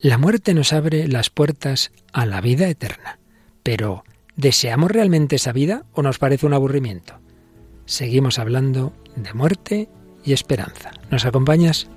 La 0.00 0.16
muerte 0.16 0.54
nos 0.54 0.72
abre 0.72 1.08
las 1.08 1.28
puertas 1.28 1.90
a 2.12 2.24
la 2.24 2.40
vida 2.40 2.68
eterna. 2.68 3.18
Pero, 3.64 4.04
¿deseamos 4.36 4.92
realmente 4.92 5.34
esa 5.34 5.50
vida 5.50 5.86
o 5.92 6.02
nos 6.02 6.20
parece 6.20 6.46
un 6.46 6.54
aburrimiento? 6.54 7.18
Seguimos 7.84 8.38
hablando 8.38 8.92
de 9.16 9.34
muerte 9.34 9.88
y 10.24 10.34
esperanza. 10.34 10.92
¿Nos 11.10 11.24
acompañas? 11.24 11.90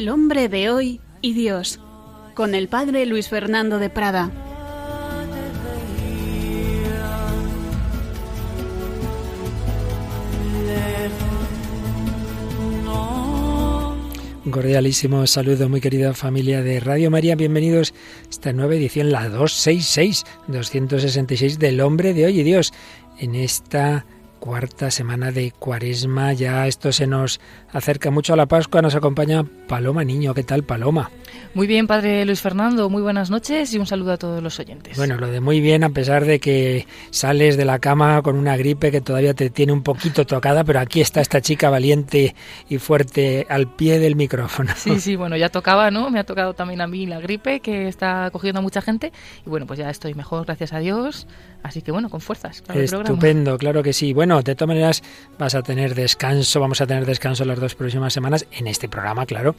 El 0.00 0.08
hombre 0.08 0.48
de 0.48 0.70
hoy 0.70 0.98
y 1.20 1.34
Dios, 1.34 1.78
con 2.32 2.54
el 2.54 2.68
padre 2.68 3.04
Luis 3.04 3.28
Fernando 3.28 3.78
de 3.78 3.90
Prada. 3.90 4.30
Un 14.42 14.50
cordialísimo 14.50 15.26
saludo, 15.26 15.68
muy 15.68 15.82
querida 15.82 16.14
familia 16.14 16.62
de 16.62 16.80
Radio 16.80 17.10
María. 17.10 17.36
Bienvenidos 17.36 17.92
a 18.24 18.30
esta 18.30 18.54
nueva 18.54 18.76
edición, 18.76 19.12
la 19.12 19.28
266, 19.28 20.24
266 20.46 21.58
del 21.58 21.82
hombre 21.82 22.14
de 22.14 22.24
hoy 22.24 22.40
y 22.40 22.42
Dios. 22.42 22.72
En 23.18 23.34
esta 23.34 24.06
cuarta 24.40 24.90
semana 24.90 25.30
de 25.30 25.52
Cuaresma, 25.52 26.32
ya 26.32 26.66
esto 26.66 26.90
se 26.92 27.06
nos 27.06 27.40
acerca 27.72 28.10
mucho 28.10 28.32
a 28.32 28.36
la 28.36 28.46
Pascua, 28.46 28.80
nos 28.80 28.94
acompaña 28.94 29.44
Paloma 29.68 30.02
Niño. 30.02 30.32
¿Qué 30.34 30.42
tal, 30.42 30.64
Paloma? 30.64 31.10
Muy 31.52 31.66
bien, 31.66 31.86
padre 31.86 32.24
Luis 32.24 32.40
Fernando, 32.40 32.88
muy 32.88 33.02
buenas 33.02 33.30
noches 33.30 33.72
y 33.74 33.78
un 33.78 33.86
saludo 33.86 34.12
a 34.12 34.16
todos 34.16 34.42
los 34.42 34.58
oyentes. 34.58 34.96
Bueno, 34.96 35.16
lo 35.16 35.26
de 35.28 35.40
muy 35.40 35.60
bien, 35.60 35.84
a 35.84 35.90
pesar 35.90 36.24
de 36.24 36.40
que 36.40 36.86
sales 37.10 37.56
de 37.56 37.64
la 37.64 37.78
cama 37.80 38.22
con 38.22 38.36
una 38.36 38.56
gripe 38.56 38.90
que 38.90 39.00
todavía 39.00 39.34
te 39.34 39.50
tiene 39.50 39.72
un 39.72 39.82
poquito 39.82 40.24
tocada, 40.24 40.64
pero 40.64 40.80
aquí 40.80 41.00
está 41.00 41.20
esta 41.20 41.40
chica 41.40 41.68
valiente 41.68 42.34
y 42.68 42.78
fuerte 42.78 43.46
al 43.50 43.68
pie 43.68 43.98
del 43.98 44.16
micrófono. 44.16 44.72
Sí, 44.74 45.00
sí, 45.00 45.16
bueno, 45.16 45.36
ya 45.36 45.50
tocaba, 45.50 45.90
¿no? 45.90 46.08
Me 46.10 46.18
ha 46.18 46.24
tocado 46.24 46.54
también 46.54 46.80
a 46.80 46.86
mí 46.86 47.04
la 47.06 47.20
gripe 47.20 47.60
que 47.60 47.88
está 47.88 48.30
cogiendo 48.32 48.60
a 48.60 48.62
mucha 48.62 48.80
gente 48.80 49.12
y 49.44 49.50
bueno, 49.50 49.66
pues 49.66 49.78
ya 49.78 49.90
estoy 49.90 50.14
mejor, 50.14 50.46
gracias 50.46 50.72
a 50.72 50.78
Dios. 50.78 51.26
Así 51.62 51.82
que 51.82 51.92
bueno, 51.92 52.08
con 52.08 52.20
fuerzas. 52.20 52.62
Estupendo, 52.74 53.58
claro 53.58 53.82
que 53.82 53.92
sí. 53.92 54.14
Bueno, 54.14 54.29
de 54.38 54.54
todas 54.54 54.68
maneras 54.68 55.02
vas 55.38 55.54
a 55.54 55.62
tener 55.62 55.94
descanso, 55.94 56.60
vamos 56.60 56.80
a 56.80 56.86
tener 56.86 57.04
descanso 57.04 57.44
las 57.44 57.58
dos 57.58 57.74
próximas 57.74 58.12
semanas 58.12 58.46
en 58.52 58.66
este 58.66 58.88
programa, 58.88 59.26
claro, 59.26 59.54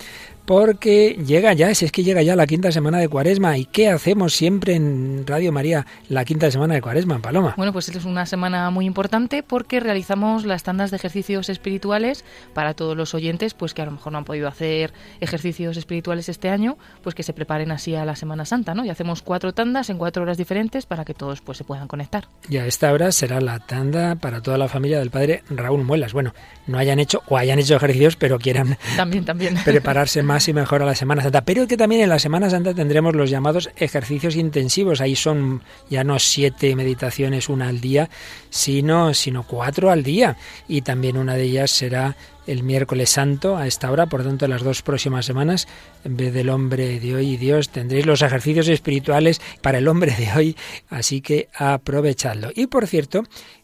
porque 0.46 1.18
llega 1.26 1.54
ya, 1.54 1.74
si 1.76 1.86
es 1.86 1.92
que 1.92 2.04
llega 2.04 2.22
ya 2.22 2.36
la 2.36 2.48
quinta 2.48 2.72
semana 2.72 3.00
de 3.00 3.10
Cuaresma. 3.10 3.58
¿Y 3.58 3.66
qué 3.66 3.90
hacemos 3.90 4.34
siempre 4.34 4.76
en 4.76 5.26
Radio 5.28 5.52
María 5.52 5.86
la 6.10 6.26
quinta 6.26 6.50
semana 6.50 6.74
de 6.74 6.82
Cuaresma, 6.82 7.20
Paloma? 7.20 7.54
Bueno, 7.58 7.74
pues 7.74 7.90
es 7.90 8.06
una 8.06 8.26
semana 8.26 8.70
muy 8.70 8.86
importante 8.86 9.44
porque 9.44 9.80
realizamos 9.80 10.46
las 10.46 10.64
tandas 10.64 10.92
de 10.92 10.98
ejercicios 10.98 11.50
espirituales 11.50 12.24
para 12.54 12.74
todos 12.74 12.96
los 12.96 13.14
oyentes, 13.14 13.54
pues 13.54 13.74
que 13.74 13.82
a 13.82 13.86
lo 13.86 13.92
mejor 13.92 14.12
no 14.14 14.20
han 14.20 14.26
podido 14.26 14.48
hacer 14.48 14.94
ejercicios 15.20 15.78
espirituales 15.78 16.30
este 16.30 16.50
año, 16.50 16.78
pues 17.04 17.16
que 17.16 17.24
se 17.24 17.34
preparen 17.34 17.72
así 17.72 17.96
a 17.96 18.06
la 18.06 18.16
Semana 18.16 18.46
Santa, 18.46 18.74
¿no? 18.74 18.86
Y 18.86 18.90
hacemos 18.90 19.22
cuatro 19.22 19.54
tandas 19.54 19.90
en 19.90 19.98
cuatro 19.98 20.24
horas 20.24 20.38
diferentes 20.38 20.86
para 20.86 21.06
que 21.06 21.14
todos 21.14 21.42
pues 21.42 21.58
se 21.58 21.64
puedan 21.64 21.88
conectar. 21.88 22.28
Y 22.50 22.58
a 22.58 22.66
esta 22.66 22.92
hora 22.92 23.12
será 23.12 23.42
la 23.42 23.60
tanda 23.60 24.16
para 24.16 24.42
toda 24.42 24.58
la 24.58 24.61
familia 24.68 25.00
del 25.00 25.10
padre 25.10 25.44
Raúl 25.50 25.84
Muelas. 25.84 26.14
Bueno, 26.14 26.34
no 26.68 26.78
hayan 26.78 27.00
hecho 27.00 27.22
o 27.28 27.38
hayan 27.38 27.60
hecho 27.60 27.76
ejercicios, 27.76 28.16
pero 28.16 28.40
quieran 28.40 28.78
también, 28.96 29.26
también. 29.26 29.58
prepararse 29.64 30.24
más 30.24 30.48
y 30.48 30.54
mejor 30.54 30.82
a 30.82 30.86
la 30.86 30.96
Semana 30.96 31.22
Santa. 31.22 31.42
Pero 31.42 31.68
que 31.68 31.78
también 31.78 32.02
en 32.02 32.10
la 32.10 32.20
Semana 32.20 32.50
Santa 32.50 32.74
tendremos 32.74 33.16
los 33.16 33.30
llamados 33.30 33.70
ejercicios 33.76 34.36
intensivos. 34.36 35.02
Ahí 35.02 35.16
son 35.16 35.62
ya 35.90 36.04
no 36.04 36.20
siete 36.20 36.76
meditaciones, 36.76 37.50
una 37.50 37.70
al 37.70 37.82
día, 37.82 38.10
sino, 38.50 39.14
sino 39.14 39.44
cuatro 39.44 39.92
al 39.92 40.04
día. 40.04 40.38
Y 40.68 40.82
también 40.82 41.18
una 41.18 41.36
de 41.36 41.44
ellas 41.44 41.72
será 41.72 42.16
el 42.48 42.64
miércoles 42.64 43.10
santo 43.10 43.58
a 43.58 43.68
esta 43.68 43.92
hora, 43.92 44.08
por 44.08 44.24
tanto 44.24 44.48
las 44.48 44.64
dos 44.64 44.82
próximas 44.82 45.26
semanas, 45.26 45.68
en 46.04 46.18
vez 46.18 46.34
del 46.34 46.50
hombre 46.50 47.00
de 47.00 47.16
hoy 47.16 47.34
y 47.34 47.38
Dios, 47.38 47.70
tendréis 47.70 48.06
los 48.06 48.22
ejercicios 48.22 48.68
espirituales 48.68 49.42
para 49.62 49.78
el 49.78 49.88
hombre 49.88 50.16
de 50.16 50.32
hoy, 50.36 50.56
así 50.90 51.22
que 51.22 51.50
aprovechadlo. 51.56 52.50
Y 52.56 52.68
por 52.68 52.88
cierto, 52.88 53.24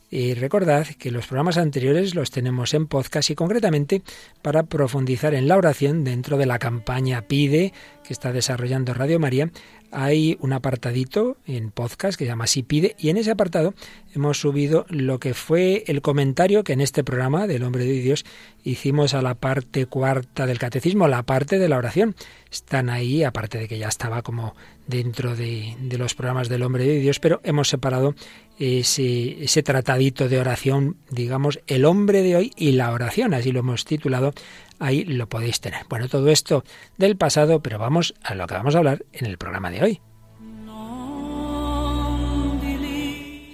y 0.10 0.34
recordad 0.34 0.88
que 0.88 1.12
los 1.12 1.28
programas 1.28 1.58
anteriores 1.58 2.16
los 2.16 2.32
tenemos 2.32 2.74
en 2.74 2.88
podcast 2.88 3.30
y 3.30 3.36
concretamente 3.36 4.04
para 4.42 4.64
profundizar 4.64 5.34
en 5.34 5.48
la 5.48 5.58
oración 5.58 6.04
dentro 6.04 6.38
de 6.38 6.46
la 6.46 6.60
campaña 6.60 7.24
Pide 7.24 7.74
que 8.04 8.14
está 8.14 8.32
desarrollando 8.32 8.94
Radio 8.94 9.20
María, 9.20 9.52
hay 9.92 10.38
un 10.40 10.54
apartadito 10.54 11.38
en 11.46 11.72
podcast 11.72 12.18
que 12.18 12.26
se 12.26 12.30
llama 12.30 12.48
Si 12.48 12.64
pide 12.64 12.96
y 12.98 13.10
en 13.10 13.18
ese 13.18 13.32
apartado 13.32 13.74
hemos 14.18 14.40
subido 14.40 14.86
lo 14.90 15.20
que 15.20 15.34
fue 15.34 15.84
el 15.88 16.02
comentario 16.02 16.64
que 16.64 16.74
en 16.74 16.82
este 16.82 17.04
programa 17.04 17.48
del 17.48 17.64
Hombre 17.64 17.86
de 17.86 17.94
Dios 17.94 18.26
hicimos 18.64 19.14
a 19.14 19.22
la 19.22 19.36
parte 19.36 19.86
cuarta 19.86 20.46
del 20.46 20.60
catecismo, 20.60 21.08
la 21.08 21.24
parte 21.24 21.60
de 21.60 21.70
la 21.70 21.78
oración. 21.78 22.16
Están 22.52 22.90
ahí, 22.90 23.24
aparte 23.24 23.58
de 23.58 23.68
que 23.68 23.78
ya 23.78 23.88
estaba 23.88 24.22
como 24.22 24.56
dentro 24.88 25.36
de, 25.36 25.76
los 25.98 26.16
programas 26.16 26.50
del 26.50 26.64
Hombre 26.64 26.86
de 26.86 27.00
Dios, 27.00 27.20
pero 27.20 27.40
hemos 27.44 27.70
separado 27.70 28.16
ese 28.60 29.64
tratadito 29.64 30.28
de 30.28 30.40
oración, 30.40 30.98
digamos, 31.10 31.60
el 31.68 31.86
hombre 31.86 32.24
de 32.24 32.36
hoy 32.36 32.54
y 32.56 32.72
la 32.72 32.92
oración, 32.92 33.34
así 33.34 33.52
lo 33.52 33.60
hemos 33.60 33.86
titulado 33.86 34.34
ahí 34.80 35.04
lo 35.06 35.28
podéis 35.28 35.60
tener. 35.60 35.86
Bueno, 35.90 36.08
todo 36.08 36.30
esto 36.30 36.64
del 36.98 37.18
pasado, 37.18 37.62
pero 37.62 37.80
vamos 37.80 38.14
a 38.24 38.36
lo 38.36 38.48
que 38.48 38.54
vamos 38.54 38.76
a 38.76 38.80
hablar 38.80 39.06
en 39.14 39.26
el 39.26 39.38
programa 39.38 39.72
de 39.72 39.84
hoy. 39.84 40.02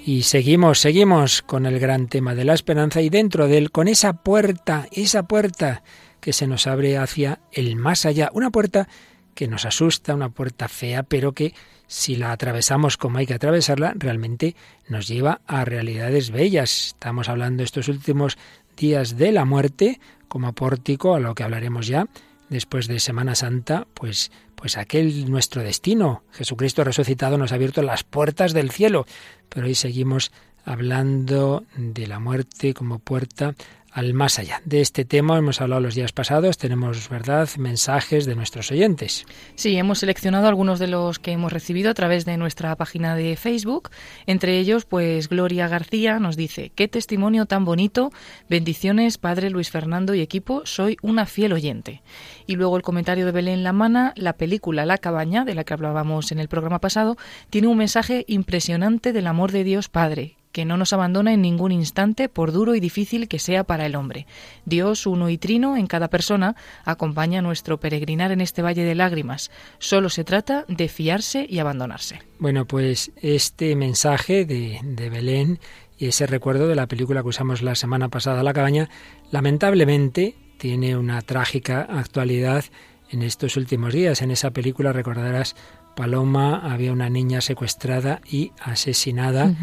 Y 0.05 0.23
seguimos, 0.23 0.79
seguimos 0.79 1.41
con 1.41 1.65
el 1.65 1.79
gran 1.79 2.07
tema 2.07 2.35
de 2.35 2.43
la 2.43 2.53
esperanza 2.53 3.01
y 3.01 3.09
dentro 3.09 3.47
de 3.47 3.57
él, 3.57 3.71
con 3.71 3.87
esa 3.87 4.11
puerta, 4.11 4.89
esa 4.91 5.23
puerta 5.23 5.81
que 6.19 6.33
se 6.33 6.45
nos 6.45 6.67
abre 6.67 6.97
hacia 6.97 7.39
el 7.53 7.77
más 7.77 8.05
allá, 8.05 8.29
una 8.33 8.49
puerta 8.49 8.89
que 9.33 9.47
nos 9.47 9.63
asusta, 9.63 10.13
una 10.13 10.27
puerta 10.27 10.67
fea, 10.67 11.03
pero 11.03 11.31
que 11.31 11.53
si 11.87 12.17
la 12.17 12.33
atravesamos 12.33 12.97
como 12.97 13.19
hay 13.19 13.25
que 13.25 13.33
atravesarla, 13.33 13.93
realmente 13.95 14.57
nos 14.89 15.07
lleva 15.07 15.39
a 15.47 15.63
realidades 15.63 16.31
bellas. 16.31 16.87
Estamos 16.87 17.29
hablando 17.29 17.63
estos 17.63 17.87
últimos 17.87 18.37
días 18.75 19.17
de 19.17 19.31
la 19.31 19.45
muerte, 19.45 20.01
como 20.27 20.51
pórtico 20.51 21.15
a 21.15 21.21
lo 21.21 21.33
que 21.33 21.43
hablaremos 21.43 21.87
ya 21.87 22.07
después 22.53 22.87
de 22.87 22.99
Semana 22.99 23.35
Santa, 23.35 23.87
pues 23.93 24.31
pues 24.55 24.77
aquel 24.77 25.29
nuestro 25.29 25.61
destino. 25.61 26.23
Jesucristo 26.31 26.85
resucitado 26.85 27.37
nos 27.37 27.51
ha 27.51 27.55
abierto 27.55 27.81
las 27.81 28.05
puertas 28.05 28.53
del 28.53 28.71
cielo, 28.71 29.05
pero 29.49 29.65
hoy 29.65 29.75
seguimos 29.75 30.31
hablando 30.63 31.65
de 31.75 32.07
la 32.07 32.19
muerte 32.19 32.73
como 32.73 32.99
puerta 32.99 33.55
al 33.93 34.13
más 34.13 34.39
allá. 34.39 34.61
De 34.65 34.81
este 34.81 35.05
tema 35.05 35.37
hemos 35.37 35.61
hablado 35.61 35.81
los 35.81 35.95
días 35.95 36.11
pasados, 36.11 36.57
tenemos, 36.57 37.09
¿verdad?, 37.09 37.47
mensajes 37.57 38.25
de 38.25 38.35
nuestros 38.35 38.71
oyentes. 38.71 39.25
Sí, 39.55 39.77
hemos 39.77 39.99
seleccionado 39.99 40.47
algunos 40.47 40.79
de 40.79 40.87
los 40.87 41.19
que 41.19 41.31
hemos 41.31 41.53
recibido 41.53 41.91
a 41.91 41.93
través 41.93 42.25
de 42.25 42.37
nuestra 42.37 42.75
página 42.75 43.15
de 43.15 43.35
Facebook. 43.35 43.91
Entre 44.25 44.57
ellos, 44.57 44.85
pues 44.85 45.29
Gloria 45.29 45.67
García 45.67 46.19
nos 46.19 46.35
dice, 46.35 46.71
qué 46.75 46.87
testimonio 46.87 47.45
tan 47.45 47.65
bonito, 47.65 48.11
bendiciones, 48.49 49.17
Padre 49.17 49.49
Luis 49.49 49.69
Fernando 49.69 50.15
y 50.15 50.21
equipo, 50.21 50.65
soy 50.65 50.97
una 51.01 51.25
fiel 51.25 51.53
oyente. 51.53 52.01
Y 52.47 52.55
luego 52.55 52.77
el 52.77 52.83
comentario 52.83 53.25
de 53.25 53.31
Belén 53.31 53.63
Lamana, 53.63 54.13
la 54.15 54.33
película 54.33 54.85
La 54.85 54.97
cabaña, 54.97 55.45
de 55.45 55.53
la 55.55 55.63
que 55.63 55.73
hablábamos 55.73 56.31
en 56.31 56.39
el 56.39 56.47
programa 56.47 56.79
pasado, 56.79 57.15
tiene 57.49 57.67
un 57.67 57.77
mensaje 57.77 58.25
impresionante 58.27 59.13
del 59.13 59.27
amor 59.27 59.51
de 59.51 59.63
Dios 59.63 59.89
Padre, 59.89 60.37
que 60.53 60.63
no 60.63 60.77
nos 60.77 60.93
abandona 60.93 61.33
en 61.33 61.41
ningún 61.41 61.73
instante, 61.73 62.29
por 62.29 62.53
duro 62.53 62.75
y 62.75 62.79
difícil 62.79 63.27
que 63.27 63.39
sea 63.39 63.65
para 63.65 63.85
el 63.85 63.95
hombre. 63.95 64.25
Dios, 64.63 65.05
uno 65.05 65.29
y 65.29 65.37
trino 65.37 65.75
en 65.75 65.87
cada 65.87 66.07
persona, 66.07 66.55
acompaña 66.85 67.41
nuestro 67.41 67.79
peregrinar 67.79 68.31
en 68.31 68.39
este 68.39 68.61
valle 68.61 68.85
de 68.85 68.95
lágrimas. 68.95 69.51
Solo 69.79 70.09
se 70.09 70.23
trata 70.23 70.63
de 70.69 70.87
fiarse 70.87 71.45
y 71.49 71.59
abandonarse. 71.59 72.21
Bueno, 72.39 72.65
pues 72.65 73.11
este 73.21 73.75
mensaje 73.75 74.45
de, 74.45 74.79
de 74.83 75.09
Belén 75.09 75.59
y 75.97 76.07
ese 76.07 76.27
recuerdo 76.27 76.67
de 76.67 76.75
la 76.75 76.87
película 76.87 77.21
que 77.21 77.29
usamos 77.29 77.61
la 77.61 77.75
semana 77.75 78.09
pasada, 78.09 78.43
La 78.43 78.53
cabaña, 78.53 78.89
lamentablemente 79.31 80.35
tiene 80.57 80.95
una 80.95 81.21
trágica 81.21 81.81
actualidad 81.81 82.63
en 83.09 83.21
estos 83.21 83.57
últimos 83.57 83.93
días. 83.93 84.21
En 84.21 84.31
esa 84.31 84.51
película 84.51 84.93
recordarás 84.93 85.55
Paloma 85.95 86.59
había 86.71 86.91
una 86.91 87.09
niña 87.09 87.41
secuestrada 87.41 88.21
y 88.29 88.51
asesinada 88.59 89.53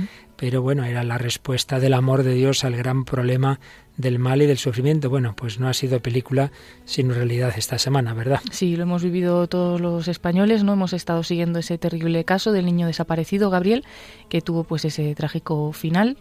pero 0.40 0.62
bueno, 0.62 0.84
era 0.84 1.04
la 1.04 1.18
respuesta 1.18 1.78
del 1.80 1.92
amor 1.92 2.22
de 2.22 2.32
Dios 2.32 2.64
al 2.64 2.74
gran 2.74 3.04
problema 3.04 3.60
del 3.98 4.18
mal 4.18 4.40
y 4.40 4.46
del 4.46 4.56
sufrimiento. 4.56 5.10
Bueno, 5.10 5.36
pues 5.36 5.60
no 5.60 5.68
ha 5.68 5.74
sido 5.74 6.00
película 6.00 6.50
sino 6.86 7.12
realidad 7.12 7.52
esta 7.58 7.78
semana, 7.78 8.14
¿verdad? 8.14 8.40
Sí, 8.50 8.74
lo 8.74 8.84
hemos 8.84 9.04
vivido 9.04 9.46
todos 9.48 9.82
los 9.82 10.08
españoles, 10.08 10.64
¿no? 10.64 10.72
Hemos 10.72 10.94
estado 10.94 11.22
siguiendo 11.24 11.58
ese 11.58 11.76
terrible 11.76 12.24
caso 12.24 12.52
del 12.52 12.64
niño 12.64 12.86
desaparecido, 12.86 13.50
Gabriel, 13.50 13.84
que 14.30 14.40
tuvo 14.40 14.64
pues 14.64 14.86
ese 14.86 15.14
trágico 15.14 15.74
final 15.74 16.16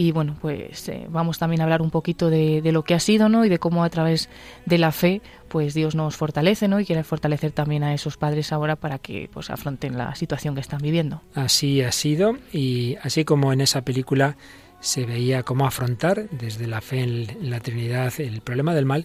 y 0.00 0.12
bueno, 0.12 0.34
pues 0.40 0.88
eh, 0.88 1.06
vamos 1.10 1.38
también 1.38 1.60
a 1.60 1.64
hablar 1.64 1.82
un 1.82 1.90
poquito 1.90 2.30
de, 2.30 2.62
lo 2.72 2.84
que 2.84 2.94
ha 2.94 3.00
sido, 3.00 3.28
¿no? 3.28 3.44
Y 3.44 3.50
de 3.50 3.58
cómo 3.58 3.84
a 3.84 3.90
través 3.90 4.30
de 4.64 4.78
la 4.78 4.92
fe, 4.92 5.20
pues 5.48 5.74
Dios 5.74 5.94
nos 5.94 6.16
fortalece, 6.16 6.68
¿no? 6.68 6.80
Y 6.80 6.86
quiere 6.86 7.04
fortalecer 7.04 7.52
también 7.52 7.84
a 7.84 7.92
esos 7.92 8.16
padres 8.16 8.50
ahora 8.50 8.76
para 8.76 8.98
que 8.98 9.28
pues 9.30 9.50
afronten 9.50 9.98
la 9.98 10.14
situación 10.14 10.54
que 10.54 10.62
están 10.62 10.80
viviendo. 10.80 11.20
Así 11.34 11.82
ha 11.82 11.92
sido 11.92 12.38
y 12.50 12.96
así 13.02 13.26
como 13.26 13.52
en 13.52 13.60
esa 13.60 13.82
película 13.82 14.38
se 14.80 15.04
veía 15.04 15.42
cómo 15.42 15.66
afrontar 15.66 16.30
desde 16.30 16.66
la 16.66 16.80
fe 16.80 17.00
en 17.00 17.50
la 17.50 17.60
Trinidad 17.60 18.18
el 18.20 18.40
problema 18.40 18.72
del 18.74 18.86
mal, 18.86 19.04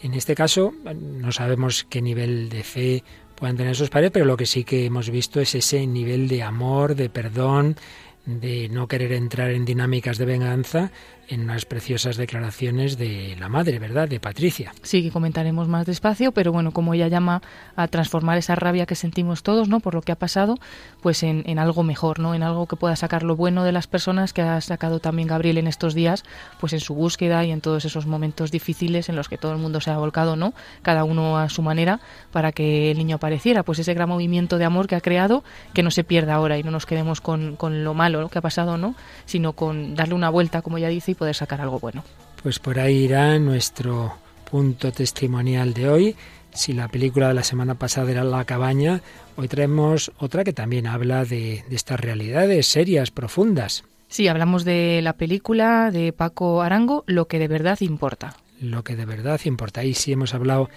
en 0.00 0.14
este 0.14 0.36
caso 0.36 0.74
no 0.94 1.32
sabemos 1.32 1.82
qué 1.90 2.00
nivel 2.00 2.50
de 2.50 2.62
fe 2.62 3.02
puedan 3.34 3.56
tener 3.56 3.72
esos 3.72 3.90
padres, 3.90 4.12
pero 4.12 4.26
lo 4.26 4.36
que 4.36 4.46
sí 4.46 4.62
que 4.62 4.86
hemos 4.86 5.10
visto 5.10 5.40
es 5.40 5.56
ese 5.56 5.84
nivel 5.88 6.28
de 6.28 6.44
amor, 6.44 6.94
de 6.94 7.10
perdón, 7.10 7.76
de 8.26 8.68
no 8.68 8.88
querer 8.88 9.12
entrar 9.12 9.50
en 9.50 9.64
dinámicas 9.64 10.18
de 10.18 10.24
venganza 10.26 10.90
en 11.28 11.42
unas 11.42 11.64
preciosas 11.64 12.16
declaraciones 12.16 12.96
de 12.96 13.36
la 13.38 13.48
madre, 13.48 13.78
¿verdad? 13.78 14.08
De 14.08 14.20
Patricia. 14.20 14.72
Sí, 14.82 15.02
que 15.02 15.10
comentaremos 15.10 15.68
más 15.68 15.86
despacio, 15.86 16.32
pero 16.32 16.52
bueno, 16.52 16.70
como 16.70 16.94
ella 16.94 17.08
llama 17.08 17.42
a 17.74 17.88
transformar 17.88 18.38
esa 18.38 18.54
rabia 18.54 18.86
que 18.86 18.94
sentimos 18.94 19.42
todos, 19.42 19.68
¿no? 19.68 19.80
Por 19.80 19.94
lo 19.94 20.02
que 20.02 20.12
ha 20.12 20.16
pasado, 20.16 20.56
pues 21.00 21.22
en, 21.22 21.42
en, 21.46 21.58
algo 21.58 21.82
mejor, 21.82 22.20
¿no? 22.20 22.34
En 22.34 22.42
algo 22.42 22.66
que 22.66 22.76
pueda 22.76 22.96
sacar 22.96 23.22
lo 23.22 23.36
bueno 23.36 23.64
de 23.64 23.72
las 23.72 23.86
personas 23.86 24.32
que 24.32 24.42
ha 24.42 24.60
sacado 24.60 25.00
también 25.00 25.28
Gabriel 25.28 25.58
en 25.58 25.66
estos 25.66 25.94
días, 25.94 26.24
pues 26.60 26.72
en 26.72 26.80
su 26.80 26.94
búsqueda 26.94 27.44
y 27.44 27.50
en 27.50 27.60
todos 27.60 27.84
esos 27.84 28.06
momentos 28.06 28.50
difíciles 28.50 29.08
en 29.08 29.16
los 29.16 29.28
que 29.28 29.38
todo 29.38 29.52
el 29.52 29.58
mundo 29.58 29.80
se 29.80 29.90
ha 29.90 29.98
volcado, 29.98 30.36
¿no? 30.36 30.54
Cada 30.82 31.04
uno 31.04 31.38
a 31.38 31.48
su 31.48 31.62
manera 31.62 32.00
para 32.32 32.52
que 32.52 32.90
el 32.90 32.98
niño 32.98 33.16
apareciera, 33.16 33.62
pues 33.62 33.78
ese 33.78 33.94
gran 33.94 34.08
movimiento 34.08 34.58
de 34.58 34.64
amor 34.64 34.86
que 34.86 34.94
ha 34.94 35.00
creado, 35.00 35.42
que 35.74 35.82
no 35.82 35.90
se 35.90 36.04
pierda 36.04 36.34
ahora 36.34 36.58
y 36.58 36.62
no 36.62 36.70
nos 36.70 36.86
quedemos 36.86 37.20
con, 37.20 37.56
con 37.56 37.82
lo 37.82 37.94
malo 37.94 38.28
que 38.28 38.38
ha 38.38 38.42
pasado, 38.42 38.76
¿no? 38.76 38.94
Sino 39.24 39.54
con 39.54 39.94
darle 39.94 40.14
una 40.14 40.30
vuelta, 40.30 40.62
como 40.62 40.78
ella 40.78 40.88
dice, 40.88 41.15
poder 41.16 41.34
sacar 41.34 41.60
algo 41.60 41.80
bueno. 41.80 42.04
Pues 42.42 42.58
por 42.58 42.78
ahí 42.78 43.04
irá 43.04 43.38
nuestro 43.38 44.14
punto 44.50 44.92
testimonial 44.92 45.74
de 45.74 45.88
hoy. 45.88 46.16
Si 46.52 46.72
la 46.72 46.88
película 46.88 47.28
de 47.28 47.34
la 47.34 47.42
semana 47.42 47.74
pasada 47.74 48.10
era 48.10 48.24
La 48.24 48.44
cabaña, 48.44 49.02
hoy 49.36 49.48
traemos 49.48 50.12
otra 50.18 50.44
que 50.44 50.52
también 50.52 50.86
habla 50.86 51.24
de, 51.24 51.64
de 51.68 51.76
estas 51.76 52.00
realidades 52.00 52.66
serias, 52.66 53.10
profundas. 53.10 53.84
Sí, 54.08 54.28
hablamos 54.28 54.64
de 54.64 55.00
la 55.02 55.14
película 55.14 55.90
de 55.90 56.12
Paco 56.12 56.62
Arango, 56.62 57.04
Lo 57.06 57.26
que 57.26 57.38
de 57.38 57.48
verdad 57.48 57.78
importa. 57.80 58.36
Lo 58.60 58.84
que 58.84 58.96
de 58.96 59.04
verdad 59.04 59.40
importa. 59.44 59.80
Ahí 59.80 59.94
sí 59.94 60.12
hemos 60.12 60.32
hablado 60.32 60.70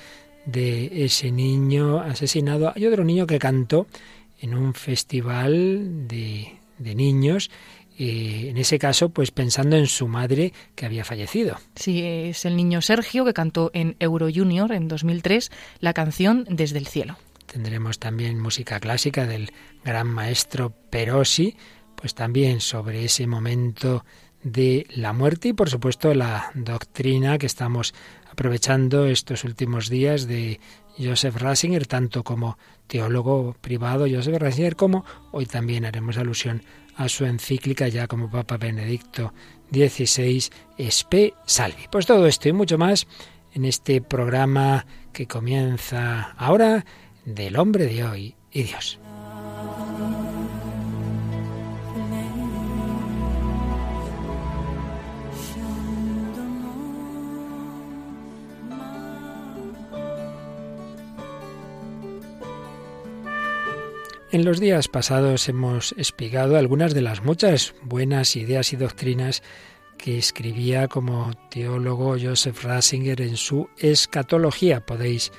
de 0.46 1.06
ese 1.06 1.32
niño 1.32 2.00
asesinado. 2.00 2.74
Hay 2.76 2.86
otro 2.86 3.04
niño 3.04 3.28
que 3.28 3.40
cantó 3.40 3.88
en 4.42 4.56
un 4.56 4.74
festival 4.74 6.08
de, 6.08 6.58
de 6.78 6.96
niños 6.96 7.52
eh, 8.02 8.48
en 8.50 8.58
ese 8.58 8.80
caso, 8.80 9.10
pues 9.10 9.32
pensando 9.32 9.76
en 9.76 9.86
su 9.86 10.08
madre 10.08 10.54
que 10.74 10.86
había 10.86 11.04
fallecido. 11.04 11.60
Sí, 11.76 12.02
es 12.02 12.46
el 12.46 12.56
niño 12.56 12.82
Sergio 12.82 13.26
que 13.26 13.34
cantó 13.34 13.72
en 13.74 13.98
Euro 14.00 14.30
Junior 14.34 14.72
en 14.72 14.88
2003 14.88 15.52
la 15.82 15.94
canción 15.94 16.46
Desde 16.50 16.78
el 16.78 16.88
cielo. 16.88 17.18
Tendremos 17.46 18.00
también 18.00 18.40
música 18.40 18.80
clásica 18.80 19.28
del 19.28 19.52
gran 19.84 20.08
maestro 20.08 20.74
Perosi, 20.90 21.58
pues 21.98 22.16
también 22.16 22.62
sobre 22.62 23.04
ese 23.04 23.28
momento 23.28 24.06
de 24.44 24.88
la 24.92 25.12
muerte 25.12 25.50
y 25.50 25.54
por 25.54 25.70
supuesto 25.70 26.14
la 26.14 26.52
doctrina 26.56 27.38
que 27.38 27.48
estamos 27.48 27.94
aprovechando 28.32 29.08
estos 29.08 29.44
últimos 29.44 29.90
días 29.90 30.26
de 30.26 30.62
Joseph 30.98 31.36
Ratzinger, 31.36 31.86
tanto 31.86 32.24
como 32.24 32.58
teólogo 32.88 33.58
privado 33.60 34.06
Joseph 34.10 34.38
Ratzinger, 34.38 34.78
como 34.78 35.04
hoy 35.34 35.46
también 35.46 35.84
haremos 35.84 36.18
alusión 36.18 36.62
a 37.00 37.08
su 37.08 37.26
encíclica 37.26 37.88
ya 37.88 38.08
como 38.08 38.30
Papa 38.30 38.58
Benedicto 38.58 39.34
XVI, 39.72 40.50
Spe 40.78 41.34
Salvi. 41.46 41.86
Pues 41.90 42.06
todo 42.06 42.28
esto 42.28 42.50
y 42.50 42.54
mucho 42.54 42.78
más 42.78 43.08
en 43.54 43.64
este 43.64 44.02
programa 44.02 44.86
que 45.14 45.26
comienza 45.26 46.34
ahora 46.38 46.86
del 47.24 47.56
hombre 47.56 47.86
de 47.86 48.04
hoy 48.04 48.36
y 48.52 48.64
Dios. 48.64 49.00
En 64.32 64.46
los 64.46 64.60
días 64.60 64.88
pasados 64.88 65.50
hemos 65.50 65.94
espigado 65.94 66.56
algunas 66.56 66.94
de 66.94 67.02
las 67.02 67.24
muchas 67.24 67.74
buenas 67.82 68.36
ideas 68.36 68.74
y 68.74 68.76
doctrinas 68.76 69.42
que 69.98 70.20
escribía 70.20 70.88
como 70.88 71.34
teólogo 71.50 72.16
Joseph 72.22 72.64
Ratzinger 72.64 73.22
en 73.22 73.38
su 73.38 73.70
Escatología. 73.80 74.86
Podéis 74.86 75.32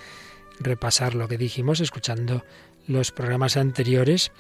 repasar 0.58 1.14
lo 1.14 1.28
que 1.28 1.38
dijimos 1.38 1.78
escuchando 1.78 2.44
los 2.88 3.12
programas 3.12 3.56
anteriores 3.56 4.32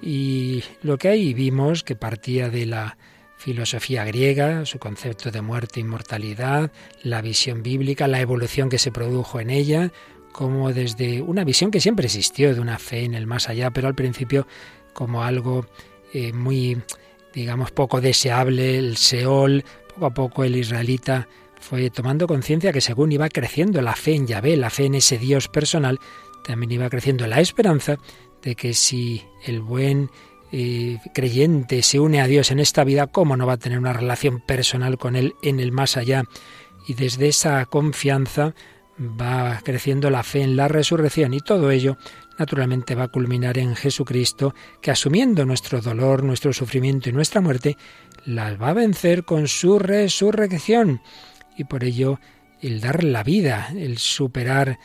y 0.00 0.64
lo 0.82 0.98
que 0.98 1.06
ahí 1.06 1.32
vimos 1.32 1.84
que 1.84 1.94
partía 1.94 2.50
de 2.50 2.66
la 2.66 2.98
filosofía 3.36 4.04
griega, 4.04 4.66
su 4.66 4.80
concepto 4.80 5.30
de 5.30 5.42
muerte 5.42 5.78
e 5.78 5.82
inmortalidad, 5.82 6.72
la 7.04 7.22
visión 7.22 7.62
bíblica, 7.62 8.08
la 8.08 8.20
evolución 8.20 8.68
que 8.68 8.78
se 8.78 8.90
produjo 8.90 9.38
en 9.38 9.50
ella, 9.50 9.92
como 10.32 10.72
desde 10.72 11.22
una 11.22 11.44
visión 11.44 11.70
que 11.70 11.80
siempre 11.80 12.06
existió 12.06 12.54
de 12.54 12.60
una 12.60 12.78
fe 12.78 13.04
en 13.04 13.14
el 13.14 13.26
más 13.26 13.48
allá, 13.48 13.70
pero 13.70 13.88
al 13.88 13.94
principio 13.94 14.46
como 14.92 15.22
algo 15.22 15.66
eh, 16.12 16.32
muy, 16.32 16.80
digamos, 17.34 17.70
poco 17.70 18.00
deseable, 18.00 18.78
el 18.78 18.96
Seol, 18.96 19.64
poco 19.94 20.06
a 20.06 20.14
poco 20.14 20.44
el 20.44 20.56
israelita 20.56 21.28
fue 21.60 21.90
tomando 21.90 22.26
conciencia 22.26 22.72
que 22.72 22.80
según 22.80 23.12
iba 23.12 23.28
creciendo 23.28 23.80
la 23.80 23.94
fe 23.94 24.14
en 24.14 24.26
Yahvé, 24.26 24.56
la 24.56 24.70
fe 24.70 24.86
en 24.86 24.96
ese 24.96 25.18
Dios 25.18 25.48
personal, 25.48 25.98
también 26.44 26.72
iba 26.72 26.90
creciendo 26.90 27.26
la 27.26 27.40
esperanza 27.40 27.98
de 28.42 28.56
que 28.56 28.74
si 28.74 29.22
el 29.44 29.60
buen 29.60 30.10
eh, 30.50 30.98
creyente 31.14 31.82
se 31.82 32.00
une 32.00 32.20
a 32.20 32.26
Dios 32.26 32.50
en 32.50 32.58
esta 32.58 32.84
vida, 32.84 33.06
¿cómo 33.06 33.36
no 33.36 33.46
va 33.46 33.54
a 33.54 33.58
tener 33.58 33.78
una 33.78 33.92
relación 33.92 34.40
personal 34.40 34.98
con 34.98 35.16
Él 35.16 35.34
en 35.42 35.60
el 35.60 35.72
más 35.72 35.96
allá? 35.96 36.24
Y 36.86 36.94
desde 36.94 37.28
esa 37.28 37.64
confianza 37.66 38.54
va 38.98 39.60
creciendo 39.64 40.10
la 40.10 40.22
fe 40.22 40.42
en 40.42 40.56
la 40.56 40.68
resurrección 40.68 41.34
y 41.34 41.40
todo 41.40 41.70
ello 41.70 41.96
naturalmente 42.38 42.94
va 42.94 43.04
a 43.04 43.08
culminar 43.08 43.58
en 43.58 43.76
Jesucristo, 43.76 44.54
que 44.80 44.90
asumiendo 44.90 45.44
nuestro 45.44 45.80
dolor, 45.80 46.22
nuestro 46.22 46.52
sufrimiento 46.52 47.08
y 47.08 47.12
nuestra 47.12 47.40
muerte, 47.40 47.76
las 48.24 48.60
va 48.60 48.70
a 48.70 48.74
vencer 48.74 49.24
con 49.24 49.48
su 49.48 49.78
resurrección. 49.78 51.00
Y 51.56 51.64
por 51.64 51.84
ello 51.84 52.18
el 52.60 52.80
dar 52.80 53.04
la 53.04 53.22
vida, 53.22 53.68
el 53.76 53.98
superar 53.98 54.78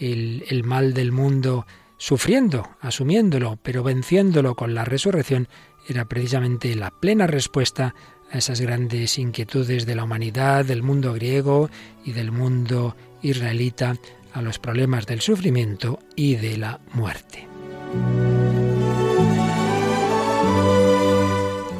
el, 0.00 0.44
el 0.48 0.64
mal 0.64 0.94
del 0.94 1.12
mundo 1.12 1.66
sufriendo, 1.96 2.68
asumiéndolo, 2.80 3.58
pero 3.62 3.82
venciéndolo 3.82 4.54
con 4.54 4.74
la 4.74 4.84
resurrección, 4.84 5.48
era 5.86 6.06
precisamente 6.06 6.74
la 6.74 6.90
plena 6.90 7.26
respuesta 7.26 7.94
a 8.34 8.38
esas 8.38 8.60
grandes 8.60 9.16
inquietudes 9.18 9.86
de 9.86 9.94
la 9.94 10.02
humanidad, 10.02 10.64
del 10.64 10.82
mundo 10.82 11.14
griego 11.14 11.70
y 12.04 12.12
del 12.12 12.32
mundo 12.32 12.96
israelita 13.22 13.96
a 14.32 14.42
los 14.42 14.58
problemas 14.58 15.06
del 15.06 15.20
sufrimiento 15.20 16.00
y 16.16 16.34
de 16.34 16.56
la 16.56 16.80
muerte. 16.92 17.46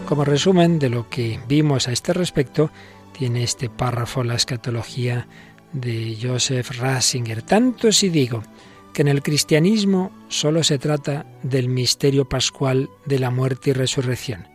Como 0.07 0.25
resumen 0.25 0.79
de 0.79 0.91
lo 0.91 1.11
que 1.11 1.41
vimos 1.49 1.89
a 1.89 1.93
este 1.93 2.13
respecto, 2.13 2.71
tiene 3.19 3.43
este 3.43 3.69
párrafo 3.69 4.23
la 4.23 4.37
escatología 4.37 5.27
de 5.73 6.17
Joseph 6.23 6.71
Ratzinger. 6.79 7.43
Tanto 7.43 7.91
si 7.91 8.11
digo 8.11 8.45
que 8.93 9.03
en 9.03 9.09
el 9.09 9.25
cristianismo 9.25 10.13
solo 10.29 10.63
se 10.63 10.79
trata 10.79 11.27
del 11.43 11.69
misterio 11.69 12.29
pascual 12.29 12.91
de 13.07 13.19
la 13.19 13.31
muerte 13.31 13.71
y 13.71 13.73
resurrección, 13.73 14.54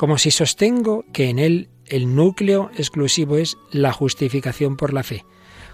como 0.00 0.16
si 0.16 0.30
sostengo 0.30 1.04
que 1.12 1.28
en 1.28 1.38
él 1.38 1.68
el 1.84 2.14
núcleo 2.14 2.70
exclusivo 2.74 3.36
es 3.36 3.58
la 3.70 3.92
justificación 3.92 4.78
por 4.78 4.94
la 4.94 5.02
fe, 5.02 5.26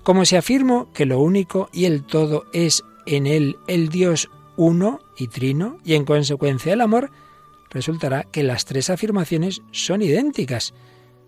como 0.03 0.25
si 0.25 0.35
afirmo 0.35 0.93
que 0.93 1.07
lo 1.07 1.21
único 1.21 1.69
y 1.73 1.85
el 1.85 2.03
todo 2.03 2.47
es 2.53 2.83
en 3.07 3.29
él 3.29 3.57
el 3.69 3.89
Dios 3.89 4.29
uno 4.57 4.99
y 5.17 5.29
trino, 5.29 5.79
y 5.85 5.95
en 5.95 6.05
consecuencia 6.05 6.73
el 6.73 6.81
amor, 6.81 7.13
resultará 7.71 8.25
que 8.25 8.43
las 8.43 8.65
tres 8.65 8.91
afirmaciones 8.91 9.63
son 9.71 10.03
idénticas, 10.03 10.75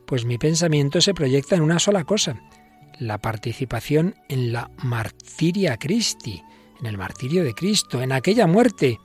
pues 0.05 0.25
mi 0.25 0.37
pensamiento 0.37 1.01
se 1.01 1.15
proyecta 1.15 1.55
en 1.55 1.63
una 1.63 1.79
sola 1.79 2.03
cosa, 2.03 2.43
la 2.99 3.19
participación 3.19 4.17
en 4.29 4.53
la 4.53 4.73
martiria 4.83 5.77
Christi, 5.77 6.43
en 6.81 6.87
el 6.87 6.99
martirio 6.99 7.45
de 7.45 7.55
Cristo, 7.55 8.03
en 8.03 8.11
aquella 8.11 8.49
muerte, 8.49 8.99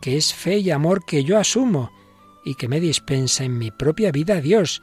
que 0.00 0.16
es 0.16 0.34
fe 0.34 0.58
y 0.58 0.72
amor 0.72 1.04
que 1.04 1.22
yo 1.22 1.38
asumo 1.38 1.92
y 2.48 2.54
que 2.54 2.66
me 2.66 2.80
dispensa 2.80 3.44
en 3.44 3.58
mi 3.58 3.70
propia 3.70 4.10
vida 4.10 4.38
a 4.38 4.40
Dios, 4.40 4.80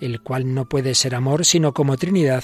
el 0.00 0.20
cual 0.20 0.52
no 0.52 0.68
puede 0.68 0.96
ser 0.96 1.14
amor 1.14 1.44
sino 1.44 1.72
como 1.72 1.96
Trinidad, 1.96 2.42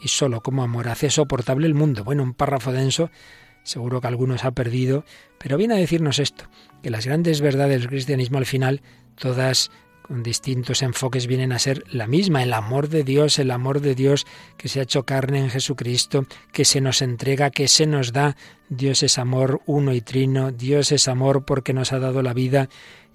y 0.00 0.08
solo 0.08 0.40
como 0.40 0.62
amor 0.62 0.88
hace 0.88 1.10
soportable 1.10 1.66
el 1.66 1.74
mundo. 1.74 2.02
Bueno, 2.02 2.22
un 2.22 2.32
párrafo 2.32 2.72
denso, 2.72 3.10
seguro 3.62 4.00
que 4.00 4.06
algunos 4.06 4.46
ha 4.46 4.52
perdido, 4.52 5.04
pero 5.38 5.58
viene 5.58 5.74
a 5.74 5.76
decirnos 5.76 6.18
esto, 6.18 6.46
que 6.82 6.88
las 6.88 7.04
grandes 7.04 7.42
verdades 7.42 7.80
del 7.80 7.90
cristianismo 7.90 8.38
al 8.38 8.46
final, 8.46 8.80
todas 9.16 9.70
con 10.10 10.22
distintos 10.22 10.80
enfoques 10.80 11.26
vienen 11.26 11.52
a 11.52 11.58
ser 11.58 11.84
la 11.92 12.06
misma, 12.06 12.42
el 12.42 12.54
amor 12.54 12.88
de 12.88 13.04
Dios, 13.04 13.38
el 13.38 13.50
amor 13.50 13.80
de 13.80 13.94
Dios 13.94 14.26
que 14.56 14.68
se 14.68 14.80
ha 14.80 14.84
hecho 14.84 15.04
carne 15.04 15.38
en 15.38 15.50
Jesucristo, 15.50 16.24
que 16.52 16.64
se 16.64 16.80
nos 16.80 17.02
entrega, 17.02 17.50
que 17.50 17.68
se 17.68 17.86
nos 17.86 18.12
da. 18.12 18.34
Dios 18.70 19.02
es 19.02 19.18
amor 19.18 19.60
uno 19.66 19.92
y 19.92 20.00
trino, 20.00 20.50
Dios 20.52 20.90
es 20.90 21.06
amor 21.06 21.44
porque 21.44 21.74
nos 21.74 21.92
ha 21.92 22.00
dado 22.00 22.22
la 22.22 22.32
vida 22.32 22.68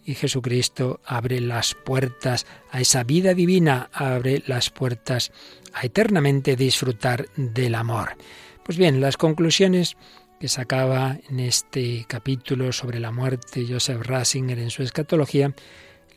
y 0.06 0.14
Jesucristo 0.14 1.02
abre 1.06 1.42
las 1.42 1.74
puertas 1.74 2.46
a 2.72 2.80
esa 2.80 3.04
vida 3.04 3.34
divina, 3.34 3.90
abre 3.92 4.44
las 4.46 4.70
puertas 4.70 5.32
a 5.74 5.86
eternamente 5.86 6.56
disfrutar 6.56 7.28
del 7.36 7.76
amor. 7.76 8.16
Pues 8.64 8.78
bien, 8.78 9.02
las 9.02 9.18
conclusiones 9.18 9.98
que 10.40 10.48
sacaba 10.48 11.18
en 11.30 11.40
este 11.40 12.06
capítulo 12.08 12.72
sobre 12.72 13.00
la 13.00 13.12
muerte 13.12 13.66
Joseph 13.68 14.02
Rasinger 14.06 14.60
en 14.60 14.70
su 14.70 14.84
escatología, 14.84 15.54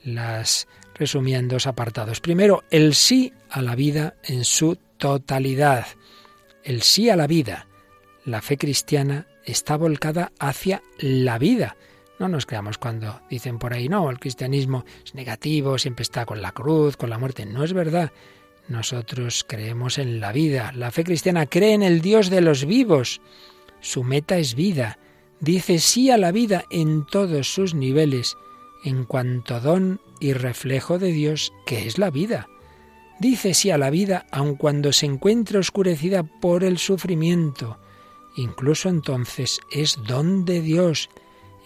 las 0.05 0.69
resumía 0.95 1.39
en 1.39 1.49
dos 1.49 1.67
apartados. 1.67 2.21
Primero, 2.21 2.65
el 2.71 2.95
sí 2.95 3.33
a 3.51 3.63
la 3.63 3.75
vida 3.75 4.17
en 4.25 4.45
su 4.45 4.77
totalidad. 4.97 5.87
El 6.65 6.83
sí 6.83 7.09
a 7.09 7.17
la 7.17 7.27
vida. 7.27 7.67
La 8.25 8.43
fe 8.43 8.59
cristiana 8.59 9.27
está 9.45 9.77
volcada 9.77 10.33
hacia 10.39 10.83
la 10.99 11.39
vida. 11.39 11.77
No 12.19 12.29
nos 12.29 12.47
creamos 12.47 12.79
cuando 12.79 13.21
dicen 13.31 13.59
por 13.59 13.73
ahí, 13.73 13.89
no, 13.89 14.11
el 14.11 14.19
cristianismo 14.19 14.85
es 15.05 15.15
negativo, 15.15 15.79
siempre 15.79 16.03
está 16.03 16.27
con 16.27 16.43
la 16.43 16.53
cruz, 16.53 16.97
con 16.97 17.11
la 17.11 17.19
muerte. 17.19 17.47
No 17.47 17.63
es 17.63 17.73
verdad. 17.73 18.13
Nosotros 18.69 19.45
creemos 19.49 19.99
en 19.99 20.21
la 20.21 20.33
vida. 20.33 20.73
La 20.75 20.91
fe 20.91 21.05
cristiana 21.05 21.47
cree 21.47 21.75
en 21.75 21.83
el 21.83 22.01
Dios 22.01 22.29
de 22.29 22.41
los 22.41 22.65
vivos. 22.65 23.21
Su 23.81 24.03
meta 24.03 24.37
es 24.37 24.55
vida. 24.55 24.99
Dice 25.41 25.79
sí 25.79 26.11
a 26.11 26.19
la 26.19 26.33
vida 26.33 26.65
en 26.71 27.07
todos 27.07 27.53
sus 27.53 27.75
niveles, 27.75 28.37
en 28.85 29.05
cuanto 29.05 29.61
don 29.61 30.01
y 30.21 30.33
reflejo 30.33 30.99
de 30.99 31.13
Dios 31.13 31.53
que 31.65 31.87
es 31.87 31.99
la 31.99 32.11
vida. 32.11 32.49
Dice 33.21 33.55
sí 33.55 33.71
a 33.71 33.79
la 33.79 33.91
vida 33.91 34.27
aun 34.33 34.57
cuando 34.57 34.93
se 34.93 35.07
encuentre 35.07 35.59
oscurecida 35.59 36.25
por 36.25 36.65
el 36.65 36.79
sufrimiento. 36.79 37.79
Incluso 38.37 38.89
entonces 38.89 39.61
es 39.71 39.99
don 40.07 40.45
de 40.45 40.61
Dios. 40.61 41.09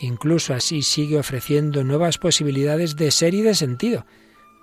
Incluso 0.02 0.52
así 0.52 0.82
sigue 0.82 1.16
ofreciendo 1.16 1.84
nuevas 1.84 2.18
posibilidades 2.18 2.96
de 2.96 3.12
ser 3.12 3.34
y 3.34 3.42
de 3.42 3.54
sentido. 3.54 4.04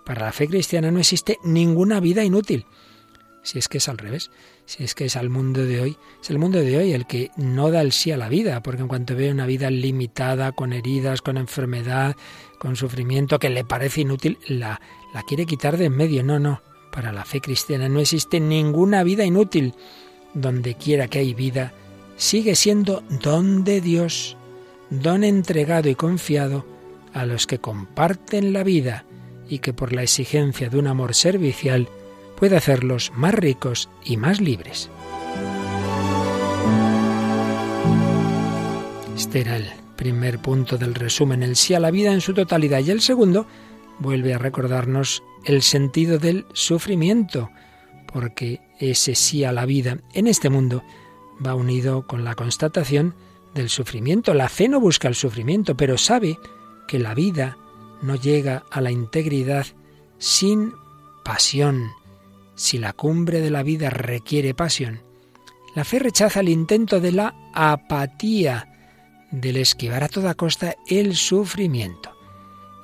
Para 0.05 0.25
la 0.25 0.31
fe 0.33 0.49
cristiana 0.49 0.91
no 0.91 0.99
existe 0.99 1.39
ninguna 1.45 2.01
vida 2.01 2.25
inútil. 2.25 2.65
Si 3.41 3.57
es 3.57 3.69
que 3.69 3.77
es 3.77 3.87
al 3.87 3.97
revés, 3.97 4.31
si 4.65 4.83
es 4.83 4.95
que 4.95 5.05
es 5.05 5.15
al 5.15 5.29
mundo 5.29 5.65
de 5.65 5.79
hoy, 5.79 5.97
es 6.21 6.29
el 6.29 6.39
mundo 6.39 6.59
de 6.59 6.77
hoy 6.77 6.91
el 6.91 7.07
que 7.07 7.31
no 7.37 7.71
da 7.71 7.79
el 7.79 7.93
sí 7.93 8.11
a 8.11 8.17
la 8.17 8.27
vida, 8.27 8.61
porque 8.61 8.81
en 8.81 8.89
cuanto 8.89 9.15
ve 9.15 9.31
una 9.31 9.45
vida 9.45 9.71
limitada, 9.71 10.51
con 10.51 10.73
heridas, 10.73 11.21
con 11.21 11.37
enfermedad, 11.37 12.17
con 12.57 12.75
sufrimiento 12.75 13.39
que 13.39 13.49
le 13.49 13.63
parece 13.63 14.01
inútil, 14.01 14.39
la, 14.45 14.81
la 15.13 15.23
quiere 15.23 15.45
quitar 15.45 15.77
de 15.77 15.85
en 15.85 15.95
medio. 15.95 16.21
No, 16.21 16.37
no. 16.37 16.61
Para 16.91 17.13
la 17.13 17.23
fe 17.23 17.39
cristiana 17.39 17.87
no 17.87 18.01
existe 18.01 18.41
ninguna 18.41 19.03
vida 19.03 19.23
inútil. 19.23 19.73
Donde 20.33 20.75
quiera 20.75 21.07
que 21.07 21.19
hay 21.19 21.33
vida, 21.33 21.71
sigue 22.17 22.55
siendo 22.55 23.03
don 23.21 23.63
de 23.63 23.79
Dios, 23.79 24.37
don 24.89 25.23
entregado 25.23 25.89
y 25.89 25.95
confiado 25.95 26.65
a 27.13 27.25
los 27.25 27.47
que 27.47 27.59
comparten 27.59 28.53
la 28.53 28.63
vida 28.63 29.05
y 29.47 29.59
que 29.59 29.73
por 29.73 29.93
la 29.93 30.03
exigencia 30.03 30.69
de 30.69 30.77
un 30.77 30.87
amor 30.87 31.15
servicial 31.15 31.89
puede 32.37 32.55
hacerlos 32.55 33.11
más 33.15 33.33
ricos 33.33 33.89
y 34.05 34.17
más 34.17 34.39
libres. 34.39 34.89
Este 39.15 39.41
era 39.41 39.57
el 39.57 39.67
primer 39.97 40.39
punto 40.39 40.77
del 40.77 40.95
resumen, 40.95 41.43
el 41.43 41.57
sí 41.57 41.73
a 41.73 41.79
la 41.79 41.91
vida 41.91 42.13
en 42.13 42.21
su 42.21 42.33
totalidad. 42.33 42.79
Y 42.79 42.91
el 42.91 43.01
segundo 43.01 43.45
vuelve 43.99 44.33
a 44.33 44.37
recordarnos 44.37 45.23
el 45.43 45.61
sentido 45.61 46.19
del 46.19 46.45
sufrimiento, 46.53 47.51
porque 48.11 48.61
ese 48.79 49.15
sí 49.15 49.43
a 49.43 49.51
la 49.51 49.65
vida 49.65 49.97
en 50.13 50.27
este 50.27 50.49
mundo 50.49 50.83
va 51.45 51.53
unido 51.53 52.07
con 52.07 52.23
la 52.23 52.35
constatación 52.35 53.13
del 53.53 53.69
sufrimiento. 53.69 54.33
La 54.33 54.49
fe 54.49 54.67
no 54.67 54.79
busca 54.79 55.07
el 55.07 55.15
sufrimiento, 55.15 55.75
pero 55.75 55.97
sabe 55.97 56.39
que 56.87 56.99
la 56.99 57.13
vida 57.13 57.57
no 58.01 58.15
llega 58.15 58.63
a 58.71 58.81
la 58.81 58.91
integridad 58.91 59.65
sin 60.17 60.73
pasión. 61.23 61.91
Si 62.55 62.77
la 62.77 62.93
cumbre 62.93 63.41
de 63.41 63.49
la 63.49 63.63
vida 63.63 63.89
requiere 63.89 64.53
pasión, 64.53 65.01
la 65.75 65.85
fe 65.85 65.99
rechaza 65.99 66.39
el 66.39 66.49
intento 66.49 66.99
de 66.99 67.11
la 67.11 67.35
apatía, 67.53 68.65
del 69.31 69.57
esquivar 69.57 70.03
a 70.03 70.09
toda 70.09 70.33
costa 70.33 70.75
el 70.87 71.15
sufrimiento. 71.15 72.11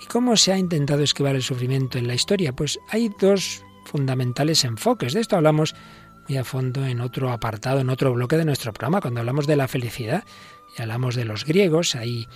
¿Y 0.02 0.06
cómo 0.06 0.38
se 0.38 0.54
ha 0.54 0.58
intentado 0.58 1.02
esquivar 1.02 1.36
el 1.36 1.42
sufrimiento 1.42 1.98
en 1.98 2.08
la 2.08 2.14
historia? 2.14 2.54
Pues 2.54 2.80
hay 2.90 3.12
dos 3.20 3.64
fundamentales 3.86 4.64
enfoques. 4.64 5.14
De 5.14 5.22
esto 5.22 5.36
hablamos 5.36 5.76
muy 6.28 6.38
a 6.38 6.44
fondo 6.44 6.86
en 6.86 7.02
otro 7.02 7.32
apartado, 7.32 7.80
en 7.80 7.90
otro 7.90 8.14
bloque 8.14 8.38
de 8.38 8.46
nuestro 8.46 8.74
programa, 8.74 9.02
cuando 9.02 9.20
hablamos 9.20 9.48
de 9.48 9.56
la 9.56 9.68
felicidad 9.68 10.24
y 10.78 10.82
hablamos 10.82 11.16
de 11.16 11.26
los 11.26 11.46
griegos. 11.46 11.96
Ahí 11.96 12.28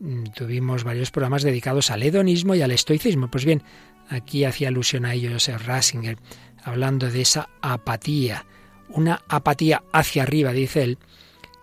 mm, 0.00 0.24
tuvimos 0.34 0.84
varios 0.84 1.10
programas 1.10 1.42
dedicados 1.42 1.90
al 1.90 2.02
hedonismo 2.02 2.54
y 2.54 2.62
al 2.62 2.70
estoicismo. 2.70 3.30
Pues 3.30 3.44
bien, 3.44 3.62
aquí 4.08 4.44
hacía 4.44 4.68
alusión 4.68 5.04
a 5.04 5.14
ello 5.14 5.30
Joseph 5.32 5.66
Rasinger, 5.66 6.18
hablando 6.62 7.10
de 7.10 7.22
esa 7.22 7.48
apatía, 7.60 8.46
una 8.88 9.22
apatía 9.28 9.82
hacia 9.92 10.22
arriba, 10.22 10.52
dice 10.52 10.82
él, 10.82 10.98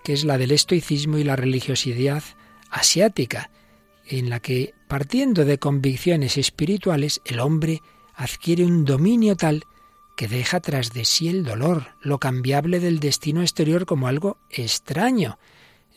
que 0.03 0.13
es 0.13 0.25
la 0.25 0.37
del 0.37 0.51
estoicismo 0.51 1.17
y 1.17 1.23
la 1.23 1.35
religiosidad 1.35 2.23
asiática, 2.71 3.51
en 4.07 4.29
la 4.29 4.39
que, 4.39 4.73
partiendo 4.87 5.45
de 5.45 5.59
convicciones 5.59 6.37
espirituales, 6.37 7.21
el 7.25 7.39
hombre 7.39 7.81
adquiere 8.15 8.65
un 8.65 8.85
dominio 8.85 9.35
tal 9.35 9.65
que 10.19 10.27
deja 10.27 10.59
tras 10.59 10.91
de 10.91 11.05
sí 11.05 11.29
el 11.29 11.45
dolor, 11.45 11.95
lo 12.01 12.17
cambiable 12.19 12.81
del 12.81 12.99
destino 12.99 13.39
exterior 13.39 13.85
como 13.85 14.09
algo 14.09 14.37
extraño. 14.49 15.39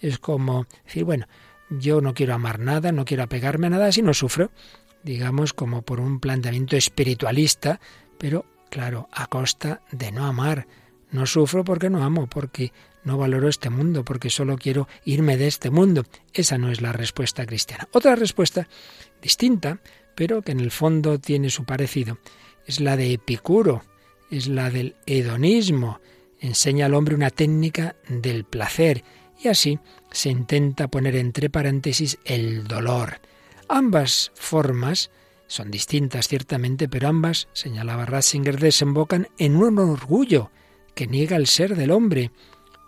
Es 0.00 0.20
como 0.20 0.68
decir, 0.84 1.02
bueno, 1.02 1.26
yo 1.70 2.00
no 2.00 2.14
quiero 2.14 2.32
amar 2.32 2.60
nada, 2.60 2.92
no 2.92 3.04
quiero 3.04 3.24
apegarme 3.24 3.66
a 3.66 3.70
nada, 3.70 3.90
si 3.90 4.00
no 4.00 4.14
sufro, 4.14 4.52
digamos 5.02 5.52
como 5.52 5.82
por 5.82 5.98
un 5.98 6.20
planteamiento 6.20 6.76
espiritualista, 6.76 7.80
pero 8.16 8.46
claro, 8.70 9.08
a 9.10 9.26
costa 9.26 9.82
de 9.90 10.12
no 10.12 10.24
amar. 10.24 10.68
No 11.10 11.26
sufro 11.26 11.64
porque 11.64 11.90
no 11.90 12.04
amo, 12.04 12.28
porque 12.28 12.72
no 13.02 13.18
valoro 13.18 13.48
este 13.48 13.70
mundo 13.70 14.04
porque 14.04 14.30
solo 14.30 14.56
quiero 14.56 14.86
irme 15.04 15.36
de 15.36 15.48
este 15.48 15.70
mundo. 15.70 16.04
Esa 16.32 16.58
no 16.58 16.70
es 16.70 16.80
la 16.80 16.92
respuesta 16.92 17.44
cristiana. 17.44 17.88
Otra 17.90 18.14
respuesta 18.14 18.68
distinta, 19.20 19.80
pero 20.14 20.42
que 20.42 20.52
en 20.52 20.60
el 20.60 20.70
fondo 20.70 21.18
tiene 21.18 21.50
su 21.50 21.64
parecido, 21.64 22.18
es 22.68 22.78
la 22.78 22.96
de 22.96 23.14
Epicuro, 23.14 23.82
es 24.32 24.48
la 24.48 24.70
del 24.70 24.96
hedonismo. 25.06 26.00
Enseña 26.40 26.86
al 26.86 26.94
hombre 26.94 27.14
una 27.14 27.30
técnica 27.30 27.96
del 28.08 28.44
placer 28.44 29.04
y 29.42 29.48
así 29.48 29.78
se 30.10 30.30
intenta 30.30 30.88
poner 30.88 31.16
entre 31.16 31.50
paréntesis 31.50 32.18
el 32.24 32.66
dolor. 32.66 33.20
Ambas 33.68 34.32
formas 34.34 35.10
son 35.46 35.70
distintas 35.70 36.28
ciertamente, 36.28 36.88
pero 36.88 37.08
ambas, 37.08 37.48
señalaba 37.52 38.06
Ratzinger, 38.06 38.58
desembocan 38.58 39.28
en 39.38 39.56
un 39.56 39.78
orgullo 39.78 40.50
que 40.94 41.06
niega 41.06 41.36
el 41.36 41.46
ser 41.46 41.76
del 41.76 41.90
hombre 41.90 42.30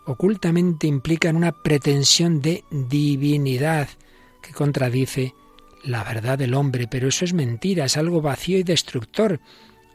ocultamente 0.06 0.86
implican 0.86 1.36
una 1.36 1.52
pretensión 1.52 2.40
de 2.40 2.64
divinidad 2.70 3.88
que 4.42 4.52
contradice 4.52 5.34
la 5.82 6.04
verdad 6.04 6.38
del 6.38 6.54
hombre, 6.54 6.86
pero 6.90 7.08
eso 7.08 7.24
es 7.24 7.32
mentira, 7.32 7.84
es 7.84 7.96
algo 7.96 8.20
vacío 8.20 8.58
y 8.58 8.62
destructor. 8.62 9.40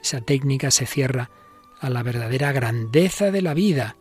Esa 0.01 0.21
técnica 0.21 0.71
se 0.71 0.85
cierra 0.85 1.29
a 1.79 1.89
la 1.89 2.03
verdadera 2.03 2.51
grandeza 2.51 3.31
de 3.31 3.41
la 3.41 3.53
vida. 3.53 3.95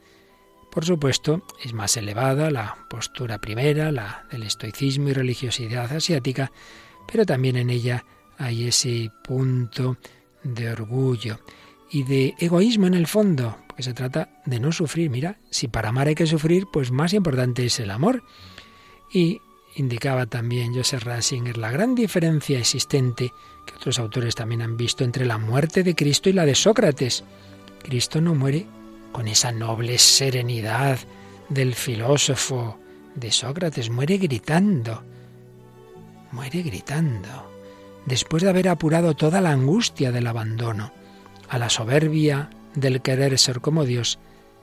Por 0.70 0.84
supuesto, 0.84 1.42
es 1.62 1.72
más 1.72 1.96
elevada 1.96 2.50
la 2.50 2.86
postura 2.88 3.40
primera, 3.40 3.90
la 3.90 4.26
del 4.30 4.42
estoicismo 4.42 5.08
y 5.08 5.12
religiosidad 5.12 5.92
asiática, 5.92 6.52
pero 7.10 7.24
también 7.24 7.56
en 7.56 7.70
ella 7.70 8.04
hay 8.36 8.68
ese 8.68 9.10
punto 9.24 9.96
de 10.42 10.70
orgullo 10.70 11.40
y 11.90 12.04
de 12.04 12.34
egoísmo 12.38 12.86
en 12.86 12.94
el 12.94 13.06
fondo, 13.06 13.56
porque 13.66 13.82
se 13.82 13.94
trata 13.94 14.28
de 14.44 14.60
no 14.60 14.72
sufrir. 14.72 15.10
Mira, 15.10 15.38
si 15.50 15.68
para 15.68 15.88
amar 15.88 16.08
hay 16.08 16.14
que 16.14 16.26
sufrir, 16.26 16.66
pues 16.72 16.90
más 16.90 17.12
importante 17.14 17.64
es 17.64 17.80
el 17.80 17.90
amor. 17.90 18.22
Y 19.12 19.40
indicaba 19.76 20.26
también 20.26 20.74
Joseph 20.74 21.04
Ratzinger 21.04 21.56
la 21.56 21.70
gran 21.70 21.94
diferencia 21.94 22.58
existente, 22.58 23.32
que 23.66 23.74
otros 23.74 23.98
autores 23.98 24.34
también 24.34 24.62
han 24.62 24.76
visto, 24.76 25.04
entre 25.04 25.24
la 25.24 25.38
muerte 25.38 25.82
de 25.82 25.94
Cristo 25.94 26.28
y 26.28 26.34
la 26.34 26.44
de 26.44 26.54
Sócrates. 26.54 27.24
Cristo 27.82 28.20
no 28.20 28.34
muere 28.34 28.66
con 29.12 29.28
esa 29.28 29.52
noble 29.52 29.98
serenidad 29.98 30.98
del 31.48 31.74
filósofo 31.74 32.78
de 33.14 33.32
Sócrates, 33.32 33.90
muere 33.90 34.18
gritando, 34.18 35.02
muere 36.30 36.62
gritando, 36.62 37.50
después 38.06 38.42
de 38.42 38.50
haber 38.50 38.68
apurado 38.68 39.14
toda 39.14 39.40
la 39.40 39.50
angustia 39.50 40.12
del 40.12 40.26
abandono 40.26 40.92
a 41.48 41.58
la 41.58 41.70
soberbia 41.70 42.50
del 42.74 43.00
querer 43.00 43.38
ser 43.38 43.60
como 43.60 43.84
Dios, 43.84 44.18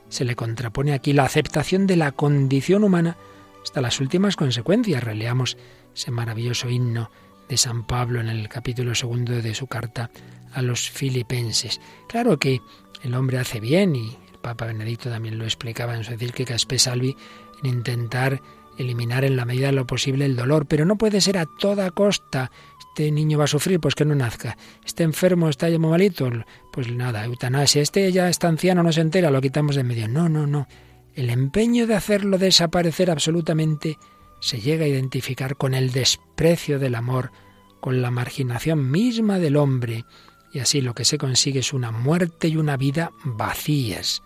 se 0.08 0.24
le 0.24 0.36
contrapone 0.36 0.92
aquí 0.92 1.12
la 1.12 1.24
aceptación 1.24 1.86
de 1.86 1.96
la 1.96 2.12
condición 2.12 2.84
humana 2.84 3.16
hasta 3.62 3.80
las 3.80 4.00
últimas 4.00 4.36
consecuencias. 4.36 5.02
Releamos 5.02 5.56
ese 5.94 6.10
maravilloso 6.12 6.68
himno 6.70 7.10
de 7.48 7.56
San 7.56 7.86
Pablo 7.86 8.20
en 8.20 8.28
el 8.28 8.48
capítulo 8.48 8.94
segundo 8.94 9.32
de 9.40 9.54
su 9.54 9.66
carta 9.66 10.10
a 10.52 10.62
los 10.62 10.90
filipenses. 10.90 11.80
Claro 12.08 12.38
que 12.38 12.60
el 13.02 13.14
hombre 13.14 13.38
hace 13.38 13.60
bien 13.60 13.94
y 13.94 14.16
el 14.32 14.38
Papa 14.40 14.66
Benedicto 14.66 15.10
también 15.10 15.38
lo 15.38 15.44
explicaba 15.44 15.96
en 15.96 16.04
su 16.04 16.12
encíclica 16.12 16.54
Spe 16.54 16.78
Salvi 16.78 17.16
en 17.62 17.70
intentar 17.70 18.40
eliminar 18.78 19.24
en 19.24 19.36
la 19.36 19.44
medida 19.44 19.66
de 19.66 19.72
lo 19.72 19.86
posible 19.86 20.24
el 20.26 20.36
dolor, 20.36 20.66
pero 20.66 20.84
no 20.84 20.96
puede 20.96 21.20
ser 21.20 21.38
a 21.38 21.46
toda 21.46 21.90
costa. 21.90 22.50
Este 22.78 23.10
niño 23.10 23.38
va 23.38 23.44
a 23.44 23.48
sufrir, 23.48 23.80
pues 23.80 23.94
que 23.94 24.04
no 24.04 24.14
nazca. 24.14 24.56
Este 24.84 25.02
enfermo 25.02 25.48
está 25.48 25.68
ya 25.68 25.78
malito, 25.78 26.30
pues 26.72 26.90
nada, 26.90 27.24
eutanasia. 27.24 27.82
Este 27.82 28.10
ya 28.12 28.28
está 28.28 28.48
anciano, 28.48 28.82
no 28.82 28.92
se 28.92 29.00
entera, 29.00 29.30
lo 29.30 29.40
quitamos 29.40 29.76
de 29.76 29.84
medio. 29.84 30.08
No, 30.08 30.28
no, 30.28 30.46
no. 30.46 30.66
El 31.14 31.30
empeño 31.30 31.86
de 31.86 31.94
hacerlo 31.94 32.38
desaparecer 32.38 33.10
absolutamente 33.10 33.98
se 34.46 34.60
llega 34.60 34.84
a 34.84 34.88
identificar 34.88 35.56
con 35.56 35.74
el 35.74 35.90
desprecio 35.90 36.78
del 36.78 36.94
amor, 36.94 37.32
con 37.80 38.00
la 38.00 38.12
marginación 38.12 38.92
misma 38.92 39.40
del 39.40 39.56
hombre, 39.56 40.04
y 40.52 40.60
así 40.60 40.80
lo 40.80 40.94
que 40.94 41.04
se 41.04 41.18
consigue 41.18 41.58
es 41.58 41.72
una 41.72 41.90
muerte 41.90 42.46
y 42.46 42.56
una 42.56 42.76
vida 42.76 43.10
vacías. 43.24 44.22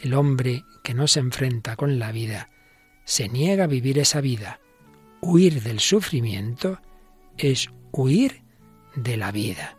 El 0.00 0.14
hombre 0.14 0.64
que 0.82 0.94
no 0.94 1.06
se 1.06 1.20
enfrenta 1.20 1.76
con 1.76 1.98
la 1.98 2.10
vida 2.10 2.48
se 3.04 3.28
niega 3.28 3.64
a 3.64 3.66
vivir 3.66 3.98
esa 3.98 4.22
vida. 4.22 4.60
Huir 5.20 5.62
del 5.62 5.78
sufrimiento 5.78 6.80
es 7.36 7.68
huir 7.92 8.40
de 8.96 9.18
la 9.18 9.30
vida. 9.30 9.76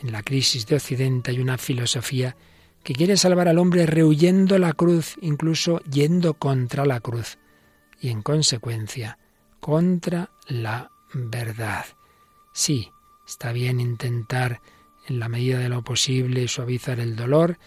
En 0.00 0.12
la 0.12 0.22
crisis 0.22 0.64
de 0.68 0.76
Occidente 0.76 1.32
hay 1.32 1.40
una 1.40 1.58
filosofía 1.58 2.36
que 2.84 2.94
quiere 2.94 3.16
salvar 3.16 3.48
al 3.48 3.58
hombre 3.58 3.84
rehuyendo 3.84 4.58
la 4.58 4.74
cruz, 4.74 5.16
incluso 5.20 5.80
yendo 5.90 6.34
contra 6.34 6.86
la 6.86 7.00
cruz, 7.00 7.36
y 8.00 8.10
en 8.10 8.22
consecuencia 8.22 9.18
contra 9.60 10.30
la 10.46 10.90
verdad. 11.12 11.84
Sí, 12.52 12.92
está 13.26 13.52
bien 13.52 13.80
intentar 13.80 14.60
en 15.06 15.18
la 15.18 15.28
medida 15.28 15.58
de 15.58 15.68
lo 15.68 15.82
posible 15.82 16.48
suavizar 16.48 17.00
el 17.00 17.16
dolor, 17.16 17.58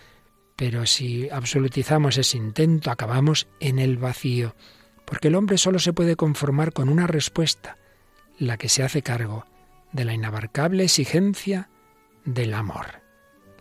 pero 0.55 0.85
si 0.85 1.29
absolutizamos 1.29 2.17
ese 2.17 2.37
intento 2.37 2.91
acabamos 2.91 3.47
en 3.59 3.79
el 3.79 3.97
vacío 3.97 4.55
porque 5.11 5.27
el 5.27 5.35
hombre 5.35 5.57
solo 5.57 5.77
se 5.79 5.91
puede 5.91 6.15
conformar 6.15 6.71
con 6.71 6.87
una 6.87 7.05
respuesta, 7.05 7.77
la 8.39 8.55
que 8.55 8.69
se 8.69 8.81
hace 8.81 9.01
cargo 9.01 9.45
de 9.91 10.05
la 10.05 10.13
inabarcable 10.13 10.85
exigencia 10.85 11.69
del 12.23 12.53
amor, 12.53 13.01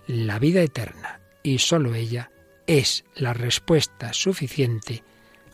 la 0.07 0.39
vida 0.39 0.63
eterna, 0.63 1.21
y 1.43 1.59
sólo 1.59 1.95
ella 1.95 2.31
es 2.69 3.05
la 3.17 3.33
respuesta 3.33 4.13
suficiente 4.13 5.03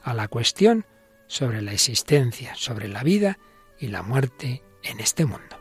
a 0.03 0.13
la 0.13 0.29
cuestión 0.29 0.85
sobre 1.27 1.63
la 1.63 1.73
existencia, 1.73 2.55
sobre 2.55 2.89
la 2.89 3.03
vida 3.03 3.39
y 3.79 3.89
la 3.89 4.03
muerte 4.03 4.63
en 4.83 5.01
este 5.01 5.27
mundo. 5.27 5.57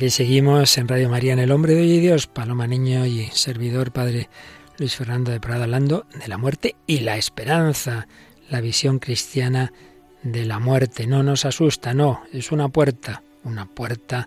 Aquí 0.00 0.08
seguimos 0.08 0.78
en 0.78 0.88
Radio 0.88 1.10
María 1.10 1.34
en 1.34 1.40
El 1.40 1.52
Hombre 1.52 1.74
de 1.74 1.82
Hoy 1.82 2.00
Dios, 2.00 2.26
Paloma 2.26 2.66
Niño 2.66 3.04
y 3.04 3.26
servidor 3.34 3.92
Padre 3.92 4.30
Luis 4.78 4.96
Fernando 4.96 5.30
de 5.30 5.40
Prado 5.40 5.64
hablando 5.64 6.06
de 6.18 6.26
la 6.26 6.38
muerte 6.38 6.74
y 6.86 7.00
la 7.00 7.18
esperanza, 7.18 8.08
la 8.48 8.62
visión 8.62 8.98
cristiana 8.98 9.74
de 10.22 10.46
la 10.46 10.58
muerte. 10.58 11.06
No 11.06 11.22
nos 11.22 11.44
asusta, 11.44 11.92
no, 11.92 12.22
es 12.32 12.50
una 12.50 12.70
puerta, 12.70 13.22
una 13.44 13.66
puerta 13.66 14.26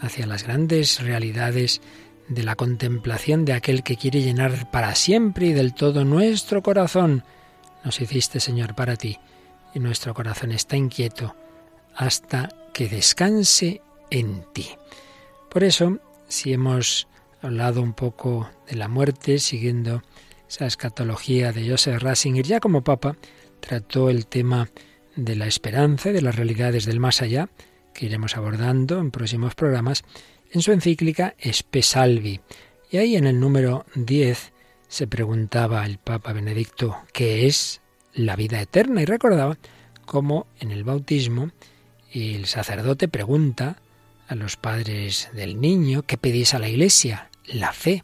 hacia 0.00 0.26
las 0.26 0.42
grandes 0.42 1.00
realidades 1.00 1.82
de 2.26 2.42
la 2.42 2.56
contemplación 2.56 3.44
de 3.44 3.52
aquel 3.52 3.84
que 3.84 3.96
quiere 3.96 4.22
llenar 4.22 4.72
para 4.72 4.96
siempre 4.96 5.46
y 5.46 5.52
del 5.52 5.72
todo 5.72 6.04
nuestro 6.04 6.64
corazón. 6.64 7.22
Nos 7.84 8.00
hiciste, 8.00 8.40
Señor, 8.40 8.74
para 8.74 8.96
ti, 8.96 9.20
y 9.72 9.78
nuestro 9.78 10.14
corazón 10.14 10.50
está 10.50 10.76
inquieto 10.76 11.36
hasta 11.94 12.48
que 12.72 12.88
descanse 12.88 13.82
en 14.10 14.44
ti. 14.52 14.68
Por 15.52 15.64
eso, 15.64 15.98
si 16.28 16.54
hemos 16.54 17.08
hablado 17.42 17.82
un 17.82 17.92
poco 17.92 18.48
de 18.66 18.74
la 18.74 18.88
muerte, 18.88 19.38
siguiendo 19.38 20.02
esa 20.48 20.64
escatología 20.64 21.52
de 21.52 21.68
Joseph 21.68 22.00
Ratzinger, 22.02 22.46
ya 22.46 22.58
como 22.58 22.82
Papa 22.82 23.18
trató 23.60 24.08
el 24.08 24.24
tema 24.24 24.70
de 25.14 25.36
la 25.36 25.46
esperanza 25.46 26.08
y 26.08 26.14
de 26.14 26.22
las 26.22 26.36
realidades 26.36 26.86
del 26.86 27.00
más 27.00 27.20
allá, 27.20 27.50
que 27.92 28.06
iremos 28.06 28.34
abordando 28.38 28.98
en 28.98 29.10
próximos 29.10 29.54
programas, 29.54 30.04
en 30.52 30.62
su 30.62 30.72
encíclica 30.72 31.34
Espe 31.38 31.82
Salvi. 31.82 32.40
Y 32.90 32.96
ahí 32.96 33.16
en 33.16 33.26
el 33.26 33.38
número 33.38 33.84
10 33.94 34.52
se 34.88 35.06
preguntaba 35.06 35.84
el 35.84 35.98
Papa 35.98 36.32
Benedicto 36.32 36.96
qué 37.12 37.46
es 37.46 37.82
la 38.14 38.36
vida 38.36 38.58
eterna 38.58 39.02
y 39.02 39.04
recordaba 39.04 39.58
cómo 40.06 40.46
en 40.60 40.70
el 40.70 40.82
bautismo 40.82 41.50
el 42.10 42.46
sacerdote 42.46 43.06
pregunta 43.06 43.81
a 44.32 44.36
los 44.36 44.56
padres 44.56 45.28
del 45.34 45.60
niño, 45.60 46.02
¿qué 46.02 46.16
pedís 46.16 46.54
a 46.54 46.58
la 46.58 46.68
iglesia? 46.68 47.28
La 47.46 47.72
fe. 47.72 48.02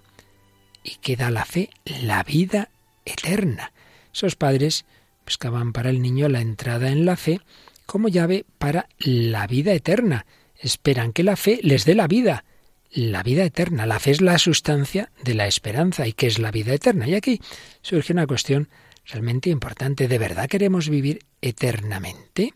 ¿Y 0.84 0.96
qué 0.96 1.16
da 1.16 1.30
la 1.30 1.44
fe? 1.44 1.70
La 2.02 2.22
vida 2.22 2.70
eterna. 3.04 3.72
Esos 4.12 4.36
padres 4.36 4.84
buscaban 5.24 5.72
para 5.72 5.90
el 5.90 6.02
niño 6.02 6.28
la 6.28 6.40
entrada 6.40 6.90
en 6.90 7.06
la 7.06 7.16
fe 7.16 7.40
como 7.86 8.08
llave 8.08 8.44
para 8.58 8.88
la 8.98 9.46
vida 9.46 9.72
eterna. 9.72 10.26
Esperan 10.60 11.12
que 11.12 11.22
la 11.22 11.36
fe 11.36 11.60
les 11.62 11.86
dé 11.86 11.94
la 11.94 12.06
vida, 12.06 12.44
la 12.90 13.22
vida 13.22 13.44
eterna. 13.44 13.86
La 13.86 13.98
fe 13.98 14.10
es 14.10 14.20
la 14.20 14.38
sustancia 14.38 15.10
de 15.24 15.34
la 15.34 15.46
esperanza. 15.46 16.06
¿Y 16.06 16.12
qué 16.12 16.26
es 16.26 16.38
la 16.38 16.50
vida 16.50 16.74
eterna? 16.74 17.08
Y 17.08 17.14
aquí 17.14 17.40
surge 17.80 18.12
una 18.12 18.26
cuestión 18.26 18.68
realmente 19.06 19.48
importante. 19.48 20.08
¿De 20.08 20.18
verdad 20.18 20.48
queremos 20.48 20.90
vivir 20.90 21.20
eternamente? 21.40 22.52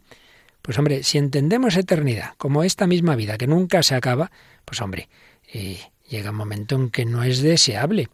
Pues 0.63 0.79
hombre, 0.79 1.03
si 1.03 1.19
entendemos 1.19 1.77
eternidad 1.77 2.35
como 2.39 2.63
esta 2.63 2.87
misma 2.87 3.17
vida 3.17 3.37
que 3.37 3.49
nunca 3.49 3.83
se 3.83 3.97
acaba, 3.97 4.31
pues 4.65 4.81
hombre, 4.81 5.09
eh, 5.53 5.79
llega 6.09 6.31
un 6.31 6.37
momento 6.37 6.77
en 6.77 6.91
que 6.91 7.05
no 7.05 7.25
es 7.25 7.43
deseable. 7.43 8.09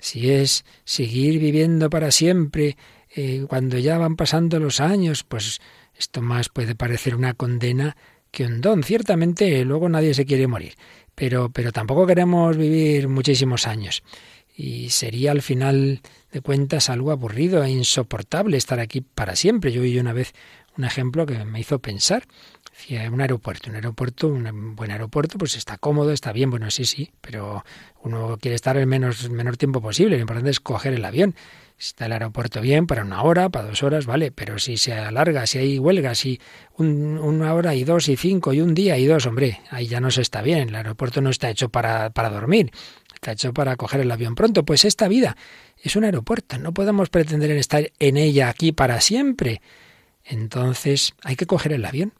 Si 0.00 0.30
es 0.30 0.64
seguir 0.84 1.38
viviendo 1.38 1.90
para 1.90 2.10
siempre, 2.10 2.76
eh, 3.14 3.44
cuando 3.48 3.76
ya 3.78 3.98
van 3.98 4.16
pasando 4.16 4.58
los 4.58 4.80
años, 4.80 5.24
pues 5.24 5.60
esto 5.94 6.22
más 6.22 6.48
puede 6.48 6.74
parecer 6.74 7.14
una 7.14 7.34
condena 7.34 7.96
que 8.30 8.46
un 8.46 8.60
don. 8.60 8.82
Ciertamente 8.82 9.64
luego 9.64 9.88
nadie 9.88 10.14
se 10.14 10.24
quiere 10.24 10.46
morir, 10.46 10.74
pero, 11.14 11.50
pero 11.50 11.72
tampoco 11.72 12.06
queremos 12.06 12.56
vivir 12.56 13.08
muchísimos 13.08 13.66
años. 13.66 14.02
Y 14.56 14.90
sería 14.90 15.32
al 15.32 15.42
final 15.42 16.00
de 16.32 16.40
cuentas 16.40 16.90
algo 16.90 17.10
aburrido 17.10 17.64
e 17.64 17.70
insoportable 17.70 18.56
estar 18.56 18.78
aquí 18.78 19.00
para 19.00 19.36
siempre. 19.36 19.72
Yo 19.72 19.82
vi 19.82 19.98
una 19.98 20.12
vez 20.12 20.34
un 20.80 20.84
ejemplo 20.84 21.26
que 21.26 21.44
me 21.44 21.60
hizo 21.60 21.78
pensar. 21.78 22.24
Un 23.10 23.20
aeropuerto, 23.20 23.68
un 23.68 23.76
aeropuerto, 23.76 24.28
un 24.28 24.74
buen 24.74 24.90
aeropuerto, 24.90 25.36
pues 25.36 25.54
está 25.54 25.76
cómodo, 25.76 26.12
está 26.12 26.32
bien, 26.32 26.50
bueno, 26.50 26.70
sí, 26.70 26.86
sí, 26.86 27.10
pero 27.20 27.62
uno 28.02 28.38
quiere 28.40 28.54
estar 28.54 28.78
el 28.78 28.86
menos, 28.86 29.28
menor 29.28 29.58
tiempo 29.58 29.82
posible. 29.82 30.16
Lo 30.16 30.22
importante 30.22 30.50
es 30.50 30.60
coger 30.60 30.94
el 30.94 31.04
avión. 31.04 31.34
Está 31.78 32.06
el 32.06 32.12
aeropuerto 32.12 32.60
bien, 32.60 32.86
para 32.86 33.02
una 33.02 33.22
hora, 33.22 33.48
para 33.48 33.68
dos 33.68 33.82
horas, 33.82 34.06
vale, 34.06 34.32
pero 34.32 34.58
si 34.58 34.76
se 34.76 34.92
alarga, 34.94 35.46
si 35.46 35.58
hay 35.58 35.78
huelgas, 35.78 36.18
si 36.18 36.40
una 36.76 37.54
hora 37.54 37.74
y 37.74 37.84
dos 37.84 38.08
y 38.08 38.16
cinco 38.16 38.52
y 38.52 38.60
un 38.60 38.74
día 38.74 38.96
y 38.98 39.06
dos, 39.06 39.26
hombre, 39.26 39.60
ahí 39.70 39.86
ya 39.86 40.00
no 40.00 40.10
se 40.10 40.22
está 40.22 40.40
bien. 40.42 40.68
El 40.68 40.74
aeropuerto 40.74 41.20
no 41.20 41.30
está 41.30 41.50
hecho 41.50 41.68
para, 41.68 42.10
para 42.10 42.30
dormir, 42.30 42.70
está 43.14 43.32
hecho 43.32 43.52
para 43.52 43.76
coger 43.76 44.00
el 44.00 44.10
avión 44.10 44.34
pronto. 44.34 44.64
Pues 44.64 44.84
esta 44.86 45.08
vida 45.08 45.36
es 45.82 45.96
un 45.96 46.04
aeropuerto, 46.04 46.58
no 46.58 46.72
podemos 46.72 47.08
pretender 47.10 47.50
estar 47.52 47.90
en 47.98 48.16
ella 48.16 48.48
aquí 48.48 48.72
para 48.72 49.00
siempre. 49.00 49.60
Entonces 50.30 51.14
hay 51.24 51.34
que 51.34 51.46
coger 51.46 51.72
el 51.72 51.84
avión 51.84 52.12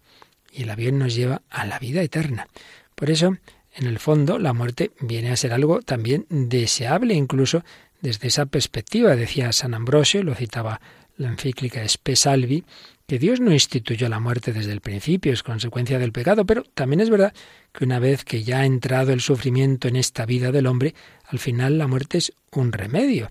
y 0.53 0.64
el 0.64 0.70
avión 0.70 0.99
nos 0.99 1.14
lleva 1.14 1.42
a 1.49 1.64
la 1.64 1.79
vida 1.79 2.03
eterna. 2.03 2.49
Por 2.96 3.09
eso, 3.09 3.37
en 3.73 3.87
el 3.87 4.01
fondo, 4.01 4.38
la 4.40 4.53
muerte 4.53 4.90
viene 5.01 5.31
a 5.31 5.37
ser 5.37 5.53
algo 5.53 5.81
también 5.81 6.27
deseable, 6.29 7.14
incluso 7.14 7.64
desde 8.01 8.29
esa 8.29 8.46
perspectiva, 8.46 9.14
decía 9.14 9.53
San 9.53 9.75
Ambrosio, 9.75 10.25
lo 10.25 10.35
citaba 10.35 10.81
la 11.16 11.29
encíclica 11.29 11.85
Spe 11.85 12.16
Salvi, 12.16 12.64
que 13.07 13.18
Dios 13.18 13.40
no 13.40 13.53
instituyó 13.53 14.09
la 14.09 14.18
muerte 14.18 14.53
desde 14.53 14.73
el 14.73 14.81
principio, 14.81 15.33
es 15.33 15.44
consecuencia 15.44 15.99
del 15.99 16.12
pecado, 16.12 16.44
pero 16.44 16.64
también 16.64 17.01
es 17.01 17.11
verdad 17.11 17.33
que 17.73 17.85
una 17.85 18.01
vez 18.01 18.25
que 18.25 18.42
ya 18.42 18.61
ha 18.61 18.66
entrado 18.66 19.12
el 19.12 19.20
sufrimiento 19.20 19.87
en 19.87 19.96
esta 19.96 20.27
vida 20.27 20.51
del 20.51 20.66
hombre, 20.66 20.94
al 21.27 21.38
final 21.38 21.79
la 21.79 21.87
muerte 21.87 22.18
es 22.18 22.33
un 22.51 22.73
remedio. 22.73 23.31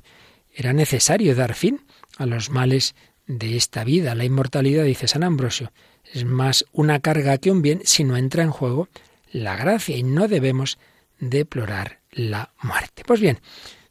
Era 0.54 0.72
necesario 0.72 1.36
dar 1.36 1.54
fin 1.54 1.82
a 2.18 2.26
los 2.26 2.50
males 2.50 2.96
de 3.30 3.56
esta 3.56 3.86
vida. 3.86 4.16
La 4.16 4.26
inmortalidad, 4.26 4.84
dice 4.84 5.08
San 5.08 5.24
Ambrosio, 5.24 5.72
es 6.12 6.26
más 6.26 6.66
una 6.74 7.00
carga 7.00 7.38
que 7.38 7.52
un 7.52 7.62
bien 7.62 7.82
si 7.86 8.04
no 8.04 8.18
entra 8.18 8.44
en 8.44 8.50
juego 8.50 8.90
la 9.32 9.56
gracia 9.56 9.96
y 9.96 10.04
no 10.04 10.28
debemos 10.28 10.80
deplorar 11.20 12.00
la 12.12 12.52
muerte. 12.62 13.04
Pues 13.06 13.22
bien, 13.22 13.40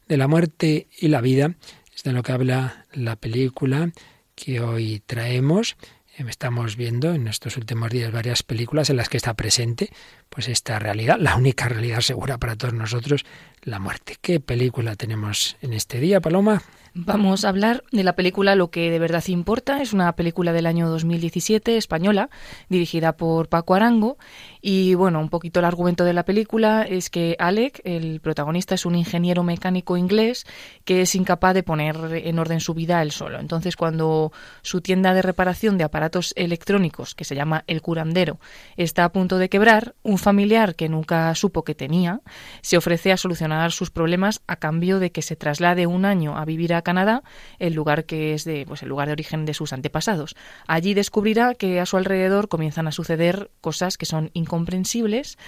de 0.08 0.16
la 0.16 0.26
muerte 0.26 0.88
y 0.98 1.08
la 1.08 1.20
vida 1.20 1.54
es 1.94 2.02
de 2.02 2.12
lo 2.12 2.22
que 2.22 2.32
habla 2.32 2.86
la 2.92 3.14
película 3.16 3.92
que 4.34 4.60
hoy 4.60 5.00
traemos. 5.06 5.76
Estamos 6.16 6.74
viendo 6.74 7.14
en 7.14 7.28
estos 7.28 7.56
últimos 7.56 7.90
días 7.90 8.10
varias 8.10 8.42
películas 8.42 8.90
en 8.90 8.96
las 8.96 9.08
que 9.08 9.18
está 9.18 9.34
presente 9.34 9.90
pues 10.28 10.48
esta 10.48 10.80
realidad, 10.80 11.16
la 11.20 11.36
única 11.36 11.68
realidad 11.68 12.00
segura 12.00 12.38
para 12.38 12.56
todos 12.56 12.74
nosotros, 12.74 13.24
la 13.68 13.78
muerte. 13.78 14.16
¿Qué 14.20 14.40
película 14.40 14.96
tenemos 14.96 15.56
en 15.62 15.72
este 15.72 16.00
día, 16.00 16.20
Paloma? 16.20 16.62
Vamos 16.94 17.44
a 17.44 17.50
hablar 17.50 17.84
de 17.92 18.02
la 18.02 18.14
película 18.14 18.56
Lo 18.56 18.70
que 18.70 18.90
de 18.90 18.98
verdad 18.98 19.22
importa. 19.28 19.80
Es 19.80 19.92
una 19.92 20.16
película 20.16 20.52
del 20.52 20.66
año 20.66 20.88
2017 20.88 21.76
española, 21.76 22.28
dirigida 22.68 23.16
por 23.16 23.48
Paco 23.48 23.74
Arango. 23.74 24.18
Y 24.60 24.94
bueno, 24.94 25.20
un 25.20 25.28
poquito 25.28 25.60
el 25.60 25.66
argumento 25.66 26.04
de 26.04 26.12
la 26.12 26.24
película 26.24 26.82
es 26.82 27.08
que 27.10 27.36
Alec, 27.38 27.80
el 27.84 28.20
protagonista, 28.20 28.74
es 28.74 28.84
un 28.84 28.96
ingeniero 28.96 29.44
mecánico 29.44 29.96
inglés 29.96 30.44
que 30.84 31.02
es 31.02 31.14
incapaz 31.14 31.54
de 31.54 31.62
poner 31.62 31.96
en 32.12 32.38
orden 32.38 32.58
su 32.58 32.74
vida 32.74 33.00
él 33.02 33.12
solo. 33.12 33.38
Entonces, 33.38 33.76
cuando 33.76 34.32
su 34.62 34.80
tienda 34.80 35.14
de 35.14 35.22
reparación 35.22 35.78
de 35.78 35.84
aparatos 35.84 36.32
electrónicos, 36.36 37.14
que 37.14 37.24
se 37.24 37.36
llama 37.36 37.62
El 37.66 37.80
Curandero, 37.80 38.40
está 38.76 39.04
a 39.04 39.12
punto 39.12 39.38
de 39.38 39.48
quebrar, 39.48 39.94
un 40.02 40.18
familiar 40.18 40.74
que 40.74 40.88
nunca 40.88 41.32
supo 41.34 41.62
que 41.62 41.76
tenía 41.76 42.22
se 42.60 42.76
ofrece 42.76 43.12
a 43.12 43.16
solucionar 43.16 43.57
sus 43.70 43.90
problemas 43.90 44.40
a 44.46 44.56
cambio 44.56 44.98
de 44.98 45.12
que 45.12 45.22
se 45.22 45.36
traslade 45.36 45.86
un 45.86 46.04
año 46.04 46.36
a 46.36 46.44
vivir 46.44 46.74
a 46.74 46.82
Canadá, 46.82 47.22
el 47.58 47.74
lugar 47.74 48.04
que 48.04 48.34
es 48.34 48.44
de, 48.44 48.64
pues 48.66 48.82
el 48.82 48.88
lugar 48.88 49.08
de 49.08 49.12
origen 49.12 49.44
de 49.44 49.54
sus 49.54 49.72
antepasados. 49.72 50.36
Allí 50.66 50.94
descubrirá 50.94 51.54
que 51.54 51.80
a 51.80 51.86
su 51.86 51.96
alrededor 51.96 52.48
comienzan 52.48 52.88
a 52.88 52.92
suceder 52.92 53.50
cosas 53.60 53.98
que 53.98 54.06
son 54.06 54.30
incomprensibles 54.34 55.38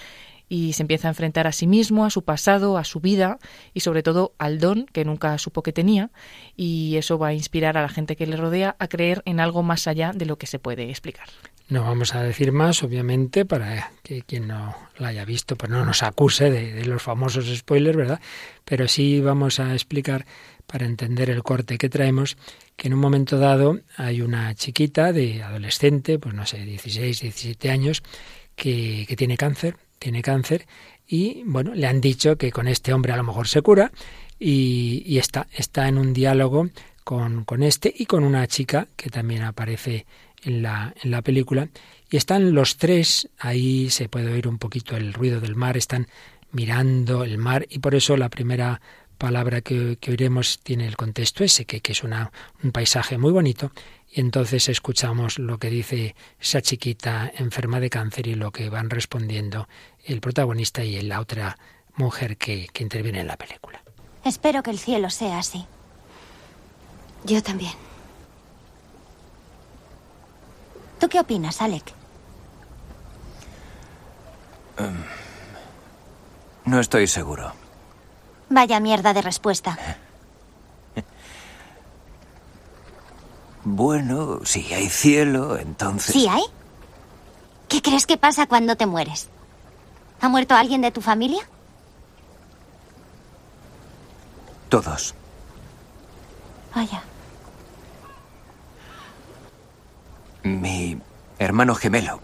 y 0.51 0.73
se 0.73 0.83
empieza 0.83 1.07
a 1.07 1.11
enfrentar 1.11 1.47
a 1.47 1.53
sí 1.53 1.65
mismo, 1.65 2.03
a 2.03 2.09
su 2.09 2.25
pasado, 2.25 2.77
a 2.77 2.83
su 2.83 2.99
vida 2.99 3.39
y 3.73 3.79
sobre 3.79 4.03
todo 4.03 4.33
al 4.37 4.59
don 4.59 4.85
que 4.85 5.05
nunca 5.05 5.37
supo 5.37 5.63
que 5.63 5.71
tenía 5.71 6.11
y 6.57 6.97
eso 6.97 7.17
va 7.17 7.29
a 7.29 7.33
inspirar 7.33 7.77
a 7.77 7.81
la 7.81 7.87
gente 7.87 8.17
que 8.17 8.27
le 8.27 8.35
rodea 8.35 8.75
a 8.77 8.89
creer 8.89 9.21
en 9.25 9.39
algo 9.39 9.63
más 9.63 9.87
allá 9.87 10.11
de 10.13 10.25
lo 10.25 10.37
que 10.37 10.47
se 10.47 10.59
puede 10.59 10.89
explicar. 10.89 11.29
No 11.71 11.83
vamos 11.83 12.15
a 12.15 12.21
decir 12.21 12.51
más, 12.51 12.83
obviamente, 12.83 13.45
para 13.45 13.93
que 14.03 14.23
quien 14.23 14.49
no 14.49 14.75
la 14.97 15.07
haya 15.07 15.23
visto 15.23 15.55
pues 15.55 15.71
no 15.71 15.85
nos 15.85 16.03
acuse 16.03 16.51
de, 16.51 16.83
los 16.83 17.01
famosos 17.01 17.45
spoilers, 17.47 17.95
¿verdad? 17.95 18.19
Pero 18.65 18.89
sí 18.89 19.21
vamos 19.21 19.61
a 19.61 19.71
explicar 19.71 20.25
para 20.67 20.85
entender 20.85 21.29
el 21.29 21.43
corte 21.43 21.77
que 21.77 21.87
traemos, 21.87 22.35
que 22.75 22.89
en 22.89 22.93
un 22.93 22.99
momento 22.99 23.37
dado 23.39 23.79
hay 23.95 24.21
una 24.21 24.53
chiquita 24.53 25.13
de 25.13 25.43
adolescente, 25.43 26.19
pues 26.19 26.35
no 26.35 26.45
sé, 26.45 26.65
16, 26.65 27.21
17 27.21 27.71
años, 27.71 28.03
que, 28.57 29.05
que 29.07 29.15
tiene 29.15 29.37
cáncer, 29.37 29.77
tiene 29.97 30.21
cáncer, 30.21 30.67
y 31.07 31.41
bueno, 31.45 31.73
le 31.73 31.87
han 31.87 32.01
dicho 32.01 32.35
que 32.35 32.51
con 32.51 32.67
este 32.67 32.91
hombre 32.91 33.13
a 33.13 33.17
lo 33.17 33.23
mejor 33.23 33.47
se 33.47 33.61
cura, 33.61 33.93
y, 34.37 35.03
y 35.05 35.19
está, 35.19 35.47
está 35.53 35.87
en 35.87 35.97
un 35.97 36.11
diálogo 36.11 36.67
con, 37.05 37.45
con 37.45 37.63
este 37.63 37.93
y 37.97 38.07
con 38.07 38.25
una 38.25 38.45
chica 38.47 38.89
que 38.97 39.09
también 39.09 39.43
aparece 39.43 40.05
en 40.43 40.61
la, 40.61 40.93
en 41.01 41.11
la 41.11 41.21
película, 41.21 41.69
y 42.09 42.17
están 42.17 42.53
los 42.53 42.77
tres, 42.77 43.29
ahí 43.37 43.89
se 43.89 44.09
puede 44.09 44.31
oír 44.31 44.47
un 44.47 44.57
poquito 44.57 44.97
el 44.97 45.13
ruido 45.13 45.39
del 45.39 45.55
mar, 45.55 45.77
están 45.77 46.07
mirando 46.51 47.23
el 47.23 47.37
mar, 47.37 47.65
y 47.69 47.79
por 47.79 47.95
eso 47.95 48.17
la 48.17 48.29
primera 48.29 48.81
palabra 49.17 49.61
que, 49.61 49.97
oiremos 50.07 50.59
tiene 50.63 50.87
el 50.87 50.97
contexto 50.97 51.43
ese, 51.43 51.65
que, 51.65 51.79
que 51.79 51.91
es 51.91 52.03
una, 52.03 52.31
un 52.63 52.71
paisaje 52.71 53.17
muy 53.17 53.31
bonito, 53.31 53.71
y 54.11 54.19
entonces 54.19 54.67
escuchamos 54.67 55.39
lo 55.39 55.57
que 55.57 55.69
dice 55.69 56.15
esa 56.39 56.61
chiquita 56.61 57.31
enferma 57.37 57.79
de 57.79 57.89
cáncer 57.89 58.27
y 58.27 58.35
lo 58.35 58.51
que 58.51 58.69
van 58.69 58.89
respondiendo 58.89 59.69
el 60.03 60.19
protagonista 60.19 60.83
y 60.83 60.99
la 61.01 61.21
otra 61.21 61.57
mujer 61.95 62.37
que, 62.37 62.67
que 62.73 62.83
interviene 62.83 63.21
en 63.21 63.27
la 63.27 63.37
película. 63.37 63.81
Espero 64.25 64.63
que 64.63 64.71
el 64.71 64.79
cielo 64.79 65.09
sea 65.09 65.39
así. 65.39 65.65
Yo 67.23 67.41
también. 67.41 67.73
¿Tú 71.01 71.09
qué 71.09 71.19
opinas, 71.19 71.59
Alec? 71.63 71.91
Um, 74.77 75.03
no 76.65 76.79
estoy 76.79 77.07
seguro. 77.07 77.51
Vaya 78.49 78.79
mierda 78.79 79.11
de 79.11 79.23
respuesta. 79.23 79.79
Bueno, 83.63 84.41
si 84.43 84.73
hay 84.73 84.89
cielo, 84.89 85.57
entonces... 85.57 86.13
¿Sí 86.13 86.27
hay? 86.27 86.43
¿Qué 87.67 87.81
crees 87.81 88.05
que 88.05 88.17
pasa 88.17 88.45
cuando 88.45 88.75
te 88.75 88.85
mueres? 88.85 89.29
¿Ha 90.19 90.29
muerto 90.29 90.55
alguien 90.55 90.81
de 90.81 90.91
tu 90.91 91.01
familia? 91.01 91.47
Todos. 94.69 95.15
Vaya. 96.75 97.03
Mi 100.43 100.99
hermano 101.39 101.75
gemelo 101.75 102.19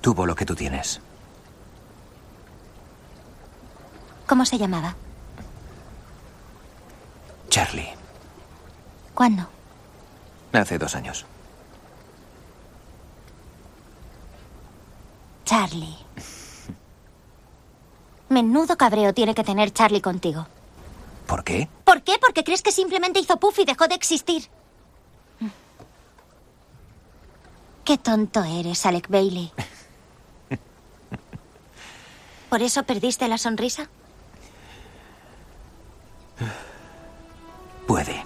tuvo 0.00 0.26
lo 0.26 0.34
que 0.34 0.44
tú 0.44 0.54
tienes. 0.54 1.00
¿Cómo 4.26 4.44
se 4.44 4.58
llamaba? 4.58 4.94
Charlie. 7.48 7.88
¿Cuándo? 9.14 9.48
Hace 10.52 10.78
dos 10.78 10.94
años. 10.94 11.24
Charlie. 15.44 15.96
Menudo 18.28 18.76
cabreo 18.76 19.14
tiene 19.14 19.34
que 19.34 19.44
tener 19.44 19.72
Charlie 19.72 20.02
contigo. 20.02 20.46
¿Por 21.26 21.42
qué? 21.42 21.68
¿Por 21.84 22.02
qué? 22.02 22.18
Porque 22.20 22.44
crees 22.44 22.62
que 22.62 22.72
simplemente 22.72 23.20
hizo 23.20 23.38
puff 23.38 23.58
y 23.58 23.64
dejó 23.64 23.88
de 23.88 23.94
existir. 23.94 24.48
Qué 27.88 27.96
tonto 27.96 28.44
eres, 28.44 28.84
Alec 28.84 29.08
Bailey. 29.08 29.50
¿Por 32.50 32.60
eso 32.60 32.82
perdiste 32.82 33.26
la 33.28 33.38
sonrisa? 33.38 33.88
Puede. 37.86 38.22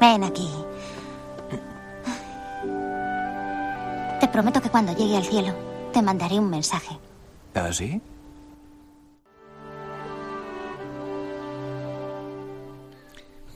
Ven 0.00 0.24
aquí. 0.24 0.50
Te 4.18 4.26
prometo 4.26 4.60
que 4.60 4.70
cuando 4.70 4.92
llegue 4.92 5.16
al 5.16 5.24
cielo 5.24 5.54
te 5.92 6.02
mandaré 6.02 6.40
un 6.40 6.50
mensaje. 6.50 6.98
¿Ah, 7.54 7.72
sí? 7.72 8.02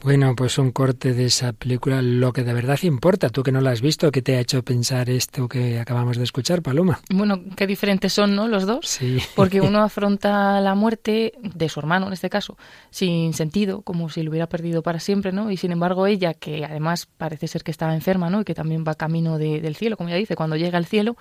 Bueno, 0.02 0.34
pues 0.34 0.56
un 0.56 0.70
corte 0.70 1.12
de 1.12 1.26
esa 1.26 1.52
película, 1.52 2.00
lo 2.00 2.32
que 2.32 2.42
de 2.42 2.54
verdad 2.54 2.78
importa. 2.82 3.28
Tú 3.28 3.42
que 3.42 3.52
no 3.52 3.60
la 3.60 3.72
has 3.72 3.82
visto, 3.82 4.10
¿qué 4.10 4.22
te 4.22 4.36
ha 4.36 4.40
hecho 4.40 4.62
pensar 4.62 5.10
esto 5.10 5.46
que 5.46 5.78
acabamos 5.78 6.16
de 6.16 6.24
escuchar, 6.24 6.62
Paloma? 6.62 7.00
Bueno, 7.10 7.40
qué 7.54 7.66
diferentes 7.66 8.12
son, 8.12 8.34
¿no? 8.34 8.48
Los 8.48 8.66
dos. 8.66 8.86
Sí. 8.86 9.18
Porque 9.36 9.60
uno 9.60 9.82
afronta 9.82 10.60
la 10.62 10.74
muerte 10.74 11.34
de 11.42 11.68
su 11.68 11.80
hermano, 11.80 12.06
en 12.06 12.14
este 12.14 12.30
caso, 12.30 12.56
sin 12.90 13.34
sentido, 13.34 13.82
como 13.82 14.08
si 14.08 14.22
lo 14.22 14.30
hubiera 14.30 14.48
perdido 14.48 14.82
para 14.82 15.00
siempre, 15.00 15.32
¿no? 15.32 15.50
Y 15.50 15.58
sin 15.58 15.70
embargo, 15.70 16.06
ella, 16.06 16.32
que 16.32 16.64
además 16.64 17.06
parece 17.18 17.46
ser 17.46 17.62
que 17.62 17.70
estaba 17.70 17.94
enferma, 17.94 18.30
¿no? 18.30 18.40
Y 18.40 18.44
que 18.44 18.54
también 18.54 18.84
va 18.86 18.94
camino 18.94 19.36
de, 19.36 19.60
del 19.60 19.76
cielo, 19.76 19.98
como 19.98 20.08
ella 20.08 20.18
dice, 20.18 20.34
cuando 20.34 20.56
llega 20.56 20.78
al 20.78 20.86
cielo, 20.86 21.16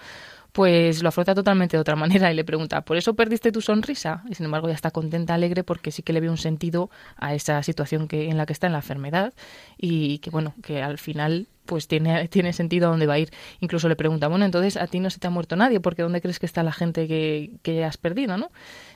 pues 0.51 1.03
lo 1.03 1.09
afronta 1.09 1.35
totalmente 1.35 1.77
de 1.77 1.81
otra 1.81 1.95
manera 1.97 2.31
y 2.31 2.35
le 2.35 2.43
pregunta, 2.43 2.81
¿por 2.81 2.97
eso 2.97 3.13
perdiste 3.13 3.51
tu 3.51 3.61
sonrisa? 3.61 4.23
Y 4.29 4.35
sin 4.35 4.45
embargo 4.45 4.67
ya 4.67 4.73
está 4.73 4.91
contenta, 4.91 5.33
alegre, 5.33 5.63
porque 5.63 5.91
sí 5.91 6.03
que 6.03 6.13
le 6.13 6.21
ve 6.21 6.29
un 6.29 6.37
sentido 6.37 6.89
a 7.17 7.33
esa 7.33 7.61
situación 7.63 8.07
que, 8.07 8.29
en 8.29 8.37
la 8.37 8.45
que 8.45 8.53
está 8.53 8.67
en 8.67 8.73
la 8.73 8.79
enfermedad 8.79 9.33
y 9.77 10.19
que 10.19 10.29
bueno, 10.29 10.53
que 10.63 10.81
al 10.81 10.97
final 10.97 11.47
pues 11.65 11.87
tiene, 11.87 12.27
tiene 12.29 12.53
sentido 12.53 12.87
a 12.87 12.91
dónde 12.91 13.07
va 13.07 13.13
a 13.13 13.19
ir. 13.19 13.31
Incluso 13.59 13.87
le 13.87 13.95
pregunta, 13.95 14.27
bueno, 14.27 14.45
entonces 14.45 14.77
a 14.77 14.87
ti 14.87 14.99
no 14.99 15.09
se 15.09 15.19
te 15.19 15.27
ha 15.27 15.29
muerto 15.29 15.55
nadie, 15.55 15.79
porque 15.79 16.01
¿dónde 16.01 16.21
crees 16.21 16.39
que 16.39 16.45
está 16.45 16.63
la 16.63 16.71
gente 16.71 17.07
que, 17.07 17.51
que 17.61 17.85
has 17.85 17.97
perdido, 17.97 18.37
no? 18.37 18.49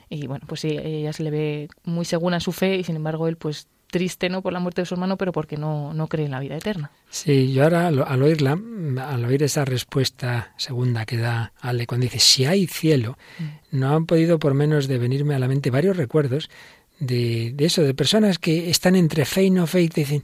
Y 0.09 0.27
bueno, 0.27 0.45
pues 0.47 0.61
sí, 0.61 0.77
ella 0.77 1.13
se 1.13 1.23
le 1.23 1.31
ve 1.31 1.67
muy 1.83 2.05
segura 2.05 2.37
en 2.37 2.41
su 2.41 2.51
fe 2.51 2.77
y 2.77 2.83
sin 2.83 2.95
embargo 2.95 3.27
él 3.27 3.37
pues 3.37 3.67
triste 3.93 4.27
no 4.27 4.41
por 4.41 4.51
la 4.51 4.59
muerte 4.59 4.81
de 4.81 4.87
su 4.87 4.95
hermano, 4.95 5.17
pero 5.17 5.31
porque 5.31 5.55
no, 5.55 5.93
no 5.93 6.07
cree 6.07 6.25
en 6.25 6.31
la 6.31 6.39
vida 6.39 6.57
eterna. 6.57 6.89
Sí, 7.11 7.53
yo 7.53 7.63
ahora 7.63 7.87
al, 7.87 8.03
al, 8.03 8.23
oírla, 8.23 8.59
al 9.07 9.23
oír 9.23 9.43
esa 9.43 9.65
respuesta 9.65 10.51
segunda 10.57 11.05
que 11.05 11.17
da 11.17 11.53
Ale 11.61 11.85
cuando 11.85 12.05
dice 12.05 12.17
si 12.17 12.45
hay 12.45 12.65
cielo, 12.65 13.19
mm. 13.37 13.77
no 13.77 13.95
han 13.95 14.07
podido 14.07 14.39
por 14.39 14.55
menos 14.55 14.87
de 14.87 14.97
venirme 14.97 15.35
a 15.35 15.39
la 15.39 15.47
mente 15.47 15.69
varios 15.69 15.95
recuerdos 15.95 16.49
de, 16.99 17.51
de 17.53 17.65
eso, 17.65 17.83
de 17.83 17.93
personas 17.93 18.39
que 18.39 18.71
están 18.71 18.95
entre 18.95 19.25
fe 19.25 19.43
y 19.43 19.51
no 19.51 19.67
fe 19.67 19.83
y 19.83 19.87
dicen, 19.89 20.23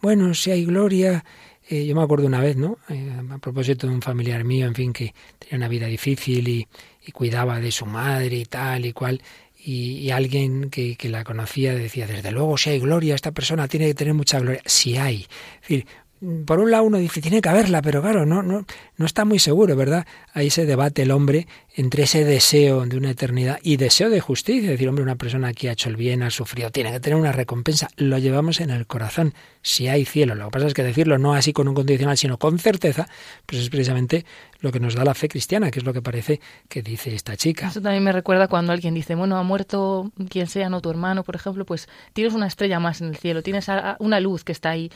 bueno, 0.00 0.32
si 0.34 0.52
hay 0.52 0.64
gloria, 0.64 1.24
eh, 1.68 1.84
yo 1.84 1.94
me 1.94 2.02
acuerdo 2.02 2.26
una 2.26 2.40
vez, 2.40 2.56
¿no? 2.56 2.78
Eh, 2.88 3.12
a 3.30 3.38
propósito 3.38 3.86
de 3.86 3.92
un 3.92 4.00
familiar 4.00 4.42
mío, 4.44 4.66
en 4.66 4.74
fin, 4.74 4.92
que 4.92 5.12
tenía 5.38 5.56
una 5.56 5.68
vida 5.68 5.86
difícil 5.86 6.48
y, 6.48 6.68
cuidaba 7.12 7.58
de 7.58 7.72
su 7.72 7.86
madre 7.86 8.36
y 8.36 8.44
tal 8.44 8.84
y 8.84 8.92
cual. 8.92 9.22
Y, 9.70 10.10
alguien 10.12 10.70
que, 10.70 10.96
que, 10.96 11.10
la 11.10 11.24
conocía 11.24 11.74
decía, 11.74 12.06
desde 12.06 12.30
luego, 12.30 12.56
si 12.56 12.70
hay 12.70 12.78
gloria, 12.78 13.14
esta 13.14 13.32
persona 13.32 13.68
tiene 13.68 13.86
que 13.88 13.94
tener 13.94 14.14
mucha 14.14 14.40
gloria. 14.40 14.62
Si 14.64 14.96
hay. 14.96 15.26
Es 15.56 15.60
decir, 15.60 15.86
por 16.46 16.58
un 16.58 16.70
lado 16.70 16.84
uno 16.84 16.98
dice, 16.98 17.20
tiene 17.20 17.40
que 17.40 17.48
haberla, 17.48 17.80
pero 17.80 18.02
claro, 18.02 18.26
no, 18.26 18.42
no, 18.42 18.64
no 18.96 19.06
está 19.06 19.24
muy 19.24 19.38
seguro, 19.38 19.76
¿verdad? 19.76 20.06
Ahí 20.32 20.50
se 20.50 20.66
debate 20.66 21.02
el 21.02 21.12
hombre 21.12 21.46
entre 21.76 22.02
ese 22.04 22.24
deseo 22.24 22.84
de 22.86 22.96
una 22.96 23.10
eternidad 23.10 23.60
y 23.62 23.76
deseo 23.76 24.10
de 24.10 24.20
justicia. 24.20 24.64
Es 24.64 24.70
decir, 24.70 24.88
hombre, 24.88 25.04
una 25.04 25.14
persona 25.14 25.52
que 25.52 25.68
ha 25.68 25.72
hecho 25.72 25.88
el 25.88 25.96
bien, 25.96 26.24
ha 26.24 26.30
sufrido, 26.30 26.70
tiene 26.70 26.90
que 26.90 26.98
tener 26.98 27.16
una 27.16 27.30
recompensa. 27.30 27.88
Lo 27.96 28.18
llevamos 28.18 28.60
en 28.60 28.70
el 28.70 28.86
corazón. 28.86 29.32
Si 29.62 29.86
hay 29.86 30.04
cielo, 30.04 30.34
lo 30.34 30.46
que 30.46 30.50
pasa 30.50 30.66
es 30.66 30.74
que 30.74 30.82
decirlo 30.82 31.18
no 31.18 31.34
así 31.34 31.52
con 31.52 31.68
un 31.68 31.74
condicional, 31.74 32.16
sino 32.16 32.36
con 32.38 32.58
certeza, 32.58 33.08
pues 33.46 33.62
es 33.62 33.70
precisamente 33.70 34.24
lo 34.60 34.72
que 34.72 34.80
nos 34.80 34.94
da 34.96 35.04
la 35.04 35.14
fe 35.14 35.28
cristiana, 35.28 35.70
que 35.70 35.78
es 35.78 35.84
lo 35.84 35.92
que 35.92 36.02
parece 36.02 36.40
que 36.68 36.82
dice 36.82 37.14
esta 37.14 37.36
chica. 37.36 37.68
Eso 37.68 37.80
también 37.80 38.02
me 38.02 38.12
recuerda 38.12 38.48
cuando 38.48 38.72
alguien 38.72 38.94
dice, 38.94 39.14
bueno, 39.14 39.36
ha 39.36 39.44
muerto 39.44 40.10
quien 40.28 40.48
sea, 40.48 40.68
no 40.68 40.80
tu 40.80 40.90
hermano, 40.90 41.22
por 41.22 41.36
ejemplo, 41.36 41.64
pues 41.64 41.88
tienes 42.12 42.34
una 42.34 42.48
estrella 42.48 42.80
más 42.80 43.00
en 43.00 43.08
el 43.08 43.16
cielo, 43.16 43.42
tienes 43.42 43.66
una 44.00 44.18
luz 44.18 44.42
que 44.42 44.52
está 44.52 44.70
ahí 44.70 44.90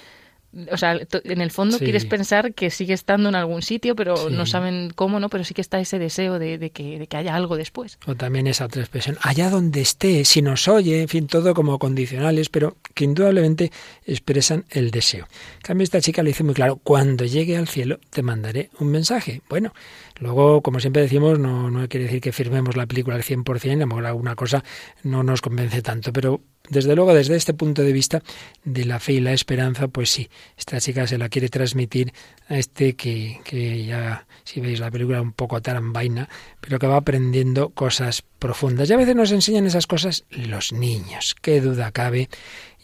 o 0.70 0.76
sea, 0.76 0.98
en 1.24 1.40
el 1.40 1.50
fondo 1.50 1.78
quieres 1.78 2.04
pensar 2.04 2.52
que 2.52 2.70
sigue 2.70 2.92
estando 2.92 3.30
en 3.30 3.34
algún 3.34 3.62
sitio, 3.62 3.96
pero 3.96 4.28
no 4.28 4.44
saben 4.44 4.92
cómo, 4.94 5.18
¿no? 5.18 5.30
Pero 5.30 5.44
sí 5.44 5.54
que 5.54 5.62
está 5.62 5.80
ese 5.80 5.98
deseo 5.98 6.38
de, 6.38 6.70
que, 6.70 6.98
de, 6.98 7.06
que, 7.06 7.16
haya 7.16 7.34
algo 7.34 7.56
después. 7.56 7.98
O 8.06 8.14
también 8.14 8.46
esa 8.46 8.66
otra 8.66 8.82
expresión, 8.82 9.16
allá 9.22 9.48
donde 9.48 9.80
esté, 9.80 10.24
si 10.24 10.42
nos 10.42 10.68
oye, 10.68 11.02
en 11.02 11.08
fin, 11.08 11.26
todo 11.26 11.54
como 11.54 11.78
condicionales, 11.78 12.50
pero 12.50 12.76
que 12.94 13.04
indudablemente 13.04 13.72
expresan 14.04 14.64
el 14.70 14.90
deseo. 14.90 15.26
En 15.56 15.62
cambio, 15.62 15.84
esta 15.84 16.00
chica 16.00 16.22
le 16.22 16.30
dice 16.30 16.44
muy 16.44 16.54
claro, 16.54 16.76
cuando 16.76 17.24
llegue 17.24 17.56
al 17.56 17.68
cielo 17.68 17.98
te 18.10 18.22
mandaré 18.22 18.68
un 18.78 18.88
mensaje. 18.88 19.40
Bueno, 19.48 19.72
luego, 20.18 20.60
como 20.60 20.80
siempre 20.80 21.02
decimos, 21.02 21.38
no, 21.38 21.70
no 21.70 21.88
quiere 21.88 22.04
decir 22.04 22.20
que 22.20 22.32
firmemos 22.32 22.76
la 22.76 22.86
película 22.86 23.16
al 23.16 23.22
100%, 23.22 23.72
a 23.72 23.76
lo 23.76 23.86
mejor 23.86 24.06
alguna 24.06 24.34
cosa 24.34 24.62
no 25.02 25.22
nos 25.22 25.40
convence 25.40 25.80
tanto, 25.80 26.12
pero 26.12 26.42
desde 26.68 26.94
luego, 26.94 27.12
desde 27.12 27.36
este 27.36 27.54
punto 27.54 27.82
de 27.82 27.92
vista 27.92 28.22
de 28.64 28.84
la 28.84 29.00
fe 29.00 29.14
y 29.14 29.20
la 29.20 29.32
esperanza, 29.32 29.88
pues 29.88 30.10
sí, 30.10 30.28
esta 30.56 30.80
chica 30.80 31.06
se 31.06 31.18
la 31.18 31.28
quiere 31.28 31.48
transmitir 31.48 32.12
a 32.48 32.56
este 32.56 32.94
que, 32.94 33.40
que 33.44 33.84
ya, 33.84 34.26
si 34.44 34.60
veis 34.60 34.80
la 34.80 34.90
película, 34.90 35.20
un 35.20 35.32
poco 35.32 35.60
tarambaina, 35.60 36.28
pero 36.60 36.78
que 36.78 36.86
va 36.86 36.96
aprendiendo 36.96 37.70
cosas 37.70 38.22
profundas. 38.38 38.88
Y 38.88 38.92
a 38.92 38.96
veces 38.96 39.16
nos 39.16 39.32
enseñan 39.32 39.66
esas 39.66 39.86
cosas 39.86 40.24
los 40.30 40.72
niños, 40.72 41.34
qué 41.40 41.60
duda 41.60 41.90
cabe. 41.90 42.28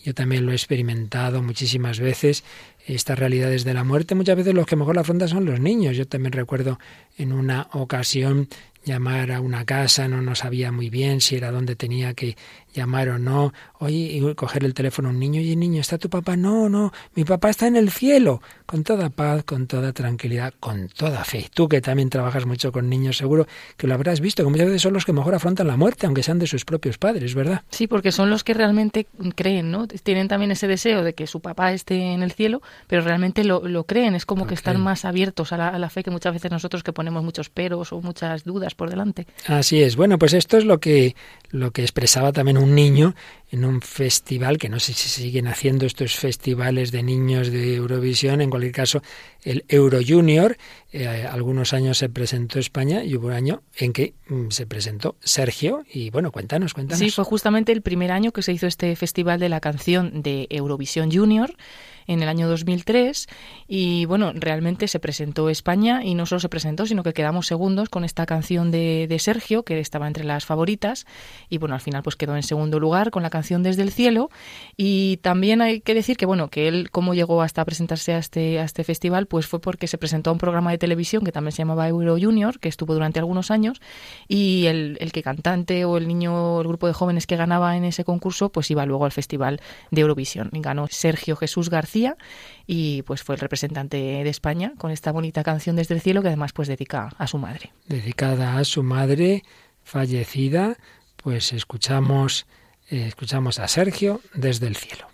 Yo 0.04 0.14
también 0.14 0.46
lo 0.46 0.52
he 0.52 0.54
experimentado 0.54 1.42
muchísimas 1.42 1.98
veces, 1.98 2.44
estas 2.86 3.18
realidades 3.18 3.64
de 3.64 3.74
la 3.74 3.84
muerte. 3.84 4.14
Muchas 4.14 4.36
veces 4.36 4.54
los 4.54 4.66
que 4.66 4.76
mejor 4.76 4.94
la 4.94 5.02
afrontan 5.02 5.28
son 5.28 5.44
los 5.44 5.60
niños. 5.60 5.96
Yo 5.96 6.06
también 6.06 6.32
recuerdo 6.32 6.78
en 7.16 7.32
una 7.32 7.68
ocasión 7.72 8.48
llamar 8.84 9.32
a 9.32 9.40
una 9.40 9.64
casa, 9.64 10.08
no, 10.08 10.22
no 10.22 10.34
sabía 10.34 10.72
muy 10.72 10.90
bien 10.90 11.20
si 11.20 11.36
era 11.36 11.50
donde 11.50 11.76
tenía 11.76 12.14
que 12.14 12.36
llamar 12.74 13.08
o 13.10 13.18
no. 13.18 13.52
Oye, 13.80 14.34
coger 14.34 14.64
el 14.64 14.74
teléfono 14.74 15.08
a 15.08 15.12
un 15.12 15.18
niño, 15.18 15.40
y 15.40 15.54
niño, 15.56 15.80
¿está 15.80 15.98
tu 15.98 16.08
papá? 16.08 16.36
No, 16.36 16.68
no, 16.68 16.92
mi 17.14 17.24
papá 17.24 17.50
está 17.50 17.66
en 17.66 17.76
el 17.76 17.90
cielo. 17.90 18.40
Con 18.66 18.84
toda 18.84 19.08
paz, 19.08 19.44
con 19.44 19.66
toda 19.66 19.92
tranquilidad, 19.92 20.52
con 20.60 20.88
toda 20.88 21.24
fe. 21.24 21.48
Tú 21.52 21.68
que 21.68 21.80
también 21.80 22.10
trabajas 22.10 22.44
mucho 22.44 22.70
con 22.70 22.88
niños, 22.90 23.16
seguro 23.16 23.46
que 23.76 23.86
lo 23.86 23.94
habrás 23.94 24.20
visto, 24.20 24.42
que 24.44 24.50
muchas 24.50 24.66
veces 24.66 24.82
son 24.82 24.92
los 24.92 25.06
que 25.06 25.12
mejor 25.12 25.34
afrontan 25.34 25.66
la 25.66 25.76
muerte, 25.76 26.06
aunque 26.06 26.22
sean 26.22 26.38
de 26.38 26.46
sus 26.46 26.64
propios 26.64 26.98
padres, 26.98 27.34
¿verdad? 27.34 27.62
Sí, 27.70 27.86
porque 27.86 28.12
son 28.12 28.28
los 28.28 28.44
que 28.44 28.52
realmente 28.52 29.06
creen, 29.34 29.70
¿no? 29.70 29.86
Tienen 29.86 30.28
también 30.28 30.50
ese 30.50 30.66
deseo 30.66 31.02
de 31.02 31.14
que 31.14 31.26
su 31.26 31.40
papá 31.40 31.72
esté 31.72 32.12
en 32.12 32.22
el 32.22 32.32
cielo, 32.32 32.60
pero 32.86 33.02
realmente 33.02 33.42
lo, 33.42 33.84
creen. 33.84 34.14
Es 34.14 34.26
como 34.26 34.46
que 34.46 34.54
están 34.54 34.80
más 34.80 35.04
abiertos 35.04 35.52
a 35.52 35.56
la, 35.56 35.68
a 35.68 35.78
la 35.78 35.88
fe 35.88 36.02
que 36.02 36.10
muchas 36.10 36.34
veces 36.34 36.50
nosotros 36.50 36.82
que 36.82 36.92
ponemos 36.92 37.24
muchos 37.24 37.48
peros 37.48 37.92
o 37.92 38.02
muchas 38.02 38.44
dudas 38.44 38.67
por 38.74 38.90
delante. 38.90 39.26
Así 39.46 39.82
es. 39.82 39.96
Bueno, 39.96 40.18
pues 40.18 40.32
esto 40.32 40.58
es 40.58 40.64
lo 40.64 40.78
que, 40.78 41.14
lo 41.50 41.70
que 41.70 41.82
expresaba 41.82 42.32
también 42.32 42.58
un 42.58 42.74
niño 42.74 43.14
en 43.50 43.64
un 43.64 43.80
festival, 43.80 44.58
que 44.58 44.68
no 44.68 44.78
sé 44.78 44.92
si 44.92 45.08
siguen 45.08 45.46
haciendo 45.48 45.86
estos 45.86 46.16
festivales 46.16 46.92
de 46.92 47.02
niños 47.02 47.50
de 47.50 47.76
Eurovisión, 47.76 48.40
en 48.40 48.50
cualquier 48.50 48.72
caso, 48.72 49.02
el 49.42 49.64
Euro 49.68 50.00
Junior. 50.06 50.56
Eh, 50.92 51.06
algunos 51.30 51.72
años 51.72 51.98
se 51.98 52.08
presentó 52.08 52.58
España 52.58 53.04
y 53.04 53.16
hubo 53.16 53.28
un 53.28 53.32
año 53.32 53.62
en 53.76 53.92
que 53.92 54.14
mm, 54.28 54.50
se 54.50 54.66
presentó 54.66 55.16
Sergio. 55.20 55.84
Y 55.92 56.10
bueno, 56.10 56.30
cuéntanos, 56.30 56.74
cuéntanos. 56.74 56.98
Sí, 56.98 57.10
fue 57.10 57.24
justamente 57.24 57.72
el 57.72 57.82
primer 57.82 58.12
año 58.12 58.32
que 58.32 58.42
se 58.42 58.52
hizo 58.52 58.66
este 58.66 58.94
festival 58.96 59.40
de 59.40 59.48
la 59.48 59.60
canción 59.60 60.22
de 60.22 60.46
Eurovisión 60.50 61.10
Junior 61.10 61.54
en 62.08 62.22
el 62.22 62.28
año 62.28 62.48
2003 62.48 63.28
y 63.68 64.06
bueno, 64.06 64.32
realmente 64.34 64.88
se 64.88 64.98
presentó 64.98 65.50
España 65.50 66.02
y 66.02 66.14
no 66.14 66.26
solo 66.26 66.40
se 66.40 66.48
presentó, 66.48 66.86
sino 66.86 67.04
que 67.04 67.12
quedamos 67.12 67.46
segundos 67.46 67.90
con 67.90 68.02
esta 68.02 68.26
canción 68.26 68.70
de, 68.70 69.06
de, 69.08 69.18
Sergio, 69.18 69.62
que 69.62 69.78
estaba 69.78 70.08
entre 70.08 70.24
las 70.24 70.44
favoritas 70.44 71.06
y 71.48 71.58
bueno, 71.58 71.74
al 71.74 71.80
final 71.80 72.02
pues 72.02 72.16
quedó 72.16 72.34
en 72.34 72.42
segundo 72.42 72.80
lugar 72.80 73.10
con 73.10 73.22
la 73.22 73.30
canción 73.30 73.62
Desde 73.62 73.82
el 73.82 73.92
Cielo. 73.92 74.30
Y 74.76 75.18
también 75.18 75.60
hay 75.60 75.80
que 75.80 75.94
decir 75.94 76.16
que 76.16 76.26
bueno, 76.26 76.48
que 76.48 76.66
él 76.66 76.90
cómo 76.90 77.14
llegó 77.14 77.42
hasta 77.42 77.64
presentarse 77.64 78.14
a 78.14 78.18
este, 78.18 78.58
a 78.58 78.64
este 78.64 78.84
festival 78.84 79.26
pues 79.26 79.46
fue 79.46 79.60
porque 79.60 79.86
se 79.86 79.98
presentó 79.98 80.30
a 80.30 80.32
un 80.32 80.38
programa 80.38 80.70
de 80.70 80.78
televisión 80.78 81.24
que 81.24 81.32
también 81.32 81.52
se 81.52 81.58
llamaba 81.58 81.88
Euro 81.88 82.16
Junior, 82.18 82.58
que 82.58 82.70
estuvo 82.70 82.94
durante 82.94 83.18
algunos 83.18 83.50
años 83.50 83.82
y 84.26 84.64
el, 84.66 84.96
el 85.00 85.12
que 85.12 85.22
cantante 85.22 85.84
o 85.84 85.98
el 85.98 86.08
niño 86.08 86.62
el 86.62 86.68
grupo 86.68 86.86
de 86.86 86.94
jóvenes 86.94 87.26
que 87.26 87.36
ganaba 87.36 87.76
en 87.76 87.84
ese 87.84 88.04
concurso 88.04 88.48
pues 88.50 88.70
iba 88.70 88.86
luego 88.86 89.04
al 89.04 89.12
festival 89.12 89.60
de 89.90 90.00
Eurovisión. 90.00 90.48
Ganó 90.52 90.86
Sergio 90.88 91.36
Jesús 91.36 91.68
García 91.68 91.97
y 92.66 93.02
pues 93.02 93.22
fue 93.22 93.34
el 93.34 93.40
representante 93.40 93.96
de 93.96 94.28
España 94.28 94.72
con 94.78 94.90
esta 94.90 95.12
bonita 95.12 95.42
canción 95.42 95.76
desde 95.76 95.94
el 95.94 96.00
cielo 96.00 96.22
que 96.22 96.28
además 96.28 96.52
pues 96.52 96.68
dedica 96.68 97.10
a 97.18 97.26
su 97.26 97.38
madre. 97.38 97.72
Dedicada 97.86 98.58
a 98.58 98.64
su 98.64 98.82
madre 98.82 99.42
fallecida, 99.82 100.76
pues 101.16 101.52
escuchamos 101.52 102.46
eh, 102.90 103.06
escuchamos 103.06 103.58
a 103.58 103.68
Sergio 103.68 104.20
desde 104.34 104.66
el 104.66 104.76
cielo. 104.76 105.08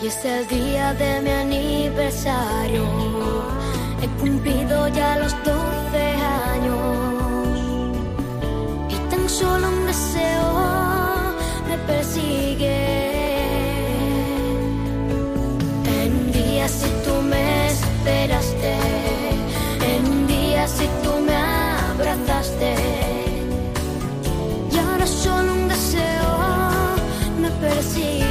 Hoy 0.00 0.06
es 0.06 0.24
el 0.24 0.46
día 0.46 0.94
de 0.94 1.20
mi 1.22 1.30
aniversario. 1.30 2.84
He 4.00 4.06
cumplido 4.20 4.86
ya 4.88 5.18
los 5.18 5.32
12 5.42 5.98
años. 6.52 7.58
Y 8.88 8.94
tan 9.10 9.28
solo 9.28 9.68
un 9.68 9.86
deseo 9.86 10.52
me 11.68 11.78
persigue. 11.78 12.78
En 16.00 16.32
días 16.32 16.70
si 16.70 16.90
tú 17.04 17.22
me 17.22 17.66
esperaste. 17.66 18.74
En 19.94 20.26
días 20.28 20.70
si 20.70 20.86
tú 21.02 21.12
me 21.26 21.34
abrazaste. 21.34 22.74
Y 24.72 24.78
ahora 24.78 25.06
solo 25.06 25.54
un 25.54 25.68
deseo 25.68 26.38
me 27.40 27.50
persigue. 27.50 28.27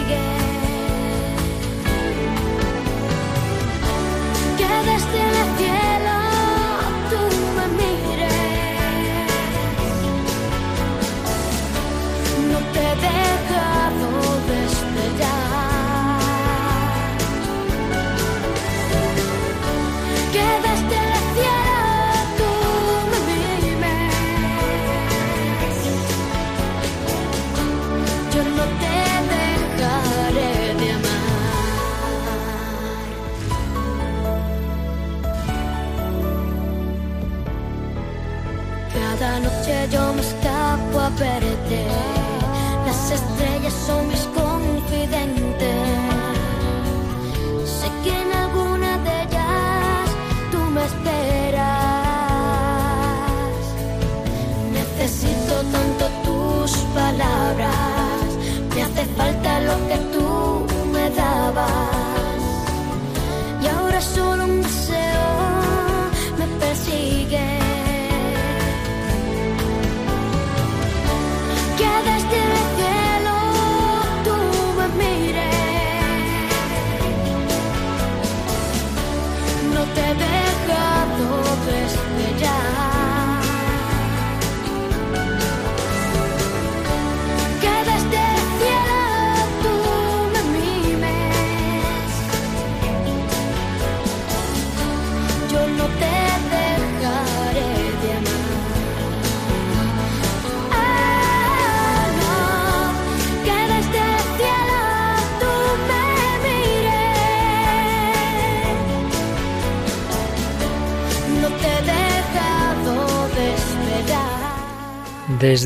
Yo 39.98 40.14
me 40.14 40.22
escapo 40.22 41.00
a 41.00 41.10
verte. 41.10 41.80
Las 42.86 43.12
estrellas 43.20 43.76
son 43.88 44.08
mis 44.08 44.26
confidentes. 44.42 45.78
Sé 47.78 47.88
que 48.04 48.14
en 48.24 48.32
alguna 48.44 48.92
de 49.06 49.14
ellas 49.24 50.08
tú 50.52 50.60
me 50.76 50.84
esperas. 50.92 51.68
Necesito 54.80 55.54
tanto 55.76 56.06
tus 56.26 56.72
palabras. 57.00 58.28
Me 58.74 58.80
hace 58.84 59.04
falta 59.18 59.50
lo 59.70 59.76
que 59.88 60.07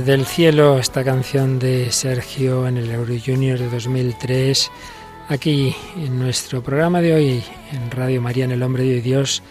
Desde 0.02 0.16
el 0.16 0.26
cielo, 0.26 0.80
esta 0.80 1.04
canción 1.04 1.60
de 1.60 1.92
Sergio 1.92 2.68
en 2.68 2.78
el 2.78 2.90
Euro 2.90 3.14
Junior 3.24 3.60
de 3.60 3.70
2003, 3.70 4.72
aquí 5.28 5.76
en 5.96 6.18
nuestro 6.18 6.64
programa 6.64 7.02
de 7.02 7.14
hoy, 7.14 7.44
en 7.72 7.92
Radio 7.92 8.20
María, 8.20 8.46
en 8.46 8.52
el 8.52 8.64
Hombre 8.64 8.84
de 8.84 9.00
Dios, 9.00 9.44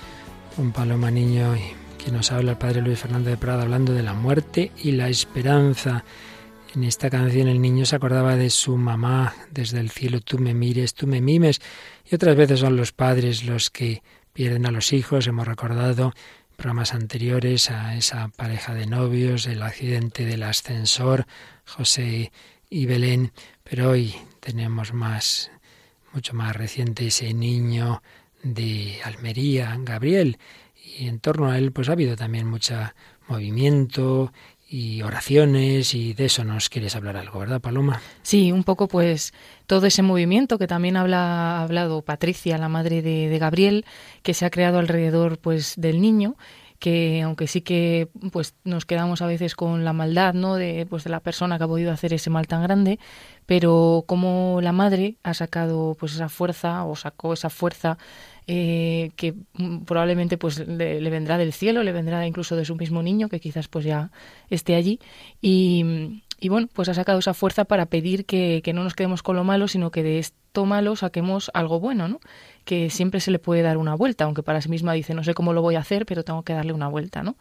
un 0.56 0.72
Paloma 0.72 1.12
Niño 1.12 1.54
y 1.54 1.60
quien 2.02 2.16
nos 2.16 2.32
habla 2.32 2.50
el 2.50 2.58
Padre 2.58 2.82
Luis 2.82 2.98
Fernando 2.98 3.30
de 3.30 3.36
Prada, 3.36 3.62
hablando 3.62 3.92
de 3.92 4.02
la 4.02 4.12
muerte 4.12 4.72
y 4.82 4.90
la 4.90 5.08
esperanza. 5.08 6.02
En 6.74 6.82
esta 6.82 7.10
canción 7.10 7.46
el 7.46 7.62
niño 7.62 7.86
se 7.86 7.94
acordaba 7.94 8.34
de 8.34 8.50
su 8.50 8.76
mamá, 8.76 9.32
desde 9.52 9.78
el 9.78 9.90
cielo 9.90 10.20
tú 10.20 10.40
me 10.40 10.52
mires, 10.52 10.94
tú 10.94 11.06
me 11.06 11.20
mimes, 11.20 11.60
y 12.10 12.16
otras 12.16 12.34
veces 12.34 12.58
son 12.58 12.74
los 12.74 12.90
padres 12.90 13.44
los 13.44 13.70
que 13.70 14.02
pierden 14.32 14.66
a 14.66 14.72
los 14.72 14.92
hijos, 14.92 15.28
hemos 15.28 15.46
recordado 15.46 16.12
programas 16.61 16.92
anteriores 16.92 17.70
a 17.70 17.96
esa 17.96 18.29
pareja 18.29 18.75
de 18.75 18.85
novios, 18.85 19.46
el 19.46 19.62
accidente 19.62 20.27
del 20.27 20.42
ascensor, 20.42 21.27
José 21.64 22.33
y 22.68 22.85
Belén, 22.85 23.33
pero 23.64 23.88
hoy 23.88 24.14
tenemos 24.40 24.92
más, 24.92 25.51
mucho 26.12 26.35
más 26.35 26.55
reciente 26.55 27.07
ese 27.07 27.33
niño 27.33 28.03
de 28.42 28.99
Almería, 29.05 29.75
Gabriel, 29.81 30.37
y 30.99 31.09
en 31.09 31.20
torno 31.20 31.51
a 31.51 31.57
él 31.57 31.73
pues 31.73 31.88
ha 31.88 31.92
habido 31.92 32.14
también 32.14 32.46
mucho 32.46 32.75
movimiento 33.27 34.31
y 34.70 35.02
oraciones 35.02 35.94
y 35.94 36.14
de 36.14 36.26
eso 36.26 36.44
nos 36.44 36.68
quieres 36.68 36.94
hablar 36.94 37.16
algo, 37.16 37.40
¿verdad, 37.40 37.61
Paloma? 37.61 38.00
Sí, 38.22 38.52
un 38.52 38.62
poco 38.62 38.87
pues 38.87 39.35
todo 39.66 39.87
ese 39.87 40.02
movimiento 40.02 40.59
que 40.59 40.68
también 40.68 40.96
habla, 40.96 41.59
ha 41.59 41.62
hablado 41.64 42.02
Patricia, 42.02 42.56
la 42.56 42.68
madre 42.68 43.02
de, 43.02 43.28
de, 43.28 43.38
Gabriel, 43.40 43.85
que 44.22 44.33
se 44.33 44.46
ha 44.46 44.50
creado 44.50 44.78
alrededor 44.78 45.38
pues 45.38 45.74
del 45.76 46.00
niño 46.00 46.37
que 46.78 47.20
aunque 47.22 47.46
sí 47.46 47.61
que 47.61 48.09
pues 48.33 48.54
nos 48.64 48.87
quedamos 48.87 49.20
a 49.20 49.26
veces 49.26 49.54
con 49.54 49.85
la 49.85 49.92
maldad 49.92 50.33
no 50.33 50.54
de 50.54 50.87
pues 50.88 51.04
de 51.04 51.11
la 51.11 51.20
persona 51.20 51.59
que 51.59 51.64
ha 51.64 51.68
podido 51.68 51.92
hacer 51.92 52.14
ese 52.14 52.30
mal 52.30 52.46
tan 52.46 52.62
grande 52.62 52.98
pero 53.44 54.04
como 54.06 54.61
la 54.62 54.72
madre 54.72 55.16
ha 55.22 55.35
sacado 55.35 55.94
pues 56.00 56.14
esa 56.14 56.30
fuerza 56.30 56.85
o 56.85 56.96
sacó 56.96 57.35
esa 57.35 57.50
fuerza 57.50 57.98
eh, 58.46 59.11
que 59.16 59.35
probablemente 59.87 60.38
pues 60.38 60.66
le, 60.66 61.00
le, 61.00 61.11
vendrá 61.11 61.38
del 61.38 61.53
cielo 61.53 61.83
le 61.83 61.92
vendrá 61.92 62.26
incluso 62.26 62.57
de 62.57 62.64
su 62.64 62.76
mismo 62.76 63.03
niño 63.03 63.29
que 63.29 63.40
quizás 63.40 63.68
pues 63.68 63.85
ya 63.85 64.11
esté 64.48 64.74
allí 64.74 64.98
y, 65.40 66.22
y 66.40 66.48
bueno, 66.48 66.68
pues 66.72 66.88
ha 66.88 66.94
sacado 66.94 67.18
esa 67.18 67.35
fuerza 67.35 67.66
para 67.66 67.87
pedir 67.87 68.24
que, 68.24 68.62
que, 68.64 68.72
no 68.72 68.83
nos 68.83 68.94
quedemos 68.94 69.22
con 69.22 69.37
lo 69.37 69.44
malo, 69.44 69.68
sino 69.68 69.90
que 69.90 70.03
de 70.03 70.18
esto 70.18 70.64
malo 70.64 70.96
saquemos 70.96 71.50
algo 71.53 71.81
bueno, 71.81 72.09
¿no? 72.09 72.18
Que 72.64 72.88
siempre 72.88 73.20
se 73.20 73.31
le 73.31 73.38
puede 73.38 73.61
dar 73.61 73.76
una 73.76 73.94
vuelta, 73.94 74.24
aunque 74.24 74.42
para 74.42 74.62
sí 74.62 74.70
misma 74.70 74.94
dice, 74.94 75.12
no 75.12 75.22
sé 75.22 75.35
cómo 75.35 75.53
lo 75.53 75.61
voy 75.61 75.74
a 75.74 75.81
hacer, 75.81 76.07
pero 76.07 76.24
tengo 76.24 76.42
que 76.42 76.55
darle 76.55 76.72
una 76.72 76.88
vuelta, 76.88 77.22
¿no? 77.22 77.37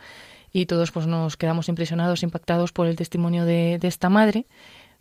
Y 0.52 0.66
todos 0.66 0.92
pues 0.92 1.08
nos 1.08 1.38
quedamos 1.38 1.70
impresionados, 1.70 2.24
impactados 2.24 2.74
por 2.74 2.88
el 2.88 2.98
testimonio 2.98 3.46
de, 3.46 3.78
de 3.80 3.88
esta 3.88 4.10
madre, 4.10 4.48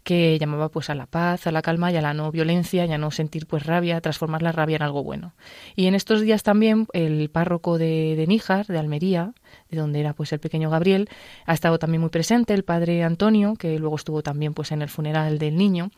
que 0.03 0.39
llamaba 0.39 0.71
pues 0.71 0.91
a 0.91 0.95
la 0.95 1.07
paz, 1.07 1.47
a 1.47 1.53
la 1.53 1.63
calma 1.63 1.93
y 1.93 1.97
a 1.97 2.03
la 2.03 2.15
no 2.15 2.31
violencia 2.33 2.87
y 2.87 2.93
a 2.93 2.99
no 2.99 3.11
sentir 3.11 3.47
pues 3.47 3.67
rabia, 3.67 4.01
transformar 4.01 4.43
la 4.43 4.53
rabia 4.53 4.77
en 4.77 4.83
algo 4.83 5.05
bueno. 5.05 5.35
Y 5.77 5.87
en 5.87 5.95
estos 5.95 6.21
días 6.23 6.43
también 6.43 6.87
el 6.93 7.29
párroco 7.31 7.79
de, 7.79 8.15
de 8.17 8.27
Níjar, 8.27 8.67
de 8.67 8.79
Almería, 8.79 9.35
de 9.71 9.79
donde 9.79 10.01
era 10.01 10.15
pues 10.15 10.33
el 10.33 10.41
pequeño 10.41 10.71
Gabriel, 10.71 11.09
ha 11.47 11.53
estado 11.53 11.79
también 11.79 12.01
muy 12.01 12.11
presente, 12.11 12.55
el 12.55 12.65
padre 12.65 13.05
Antonio, 13.05 13.55
que 13.55 13.79
luego 13.79 13.97
estuvo 13.97 14.23
también 14.23 14.55
pues 14.55 14.73
en 14.73 14.83
el 14.83 14.89
funeral 14.89 15.39
del 15.39 15.57
niño, 15.57 15.91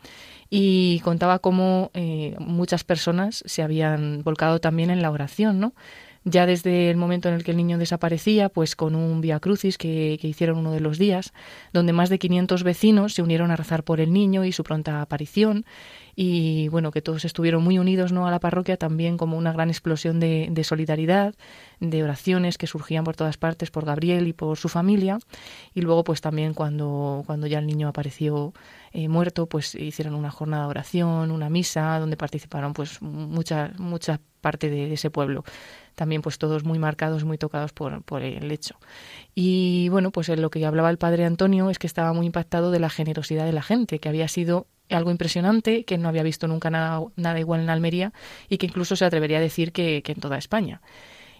y 0.50 0.98
contaba 1.00 1.38
cómo 1.38 1.90
eh, 1.94 2.34
muchas 2.40 2.82
personas 2.82 3.42
se 3.46 3.62
habían 3.62 4.22
volcado 4.24 4.60
también 4.60 4.90
en 4.90 5.00
la 5.00 5.10
oración, 5.10 5.60
¿no? 5.60 5.74
Ya 6.24 6.46
desde 6.46 6.90
el 6.90 6.96
momento 6.96 7.28
en 7.28 7.34
el 7.34 7.44
que 7.44 7.52
el 7.52 7.56
niño 7.56 7.78
desaparecía, 7.78 8.48
pues 8.50 8.76
con 8.76 8.94
un 8.94 9.20
via 9.20 9.40
crucis 9.40 9.78
que, 9.78 10.18
que, 10.20 10.28
hicieron 10.28 10.58
uno 10.58 10.72
de 10.72 10.80
los 10.80 10.98
días, 10.98 11.32
donde 11.72 11.92
más 11.92 12.10
de 12.10 12.18
500 12.18 12.62
vecinos 12.62 13.14
se 13.14 13.22
unieron 13.22 13.50
a 13.50 13.56
rezar 13.56 13.84
por 13.84 14.00
el 14.00 14.12
niño 14.12 14.44
y 14.44 14.52
su 14.52 14.62
pronta 14.62 15.00
aparición, 15.00 15.64
y 16.14 16.68
bueno, 16.68 16.90
que 16.90 17.00
todos 17.00 17.24
estuvieron 17.24 17.62
muy 17.62 17.78
unidos 17.78 18.12
¿no? 18.12 18.26
a 18.26 18.30
la 18.30 18.40
parroquia, 18.40 18.76
también 18.76 19.16
como 19.16 19.38
una 19.38 19.52
gran 19.52 19.70
explosión 19.70 20.20
de, 20.20 20.48
de 20.50 20.64
solidaridad, 20.64 21.34
de 21.78 22.04
oraciones 22.04 22.58
que 22.58 22.66
surgían 22.66 23.04
por 23.04 23.16
todas 23.16 23.38
partes 23.38 23.70
por 23.70 23.86
Gabriel 23.86 24.28
y 24.28 24.34
por 24.34 24.58
su 24.58 24.68
familia, 24.68 25.18
y 25.72 25.80
luego 25.80 26.04
pues 26.04 26.20
también 26.20 26.52
cuando, 26.52 27.22
cuando 27.24 27.46
ya 27.46 27.60
el 27.60 27.66
niño 27.66 27.88
apareció 27.88 28.52
eh, 28.92 29.08
muerto, 29.08 29.46
pues 29.46 29.74
hicieron 29.74 30.14
una 30.14 30.30
jornada 30.30 30.64
de 30.64 30.70
oración, 30.70 31.30
una 31.30 31.48
misa, 31.48 31.98
donde 31.98 32.18
participaron 32.18 32.74
pues 32.74 33.00
mucha, 33.00 33.72
mucha 33.78 34.20
parte 34.42 34.68
de, 34.68 34.88
de 34.88 34.94
ese 34.94 35.10
pueblo 35.10 35.44
también 36.00 36.22
pues 36.22 36.38
todos 36.38 36.64
muy 36.64 36.78
marcados, 36.78 37.24
muy 37.24 37.36
tocados 37.36 37.74
por, 37.74 38.02
por 38.04 38.22
el 38.22 38.50
hecho. 38.50 38.76
Y 39.34 39.90
bueno, 39.90 40.10
pues 40.12 40.30
en 40.30 40.40
lo 40.40 40.48
que 40.48 40.64
hablaba 40.64 40.88
el 40.88 40.96
padre 40.96 41.26
Antonio 41.26 41.68
es 41.68 41.78
que 41.78 41.86
estaba 41.86 42.14
muy 42.14 42.24
impactado 42.24 42.70
de 42.70 42.78
la 42.78 42.88
generosidad 42.88 43.44
de 43.44 43.52
la 43.52 43.60
gente, 43.60 43.98
que 43.98 44.08
había 44.08 44.26
sido 44.26 44.66
algo 44.88 45.10
impresionante, 45.10 45.84
que 45.84 45.98
no 45.98 46.08
había 46.08 46.22
visto 46.22 46.48
nunca 46.48 46.70
nada, 46.70 47.02
nada 47.16 47.38
igual 47.38 47.60
en 47.60 47.68
Almería 47.68 48.14
y 48.48 48.56
que 48.56 48.64
incluso 48.64 48.96
se 48.96 49.04
atrevería 49.04 49.36
a 49.36 49.42
decir 49.42 49.72
que, 49.72 50.00
que 50.02 50.12
en 50.12 50.20
toda 50.20 50.38
España. 50.38 50.80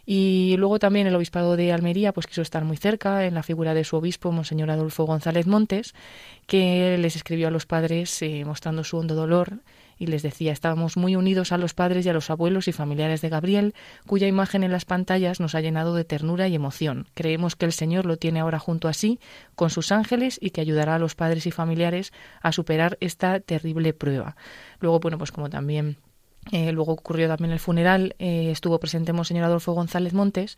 Y 0.07 0.57
luego 0.57 0.79
también 0.79 1.07
el 1.07 1.15
obispado 1.15 1.57
de 1.57 1.73
Almería 1.73 2.13
pues 2.13 2.27
quiso 2.27 2.43
estar 2.43 2.65
muy 2.65 2.77
cerca 2.77 3.27
en 3.27 3.35
la 3.35 3.43
figura 3.43 3.75
de 3.75 3.85
su 3.85 3.97
obispo, 3.97 4.33
Monseñor 4.33 4.71
Adolfo 4.71 5.05
González 5.05 5.47
Montes, 5.47 5.95
que 6.47 6.97
les 6.99 7.17
escribió 7.17 7.49
a 7.49 7.51
los 7.51 7.67
padres 7.67 8.21
eh, 8.23 8.45
mostrando 8.45 8.85
su 8.85 8.99
hondo 8.99 9.15
dolor 9.15 9.61
y 10.01 10.07
les 10.07 10.23
decía, 10.23 10.51
estábamos 10.51 10.97
muy 10.97 11.15
unidos 11.15 11.53
a 11.53 11.59
los 11.59 11.75
padres 11.75 12.07
y 12.07 12.09
a 12.09 12.15
los 12.15 12.31
abuelos 12.31 12.69
y 12.69 12.73
familiares 12.73 13.21
de 13.21 13.29
Gabriel, 13.29 13.75
cuya 14.07 14.27
imagen 14.27 14.65
en 14.65 14.73
las 14.73 14.87
pantallas 14.87 15.41
nos 15.41 15.55
ha 15.55 15.61
llenado 15.61 15.95
de 15.95 16.05
ternura 16.05 16.49
y 16.49 16.55
emoción. 16.55 17.07
Creemos 17.13 17.55
que 17.55 17.67
el 17.67 17.73
Señor 17.73 18.07
lo 18.07 18.17
tiene 18.17 18.41
ahora 18.41 18.59
junto 18.59 18.89
a 18.89 18.95
sí, 18.95 19.21
con 19.55 19.69
sus 19.69 19.93
ángeles, 19.93 20.39
y 20.41 20.51
que 20.51 20.63
ayudará 20.63 20.95
a 20.95 20.99
los 20.99 21.15
padres 21.15 21.47
y 21.47 21.51
familiares 21.51 22.15
a 22.41 22.51
superar 22.51 22.97
esta 23.01 23.41
terrible 23.41 23.93
prueba. 23.93 24.37
Luego, 24.81 25.01
bueno, 25.01 25.19
pues 25.19 25.33
como 25.33 25.51
también 25.51 25.99
eh, 26.53 26.73
luego 26.73 26.93
ocurrió 26.93 27.29
también 27.29 27.53
el 27.53 27.61
funeral, 27.61 28.17
eh, 28.19 28.51
estuvo 28.51 28.81
presente 28.81 29.13
Monseñor 29.13 29.45
Adolfo 29.45 29.73
González 29.73 30.15
Montes 30.15 30.57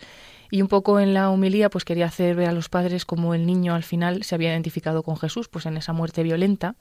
y 0.50 0.62
un 0.62 0.68
poco 0.68 1.00
en 1.00 1.12
la 1.12 1.28
humilía 1.28 1.70
pues 1.70 1.84
quería 1.84 2.06
hacer 2.06 2.36
ver 2.36 2.48
a 2.48 2.52
los 2.52 2.68
padres 2.68 3.04
cómo 3.04 3.34
el 3.34 3.46
niño 3.46 3.74
al 3.74 3.82
final 3.82 4.22
se 4.22 4.34
había 4.34 4.52
identificado 4.52 5.02
con 5.02 5.16
Jesús 5.16 5.48
pues 5.48 5.66
en 5.66 5.76
esa 5.76 5.92
muerte 5.92 6.22
violenta 6.22 6.76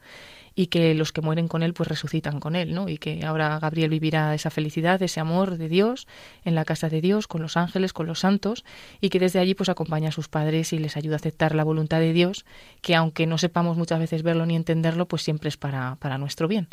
y 0.54 0.66
que 0.66 0.94
los 0.94 1.12
que 1.12 1.20
mueren 1.20 1.48
con 1.48 1.62
él 1.62 1.74
pues 1.74 1.88
resucitan 1.88 2.38
con 2.38 2.54
él, 2.54 2.74
¿no? 2.74 2.88
Y 2.88 2.98
que 2.98 3.24
ahora 3.24 3.58
Gabriel 3.58 3.90
vivirá 3.90 4.34
esa 4.34 4.50
felicidad, 4.50 5.02
ese 5.02 5.18
amor 5.18 5.56
de 5.56 5.68
Dios 5.68 6.06
en 6.44 6.54
la 6.54 6.64
casa 6.64 6.88
de 6.88 7.00
Dios, 7.00 7.26
con 7.26 7.42
los 7.42 7.56
ángeles, 7.56 7.92
con 7.92 8.06
los 8.06 8.20
santos 8.20 8.64
y 9.00 9.08
que 9.08 9.18
desde 9.18 9.40
allí 9.40 9.54
pues 9.54 9.68
acompaña 9.68 10.10
a 10.10 10.12
sus 10.12 10.28
padres 10.28 10.72
y 10.72 10.78
les 10.78 10.96
ayuda 10.96 11.14
a 11.14 11.16
aceptar 11.16 11.54
la 11.54 11.64
voluntad 11.64 12.00
de 12.00 12.12
Dios, 12.12 12.44
que 12.82 12.94
aunque 12.94 13.26
no 13.26 13.38
sepamos 13.38 13.76
muchas 13.76 13.98
veces 13.98 14.22
verlo 14.22 14.46
ni 14.46 14.54
entenderlo, 14.54 15.08
pues 15.08 15.22
siempre 15.22 15.48
es 15.48 15.56
para, 15.56 15.96
para 15.96 16.18
nuestro 16.18 16.46
bien. 16.46 16.68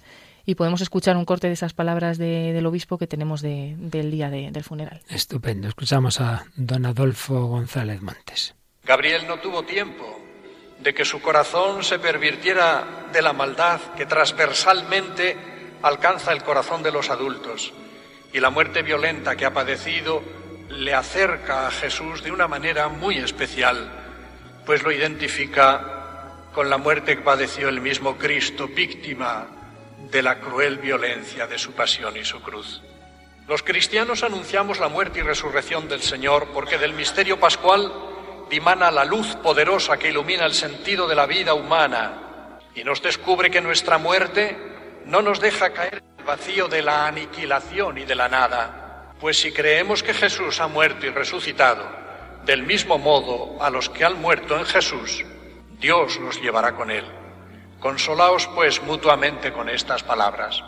Y 0.50 0.56
podemos 0.56 0.82
escuchar 0.82 1.16
un 1.16 1.26
corte 1.26 1.46
de 1.46 1.54
esas 1.54 1.74
palabras 1.74 2.18
de, 2.18 2.54
del 2.54 2.66
obispo 2.66 2.98
que 2.98 3.06
tenemos 3.06 3.44
de, 3.44 3.76
del 3.78 4.10
día 4.10 4.32
de, 4.32 4.50
del 4.50 4.64
funeral. 4.64 5.00
Estupendo. 5.08 5.68
Escuchamos 5.68 6.20
a 6.22 6.44
don 6.56 6.88
Adolfo 6.88 7.46
González 7.46 8.02
Montes. 8.02 8.56
Gabriel 8.84 9.28
no 9.28 9.38
tuvo 9.38 9.62
tiempo 9.62 10.20
de 10.80 10.92
que 10.96 11.06
su 11.06 11.22
corazón 11.22 11.84
se 11.84 12.00
pervirtiera 12.00 13.10
de 13.14 13.22
la 13.22 13.32
maldad 13.32 13.80
que 13.96 14.08
transversalmente 14.08 15.38
alcanza 15.84 16.34
el 16.34 16.42
corazón 16.42 16.82
de 16.82 16.94
los 16.94 17.12
adultos. 17.12 17.72
Y 18.34 18.40
la 18.40 18.50
muerte 18.50 18.82
violenta 18.82 19.36
que 19.36 19.46
ha 19.46 19.54
padecido 19.54 20.24
le 20.72 20.96
acerca 20.96 21.68
a 21.68 21.72
Jesús 21.72 22.24
de 22.24 22.32
una 22.32 22.48
manera 22.48 22.88
muy 22.88 23.20
especial, 23.20 23.88
pues 24.66 24.82
lo 24.82 24.92
identifica 24.92 26.48
con 26.56 26.72
la 26.72 26.80
muerte 26.80 27.18
que 27.18 27.22
padeció 27.22 27.70
el 27.70 27.82
mismo 27.82 28.18
Cristo, 28.18 28.68
víctima 28.68 29.59
de 30.12 30.22
la 30.22 30.40
cruel 30.40 30.78
violencia 30.78 31.48
de 31.48 31.58
su 31.58 31.74
pasión 31.74 32.16
y 32.18 32.26
su 32.26 32.42
cruz. 32.42 32.82
Los 33.48 33.64
cristianos 33.64 34.24
anunciamos 34.24 34.80
la 34.80 34.90
muerte 34.90 35.20
y 35.20 35.24
resurrección 35.24 35.88
del 35.88 36.02
Señor 36.02 36.50
porque 36.54 36.78
del 36.78 36.94
misterio 36.94 37.40
pascual 37.40 37.92
dimana 38.50 38.92
la 38.92 39.06
luz 39.06 39.36
poderosa 39.38 39.98
que 39.98 40.10
ilumina 40.10 40.46
el 40.46 40.54
sentido 40.54 41.08
de 41.08 41.16
la 41.16 41.26
vida 41.26 41.54
humana 41.54 42.60
y 42.76 42.84
nos 42.84 43.02
descubre 43.02 43.50
que 43.50 43.62
nuestra 43.62 43.98
muerte 43.98 44.58
no 45.06 45.22
nos 45.22 45.40
deja 45.40 45.72
caer 45.72 45.96
en 45.96 46.20
el 46.20 46.26
vacío 46.26 46.68
de 46.68 46.82
la 46.82 47.08
aniquilación 47.08 47.98
y 47.98 48.06
de 48.06 48.16
la 48.16 48.30
nada, 48.30 49.16
pues 49.20 49.40
si 49.40 49.52
creemos 49.52 50.04
que 50.04 50.14
Jesús 50.14 50.60
ha 50.60 50.68
muerto 50.68 51.06
y 51.06 51.10
resucitado, 51.10 51.84
del 52.46 52.64
mismo 52.64 52.98
modo 52.98 53.62
a 53.62 53.70
los 53.70 53.90
que 53.90 54.06
han 54.06 54.22
muerto 54.22 54.58
en 54.58 54.66
Jesús, 54.66 55.26
Dios 55.80 56.18
los 56.18 56.42
llevará 56.42 56.76
con 56.76 56.92
él. 56.92 57.06
Consolaos 57.80 58.48
pues 58.48 58.82
mutuamente 58.84 59.54
con 59.54 59.70
estas 59.70 60.04
palabras. 60.04 60.62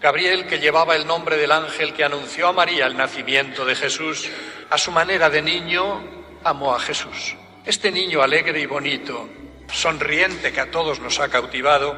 Gabriel, 0.00 0.46
que 0.46 0.60
llevaba 0.60 0.94
el 0.94 1.06
nombre 1.06 1.36
del 1.36 1.50
ángel 1.50 1.92
que 1.92 2.04
anunció 2.04 2.48
a 2.48 2.52
María 2.52 2.86
el 2.86 2.96
nacimiento 2.96 3.64
de 3.64 3.74
Jesús, 3.74 4.28
a 4.70 4.78
su 4.78 4.92
manera 4.92 5.28
de 5.28 5.42
niño 5.42 6.00
amó 6.44 6.74
a 6.74 6.78
Jesús. 6.78 7.34
Este 7.64 7.90
niño 7.90 8.22
alegre 8.22 8.60
y 8.60 8.66
bonito, 8.66 9.28
sonriente 9.72 10.52
que 10.52 10.60
a 10.60 10.70
todos 10.70 11.00
nos 11.00 11.18
ha 11.18 11.28
cautivado, 11.28 11.96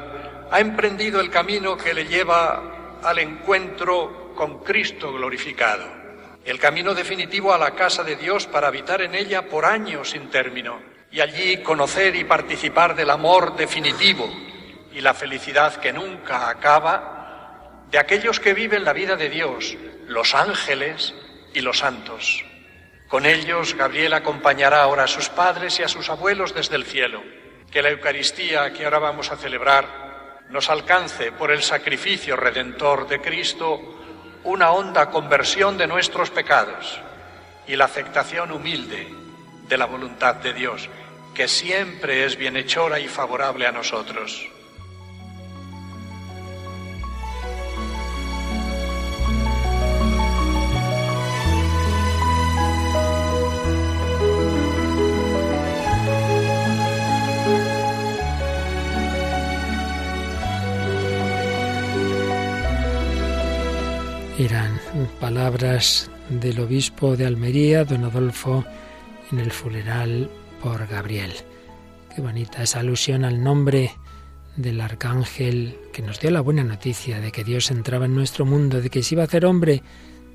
ha 0.49 0.59
emprendido 0.59 1.21
el 1.21 1.29
camino 1.29 1.77
que 1.77 1.93
le 1.93 2.05
lleva 2.05 2.99
al 3.03 3.19
encuentro 3.19 4.33
con 4.35 4.63
Cristo 4.63 5.13
glorificado, 5.13 5.85
el 6.43 6.57
camino 6.57 6.95
definitivo 6.95 7.53
a 7.53 7.57
la 7.57 7.75
casa 7.75 8.03
de 8.03 8.15
Dios 8.15 8.47
para 8.47 8.67
habitar 8.67 9.01
en 9.01 9.13
ella 9.13 9.47
por 9.47 9.65
años 9.65 10.09
sin 10.09 10.29
término. 10.29 10.90
Y 11.11 11.19
allí 11.19 11.57
conocer 11.57 12.15
y 12.15 12.23
participar 12.23 12.95
del 12.95 13.09
amor 13.09 13.55
definitivo 13.55 14.29
y 14.93 15.01
la 15.01 15.13
felicidad 15.13 15.75
que 15.75 15.93
nunca 15.93 16.49
acaba 16.49 17.83
de 17.89 17.99
aquellos 17.99 18.39
que 18.39 18.53
viven 18.53 18.85
la 18.85 18.93
vida 18.93 19.15
de 19.15 19.29
Dios, 19.29 19.75
los 20.07 20.33
ángeles 20.33 21.13
y 21.53 21.61
los 21.61 21.79
santos. 21.79 22.43
Con 23.07 23.25
ellos 23.25 23.75
Gabriel 23.75 24.13
acompañará 24.13 24.83
ahora 24.83 25.03
a 25.03 25.07
sus 25.07 25.27
padres 25.27 25.79
y 25.79 25.83
a 25.83 25.89
sus 25.89 26.09
abuelos 26.09 26.55
desde 26.55 26.77
el 26.77 26.85
cielo. 26.85 27.21
Que 27.69 27.81
la 27.81 27.89
Eucaristía 27.89 28.71
que 28.71 28.85
ahora 28.85 28.99
vamos 28.99 29.31
a 29.31 29.37
celebrar 29.37 30.39
nos 30.49 30.69
alcance 30.69 31.31
por 31.31 31.51
el 31.51 31.61
sacrificio 31.61 32.35
redentor 32.35 33.07
de 33.07 33.19
Cristo 33.19 33.99
una 34.43 34.71
honda 34.71 35.09
conversión 35.09 35.77
de 35.77 35.87
nuestros 35.87 36.29
pecados 36.29 36.99
y 37.67 37.75
la 37.75 37.85
aceptación 37.85 38.51
humilde 38.51 39.07
de 39.67 39.77
la 39.77 39.85
voluntad 39.85 40.35
de 40.35 40.53
Dios, 40.53 40.89
que 41.33 41.47
siempre 41.47 42.25
es 42.25 42.37
bienhechora 42.37 42.99
y 42.99 43.07
favorable 43.07 43.65
a 43.65 43.71
nosotros. 43.71 44.49
Eran 64.37 64.79
palabras 65.19 66.09
del 66.29 66.59
obispo 66.59 67.15
de 67.15 67.27
Almería, 67.27 67.85
don 67.85 68.05
Adolfo, 68.05 68.65
en 69.31 69.39
el 69.39 69.51
funeral 69.51 70.29
por 70.61 70.87
Gabriel. 70.87 71.33
Qué 72.13 72.21
bonita 72.21 72.63
esa 72.63 72.79
alusión 72.79 73.25
al 73.25 73.43
nombre 73.43 73.91
del 74.55 74.81
arcángel 74.81 75.77
que 75.93 76.01
nos 76.01 76.19
dio 76.19 76.29
la 76.31 76.41
buena 76.41 76.63
noticia 76.63 77.19
de 77.19 77.31
que 77.31 77.43
Dios 77.43 77.71
entraba 77.71 78.05
en 78.05 78.15
nuestro 78.15 78.45
mundo, 78.45 78.81
de 78.81 78.89
que 78.89 79.01
se 79.01 79.15
iba 79.15 79.23
a 79.23 79.25
hacer 79.25 79.45
hombre, 79.45 79.81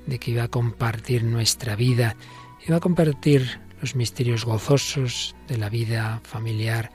de 0.05 0.19
que 0.19 0.31
iba 0.31 0.43
a 0.43 0.47
compartir 0.47 1.23
nuestra 1.23 1.75
vida, 1.75 2.15
iba 2.67 2.77
a 2.77 2.81
compartir 2.81 3.59
los 3.81 3.95
misterios 3.95 4.43
gozosos 4.43 5.35
de 5.47 5.57
la 5.57 5.69
vida 5.69 6.19
familiar, 6.23 6.91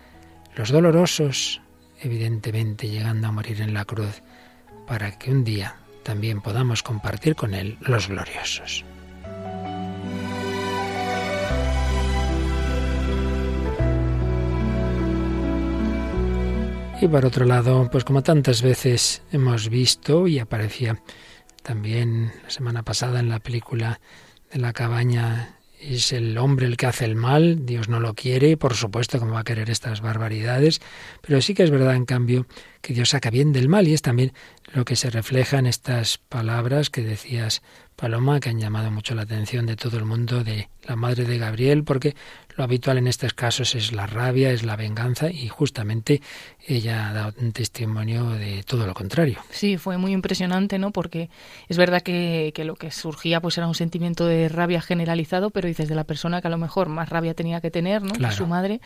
los 0.57 0.71
dolorosos, 0.71 1.61
evidentemente 2.01 2.89
llegando 2.89 3.29
a 3.29 3.33
morir 3.33 3.61
en 3.61 3.73
la 3.73 3.85
cruz, 3.85 4.23
para 4.87 5.19
que 5.19 5.31
un 5.31 5.45
día 5.45 5.77
también 6.03 6.41
podamos 6.41 6.83
compartir 6.83 7.37
con 7.37 7.55
Él 7.55 7.79
los 7.81 8.09
gloriosos. 8.09 8.85
Y 17.03 17.09
por 17.09 17.27
otro 17.27 17.45
lado, 17.47 17.89
pues 17.91 18.05
como 18.05 18.23
tantas 18.23 18.63
veces 18.63 19.23
hemos 19.33 19.69
visto 19.69 20.29
y 20.29 20.39
aparecía 20.39 21.03
también 21.65 22.31
la 22.45 22.51
semana 22.51 22.85
pasada 22.85 23.19
en 23.19 23.29
la 23.29 23.41
película 23.41 24.01
de 24.53 24.61
la 24.61 24.73
cabaña, 24.73 25.59
es 25.81 26.13
el 26.13 26.39
hombre 26.39 26.67
el 26.67 26.77
que 26.77 26.87
hace 26.87 27.05
el 27.05 27.17
mal, 27.17 27.67
Dios 27.67 27.89
no 27.89 27.99
lo 27.99 28.15
quiere, 28.15 28.57
por 28.57 28.75
supuesto 28.75 29.19
como 29.19 29.33
va 29.33 29.41
a 29.41 29.45
querer 29.45 29.69
estas 29.69 30.01
barbaridades, 30.01 30.81
pero 31.23 31.43
sí 31.43 31.55
que 31.55 31.65
es 31.65 31.73
verdad 31.73 31.97
en 31.97 32.05
cambio 32.05 32.47
que 32.81 32.95
Dios 32.95 33.09
saca 33.09 33.31
bien 33.31 33.53
del 33.53 33.69
mal 33.69 33.89
y 33.89 33.95
es 33.95 34.03
también 34.03 34.33
lo 34.73 34.85
que 34.85 34.95
se 34.95 35.11
refleja 35.11 35.59
en 35.59 35.67
estas 35.67 36.19
palabras 36.19 36.89
que 36.89 37.03
decías, 37.03 37.63
Paloma, 37.97 38.41
que 38.41 38.49
han 38.49 38.59
llamado 38.59 38.91
mucho 38.91 39.15
la 39.15 39.23
atención 39.23 39.67
de 39.67 39.77
todo 39.77 39.99
el 39.99 40.05
mundo, 40.05 40.43
de 40.43 40.69
la 40.87 40.97
madre 40.97 41.25
de 41.25 41.39
Gabriel, 41.39 41.85
porque 41.85 42.17
lo 42.57 42.65
habitual 42.65 42.99
en 42.99 43.07
estos 43.07 43.33
casos 43.35 43.75
es 43.75 43.93
la 43.93 44.07
rabia, 44.07 44.51
es 44.51 44.63
la 44.63 44.77
venganza 44.77 45.31
y 45.31 45.49
justamente 45.49 46.21
ella 46.67 47.09
ha 47.09 47.13
dado 47.13 47.35
un 47.41 47.53
testimonio 47.53 48.31
de 48.31 48.63
todo 48.63 48.87
lo 48.87 48.95
contrario. 48.95 49.39
Sí, 49.51 49.77
fue 49.79 49.99
muy 49.99 50.13
impresionante, 50.13 50.79
¿no? 50.79 50.91
Porque 50.91 51.31
es 51.69 51.77
verdad 51.77 52.03
que, 52.03 52.53
que 52.55 52.65
lo 52.65 52.77
que 52.77 52.91
surgía 52.91 53.41
pues 53.41 53.57
era 53.59 53.67
un 53.67 53.75
sentimiento 53.75 54.27
de 54.27 54.49
rabia 54.49 54.83
generalizado, 54.83 55.51
pero 55.51 55.69
dices 55.69 55.89
de 55.89 55.95
la 55.95 56.05
persona 56.05 56.41
que 56.41 56.49
a 56.49 56.51
lo 56.51 56.59
mejor 56.59 56.89
más 56.89 57.09
rabia 57.09 57.35
tenía 57.35 57.61
que 57.61 57.71
tener, 57.71 58.03
¿no? 58.03 58.13
Claro. 58.13 58.35
Su 58.35 58.47
madre 58.47 58.81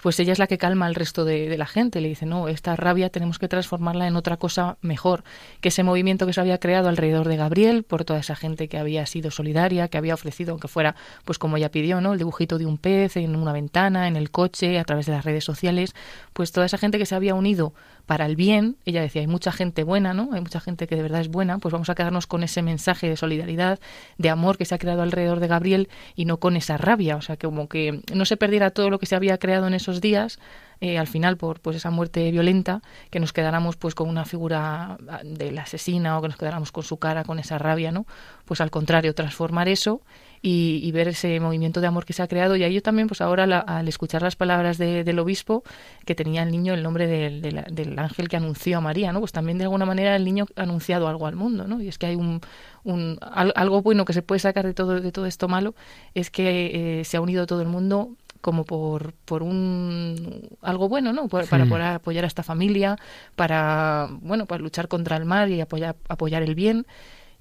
pues 0.00 0.18
ella 0.20 0.32
es 0.32 0.38
la 0.38 0.46
que 0.46 0.58
calma 0.58 0.86
al 0.86 0.94
resto 0.94 1.24
de, 1.24 1.48
de, 1.48 1.58
la 1.58 1.66
gente. 1.66 2.00
Le 2.00 2.08
dice, 2.08 2.26
no, 2.26 2.48
esta 2.48 2.76
rabia 2.76 3.10
tenemos 3.10 3.38
que 3.38 3.48
transformarla 3.48 4.06
en 4.06 4.16
otra 4.16 4.36
cosa 4.36 4.76
mejor, 4.80 5.24
que 5.60 5.68
ese 5.68 5.82
movimiento 5.82 6.26
que 6.26 6.32
se 6.32 6.40
había 6.40 6.58
creado 6.58 6.88
alrededor 6.88 7.28
de 7.28 7.36
Gabriel, 7.36 7.82
por 7.82 8.04
toda 8.04 8.20
esa 8.20 8.36
gente 8.36 8.68
que 8.68 8.78
había 8.78 9.06
sido 9.06 9.30
solidaria, 9.30 9.88
que 9.88 9.98
había 9.98 10.14
ofrecido, 10.14 10.52
aunque 10.52 10.68
fuera, 10.68 10.96
pues 11.24 11.38
como 11.38 11.56
ella 11.56 11.70
pidió, 11.70 12.00
¿no? 12.00 12.12
El 12.12 12.18
dibujito 12.18 12.58
de 12.58 12.66
un 12.66 12.78
pez 12.78 13.16
en 13.16 13.36
una 13.36 13.52
ventana, 13.52 14.08
en 14.08 14.16
el 14.16 14.30
coche, 14.30 14.78
a 14.78 14.84
través 14.84 15.06
de 15.06 15.12
las 15.12 15.24
redes 15.24 15.44
sociales, 15.44 15.94
pues 16.36 16.52
toda 16.52 16.66
esa 16.66 16.76
gente 16.76 16.98
que 16.98 17.06
se 17.06 17.14
había 17.14 17.34
unido 17.34 17.72
para 18.04 18.26
el 18.26 18.36
bien, 18.36 18.76
ella 18.84 19.00
decía, 19.00 19.22
hay 19.22 19.26
mucha 19.26 19.52
gente 19.52 19.84
buena, 19.84 20.12
¿no? 20.12 20.28
Hay 20.34 20.42
mucha 20.42 20.60
gente 20.60 20.86
que 20.86 20.94
de 20.94 21.00
verdad 21.00 21.22
es 21.22 21.28
buena, 21.28 21.56
pues 21.56 21.72
vamos 21.72 21.88
a 21.88 21.94
quedarnos 21.94 22.26
con 22.26 22.42
ese 22.42 22.60
mensaje 22.60 23.08
de 23.08 23.16
solidaridad, 23.16 23.80
de 24.18 24.28
amor 24.28 24.58
que 24.58 24.66
se 24.66 24.74
ha 24.74 24.78
creado 24.78 25.00
alrededor 25.00 25.40
de 25.40 25.46
Gabriel 25.46 25.88
y 26.14 26.26
no 26.26 26.36
con 26.36 26.54
esa 26.58 26.76
rabia, 26.76 27.16
o 27.16 27.22
sea, 27.22 27.38
que 27.38 27.46
como 27.46 27.70
que 27.70 28.02
no 28.12 28.26
se 28.26 28.36
perdiera 28.36 28.70
todo 28.70 28.90
lo 28.90 28.98
que 28.98 29.06
se 29.06 29.16
había 29.16 29.38
creado 29.38 29.66
en 29.66 29.72
esos 29.72 30.02
días, 30.02 30.38
eh, 30.82 30.98
al 30.98 31.06
final 31.06 31.38
por 31.38 31.60
pues 31.60 31.74
esa 31.74 31.90
muerte 31.90 32.30
violenta, 32.30 32.82
que 33.08 33.18
nos 33.18 33.32
quedáramos 33.32 33.76
pues 33.78 33.94
con 33.94 34.06
una 34.06 34.26
figura 34.26 34.98
del 35.24 35.56
asesina 35.56 36.18
o 36.18 36.20
que 36.20 36.28
nos 36.28 36.36
quedáramos 36.36 36.70
con 36.70 36.82
su 36.82 36.98
cara, 36.98 37.24
con 37.24 37.38
esa 37.38 37.56
rabia, 37.56 37.92
¿no? 37.92 38.04
Pues 38.44 38.60
al 38.60 38.70
contrario, 38.70 39.14
transformar 39.14 39.68
eso 39.68 40.02
y, 40.42 40.80
y, 40.82 40.92
ver 40.92 41.08
ese 41.08 41.40
movimiento 41.40 41.80
de 41.80 41.86
amor 41.86 42.04
que 42.04 42.12
se 42.12 42.22
ha 42.22 42.28
creado. 42.28 42.56
Y 42.56 42.64
ahí 42.64 42.74
yo 42.74 42.82
también, 42.82 43.08
pues 43.08 43.20
ahora 43.20 43.46
la, 43.46 43.58
al 43.58 43.88
escuchar 43.88 44.22
las 44.22 44.36
palabras 44.36 44.78
de, 44.78 45.04
del 45.04 45.18
obispo, 45.18 45.64
que 46.04 46.14
tenía 46.14 46.42
el 46.42 46.50
niño 46.50 46.74
el 46.74 46.82
nombre 46.82 47.06
del, 47.06 47.40
del, 47.42 47.64
del, 47.70 47.98
ángel 47.98 48.28
que 48.28 48.36
anunció 48.36 48.78
a 48.78 48.80
María, 48.80 49.12
¿no? 49.12 49.20
Pues 49.20 49.32
también 49.32 49.58
de 49.58 49.64
alguna 49.64 49.86
manera 49.86 50.16
el 50.16 50.24
niño 50.24 50.46
ha 50.56 50.62
anunciado 50.62 51.08
algo 51.08 51.26
al 51.26 51.36
mundo, 51.36 51.66
¿no? 51.66 51.80
Y 51.80 51.88
es 51.88 51.98
que 51.98 52.06
hay 52.06 52.16
un, 52.16 52.40
un 52.84 53.18
algo 53.20 53.82
bueno 53.82 54.04
que 54.04 54.12
se 54.12 54.22
puede 54.22 54.38
sacar 54.38 54.66
de 54.66 54.74
todo, 54.74 55.00
de 55.00 55.12
todo 55.12 55.26
esto 55.26 55.48
malo, 55.48 55.74
es 56.14 56.30
que 56.30 57.00
eh, 57.00 57.04
se 57.04 57.16
ha 57.16 57.20
unido 57.20 57.46
todo 57.46 57.62
el 57.62 57.68
mundo 57.68 58.10
como 58.40 58.64
por, 58.64 59.12
por 59.24 59.42
un 59.42 60.48
algo 60.62 60.88
bueno, 60.88 61.12
¿no? 61.12 61.26
Por, 61.26 61.48
para 61.48 61.66
poder 61.66 61.82
apoyar 61.82 62.22
a 62.22 62.28
esta 62.28 62.44
familia, 62.44 62.96
para 63.34 64.08
bueno, 64.20 64.46
pues 64.46 64.60
luchar 64.60 64.86
contra 64.86 65.16
el 65.16 65.24
mal 65.24 65.50
y 65.50 65.60
apoyar, 65.60 65.96
apoyar 66.08 66.44
el 66.44 66.54
bien. 66.54 66.86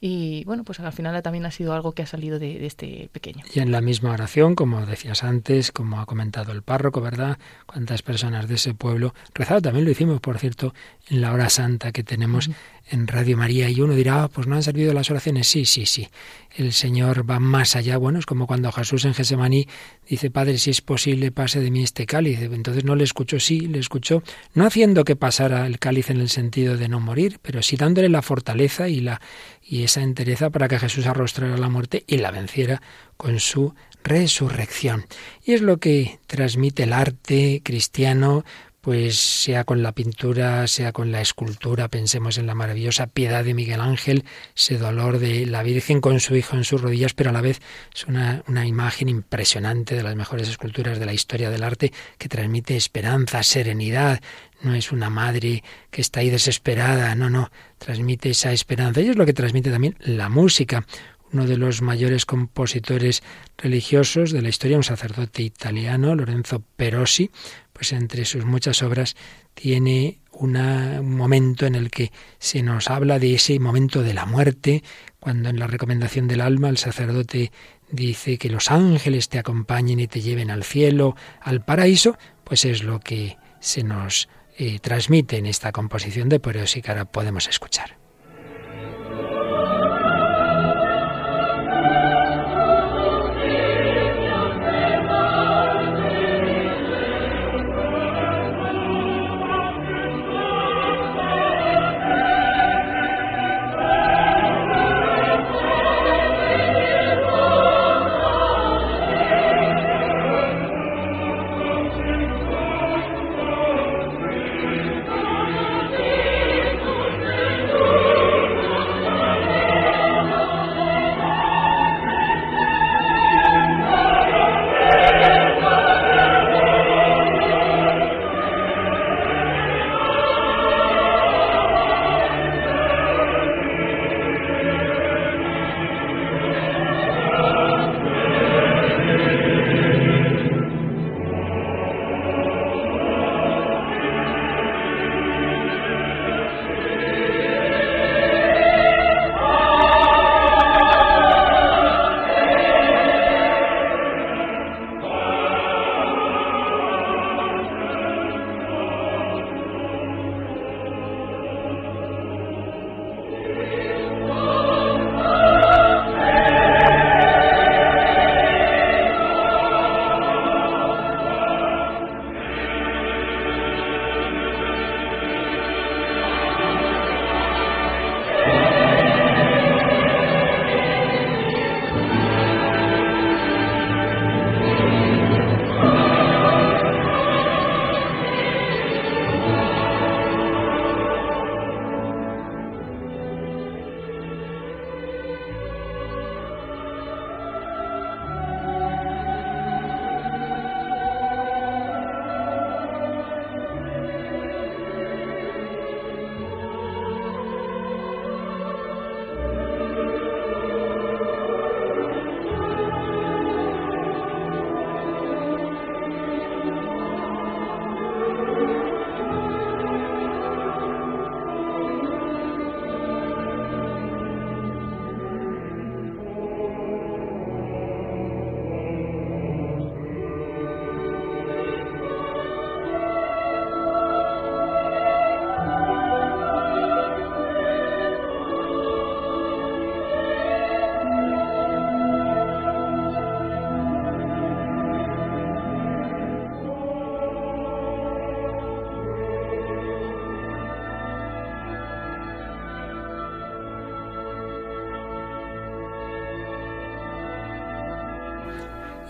Y 0.02 0.44
bueno, 0.46 0.64
pues 0.64 0.80
al 0.80 0.92
final 0.94 1.22
también 1.24 1.46
ha 1.46 1.52
sido 1.52 1.74
algo 1.74 1.94
que 1.94 2.04
ha 2.04 2.06
salido 2.06 2.38
de, 2.38 2.60
de, 2.60 2.66
este 2.66 3.10
pequeño. 3.12 3.44
Y 3.54 3.60
en 3.60 3.72
la 3.72 3.82
misma 3.82 4.12
oración, 4.12 4.56
como 4.56 4.86
decías 4.86 5.24
antes, 5.24 5.72
como 5.72 6.00
ha 6.00 6.06
comentado 6.06 6.52
el 6.52 6.62
párroco, 6.62 7.02
¿verdad? 7.02 7.38
Cuántas 7.66 8.02
personas 8.02 8.48
de 8.48 8.56
ese 8.56 8.74
pueblo 8.74 9.14
rezado 9.34 9.62
también 9.62 9.86
lo 9.86 9.92
hicimos, 9.92 10.20
por 10.20 10.38
cierto, 10.38 10.74
en 11.10 11.22
la 11.22 11.32
hora 11.32 11.50
santa 11.50 11.92
que 11.92 12.04
tenemos 12.04 12.48
uh 12.48 12.52
-huh. 12.52 12.56
En 12.90 13.08
Radio 13.08 13.38
María. 13.38 13.70
Y 13.70 13.82
uno 13.82 13.96
dirá, 13.96 14.24
ah, 14.24 14.28
pues 14.30 14.48
no 14.48 14.56
han 14.56 14.64
servido 14.64 14.94
las 14.94 15.10
oraciones. 15.10 15.48
Sí, 15.48 15.66
sí, 15.66 15.86
sí. 15.86 16.08
El 16.56 16.74
Señor 16.74 17.30
va 17.30 17.40
más 17.40 17.76
allá. 17.76 17.98
Bueno, 17.98 18.20
es 18.20 18.26
como 18.26 18.48
cuando 18.48 18.72
Jesús 18.72 19.06
en 19.06 19.14
Gesemaní 19.14 19.68
dice, 20.08 20.32
Padre, 20.32 20.58
si 20.58 20.70
es 20.70 20.82
posible, 20.82 21.32
pase 21.32 21.60
de 21.60 21.72
mí 21.72 21.84
este 21.84 22.06
cáliz. 22.06 22.42
Entonces 22.42 22.84
no 22.84 22.96
le 22.96 23.04
escuchó, 23.04 23.40
sí, 23.40 23.62
le 23.62 23.80
escuchó, 23.80 24.24
no 24.54 24.66
haciendo 24.66 25.04
que 25.04 25.16
pasara 25.16 25.66
el 25.66 25.80
cáliz 25.80 26.10
en 26.10 26.22
el 26.22 26.30
sentido 26.30 26.78
de 26.78 26.88
no 26.88 27.00
morir, 27.00 27.40
pero 27.42 27.62
sí 27.62 27.76
dándole 27.76 28.10
la 28.10 28.22
fortaleza 28.22 28.88
y 28.88 29.02
la 29.02 29.22
y 29.68 29.84
esa 29.84 30.04
entereza 30.04 30.52
para 30.52 30.68
que 30.68 30.78
Jesús 30.78 31.08
arrostrara 31.08 31.58
la 31.58 31.70
muerte 31.70 32.04
y 32.08 32.18
la 32.18 32.32
venciera 32.32 32.82
con 33.18 33.40
su 33.40 33.74
resurrección. 34.04 35.06
Y 35.44 35.54
es 35.54 35.62
lo 35.62 35.78
que 35.78 36.20
transmite 36.28 36.84
el 36.84 36.94
arte 36.94 37.62
cristiano, 37.64 38.46
pues 38.86 39.18
sea 39.18 39.64
con 39.64 39.82
la 39.82 39.94
pintura, 39.94 40.68
sea 40.68 40.92
con 40.92 41.12
la 41.12 41.20
escultura, 41.20 41.88
pensemos 41.88 42.38
en 42.38 42.46
la 42.46 42.54
maravillosa 42.54 43.08
piedad 43.08 43.44
de 43.44 43.56
Miguel 43.56 43.82
Ángel, 43.82 44.26
ese 44.56 44.78
dolor 44.78 45.18
de 45.18 45.48
la 45.48 45.64
Virgen 45.64 46.02
con 46.02 46.20
su 46.20 46.36
hijo 46.36 46.56
en 46.56 46.64
sus 46.64 46.84
rodillas, 46.84 47.16
pero 47.16 47.32
a 47.32 47.34
la 47.34 47.42
vez 47.42 47.62
es 47.96 48.06
una, 48.06 48.44
una 48.48 48.68
imagen 48.68 49.10
impresionante 49.10 49.96
de 49.96 50.04
las 50.04 50.16
mejores 50.16 50.50
esculturas 50.50 51.00
de 51.00 51.08
la 51.08 51.14
historia 51.14 51.50
del 51.50 51.64
arte 51.64 51.94
que 52.20 52.30
transmite 52.30 52.76
esperanza, 52.76 53.42
serenidad, 53.42 54.22
no 54.62 54.76
es 54.76 54.92
una 54.92 55.10
madre 55.10 55.64
que 55.90 56.02
está 56.02 56.20
ahí 56.20 56.30
desesperada, 56.30 57.16
no, 57.16 57.32
no, 57.32 57.50
transmite 57.80 58.30
esa 58.30 58.52
esperanza. 58.52 59.02
Y 59.02 59.10
es 59.10 59.16
lo 59.16 59.26
que 59.26 59.34
transmite 59.34 59.72
también 59.72 59.96
la 60.00 60.30
música. 60.30 60.86
Uno 61.34 61.48
de 61.48 61.58
los 61.58 61.82
mayores 61.82 62.26
compositores 62.26 63.24
religiosos 63.58 64.32
de 64.32 64.44
la 64.44 64.50
historia, 64.50 64.78
un 64.78 64.84
sacerdote 64.84 65.42
italiano, 65.42 66.14
Lorenzo 66.14 66.64
Perosi, 66.78 67.32
pues 67.76 67.92
entre 67.92 68.24
sus 68.24 68.46
muchas 68.46 68.82
obras 68.84 69.18
tiene 69.54 70.20
una, 70.32 71.02
un 71.02 71.14
momento 71.14 71.66
en 71.66 71.76
el 71.76 71.92
que 71.92 72.14
se 72.40 72.64
nos 72.64 72.90
habla 72.90 73.20
de 73.20 73.36
ese 73.36 73.60
momento 73.60 74.02
de 74.02 74.14
la 74.14 74.26
muerte, 74.26 74.82
cuando 75.20 75.50
en 75.50 75.60
la 75.60 75.68
recomendación 75.68 76.30
del 76.30 76.40
alma 76.40 76.70
el 76.70 76.78
sacerdote 76.78 77.52
dice 77.92 78.38
que 78.38 78.50
los 78.50 78.72
ángeles 78.72 79.28
te 79.28 79.40
acompañen 79.40 80.00
y 80.00 80.08
te 80.08 80.22
lleven 80.22 80.52
al 80.52 80.64
cielo, 80.64 81.18
al 81.42 81.66
paraíso, 81.66 82.18
pues 82.46 82.64
es 82.64 82.82
lo 82.82 83.02
que 83.02 83.38
se 83.60 83.84
nos 83.84 84.30
eh, 84.58 84.80
transmite 84.80 85.38
en 85.38 85.46
esta 85.46 85.74
composición 85.74 86.30
de 86.30 86.40
Perosi 86.40 86.82
que 86.82 86.92
ahora 86.92 87.04
podemos 87.04 87.50
escuchar. 87.50 88.05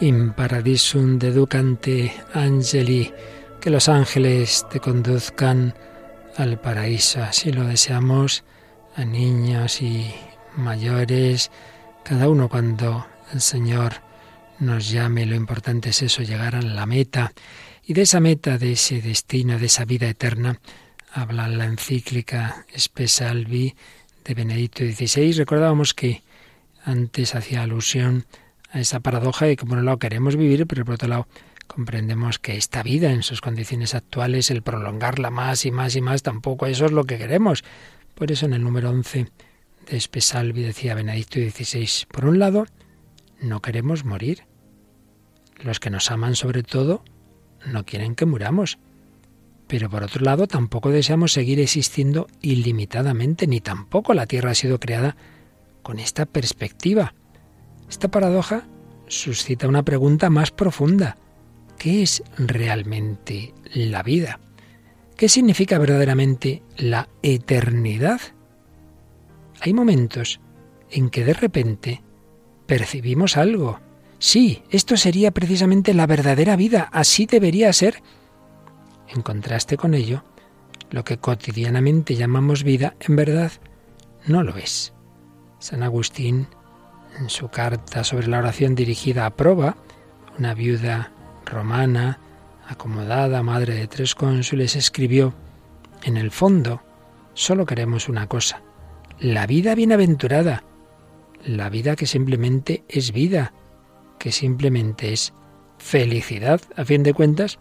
In 0.05 0.33
paradisum 0.33 1.17
deducante 1.17 2.13
angeli, 2.35 3.11
que 3.59 3.71
los 3.71 3.89
ángeles 3.89 4.63
te 4.69 4.79
conduzcan 4.79 5.73
al 6.37 6.61
paraíso. 6.61 7.23
Así 7.23 7.51
lo 7.51 7.63
deseamos 7.65 8.43
a 8.95 9.03
niños 9.03 9.81
y 9.81 10.13
mayores, 10.57 11.49
cada 12.03 12.29
uno 12.29 12.49
cuando 12.49 13.07
el 13.33 13.41
Señor 13.41 13.93
nos 14.59 14.91
llame. 14.91 15.25
Lo 15.25 15.33
importante 15.33 15.89
es 15.89 16.03
eso, 16.03 16.21
llegar 16.21 16.55
a 16.55 16.61
la 16.61 16.85
meta. 16.85 17.33
Y 17.83 17.93
de 17.93 18.03
esa 18.03 18.19
meta, 18.19 18.59
de 18.59 18.73
ese 18.73 19.01
destino, 19.01 19.57
de 19.57 19.65
esa 19.65 19.85
vida 19.85 20.07
eterna, 20.07 20.59
habla 21.13 21.47
la 21.47 21.65
encíclica 21.65 22.63
Espesalvi 22.71 23.73
de 24.23 24.33
Benedicto 24.35 24.83
XVI. 24.83 25.31
Recordábamos 25.31 25.95
que 25.95 26.21
antes 26.83 27.33
hacía 27.33 27.63
alusión 27.63 28.27
a 28.29 28.44
esa 28.79 28.99
paradoja 28.99 29.45
de 29.45 29.55
que 29.55 29.65
por 29.65 29.77
un 29.77 29.85
lado 29.85 29.99
queremos 29.99 30.35
vivir, 30.35 30.67
pero 30.67 30.85
por 30.85 30.95
otro 30.95 31.07
lado 31.07 31.27
comprendemos 31.67 32.39
que 32.39 32.57
esta 32.57 32.83
vida 32.83 33.11
en 33.11 33.23
sus 33.23 33.41
condiciones 33.41 33.95
actuales, 33.95 34.51
el 34.51 34.61
prolongarla 34.61 35.29
más 35.29 35.65
y 35.65 35.71
más 35.71 35.95
y 35.95 36.01
más, 36.01 36.23
tampoco 36.23 36.65
eso 36.65 36.85
es 36.85 36.91
lo 36.91 37.05
que 37.05 37.17
queremos. 37.17 37.63
Por 38.13 38.31
eso 38.31 38.45
en 38.45 38.53
el 38.53 38.63
número 38.63 38.89
11 38.89 39.27
de 39.89 39.97
Espesalvi 39.97 40.61
decía 40.61 40.95
Benedicto 40.95 41.39
XVI, 41.39 42.05
por 42.11 42.25
un 42.25 42.39
lado, 42.39 42.65
no 43.41 43.61
queremos 43.61 44.05
morir. 44.05 44.43
Los 45.61 45.79
que 45.79 45.89
nos 45.89 46.11
aman 46.11 46.35
sobre 46.35 46.63
todo 46.63 47.03
no 47.65 47.85
quieren 47.85 48.15
que 48.15 48.25
muramos. 48.25 48.77
Pero 49.67 49.89
por 49.89 50.03
otro 50.03 50.23
lado, 50.23 50.47
tampoco 50.47 50.91
deseamos 50.91 51.31
seguir 51.33 51.59
existiendo 51.59 52.27
ilimitadamente, 52.41 53.47
ni 53.47 53.61
tampoco 53.61 54.13
la 54.13 54.27
Tierra 54.27 54.51
ha 54.51 54.55
sido 54.55 54.79
creada 54.79 55.15
con 55.81 55.99
esta 55.99 56.25
perspectiva. 56.25 57.15
Esta 57.89 58.09
paradoja 58.09 58.67
suscita 59.07 59.67
una 59.67 59.83
pregunta 59.83 60.29
más 60.29 60.51
profunda. 60.51 61.17
¿Qué 61.77 62.03
es 62.03 62.23
realmente 62.37 63.53
la 63.73 64.01
vida? 64.03 64.39
¿Qué 65.17 65.29
significa 65.29 65.77
verdaderamente 65.77 66.63
la 66.77 67.09
eternidad? 67.21 68.19
Hay 69.61 69.73
momentos 69.73 70.39
en 70.89 71.09
que 71.09 71.23
de 71.23 71.33
repente 71.33 72.03
percibimos 72.65 73.37
algo. 73.37 73.79
Sí, 74.19 74.63
esto 74.71 74.97
sería 74.97 75.31
precisamente 75.31 75.93
la 75.93 76.07
verdadera 76.07 76.55
vida, 76.55 76.89
así 76.91 77.25
debería 77.25 77.71
ser. 77.73 78.01
En 79.07 79.21
contraste 79.21 79.77
con 79.77 79.93
ello, 79.93 80.23
lo 80.89 81.03
que 81.03 81.17
cotidianamente 81.17 82.15
llamamos 82.15 82.63
vida, 82.63 82.95
en 83.01 83.15
verdad, 83.15 83.51
no 84.25 84.43
lo 84.43 84.57
es. 84.57 84.93
San 85.59 85.83
Agustín 85.83 86.47
en 87.19 87.29
su 87.29 87.49
carta 87.49 88.03
sobre 88.03 88.27
la 88.27 88.39
oración 88.39 88.75
dirigida 88.75 89.25
a 89.25 89.35
Proba, 89.35 89.77
una 90.37 90.53
viuda 90.53 91.11
romana, 91.45 92.19
acomodada, 92.67 93.43
madre 93.43 93.75
de 93.75 93.87
tres 93.87 94.15
cónsules, 94.15 94.75
escribió, 94.75 95.33
en 96.03 96.17
el 96.17 96.31
fondo, 96.31 96.81
solo 97.33 97.65
queremos 97.65 98.09
una 98.09 98.27
cosa, 98.27 98.61
la 99.19 99.47
vida 99.47 99.75
bienaventurada, 99.75 100.63
la 101.45 101.69
vida 101.69 101.95
que 101.95 102.07
simplemente 102.07 102.83
es 102.87 103.11
vida, 103.11 103.53
que 104.19 104.31
simplemente 104.31 105.13
es 105.13 105.33
felicidad. 105.77 106.61
A 106.75 106.85
fin 106.85 107.03
de 107.03 107.13
cuentas, 107.13 107.59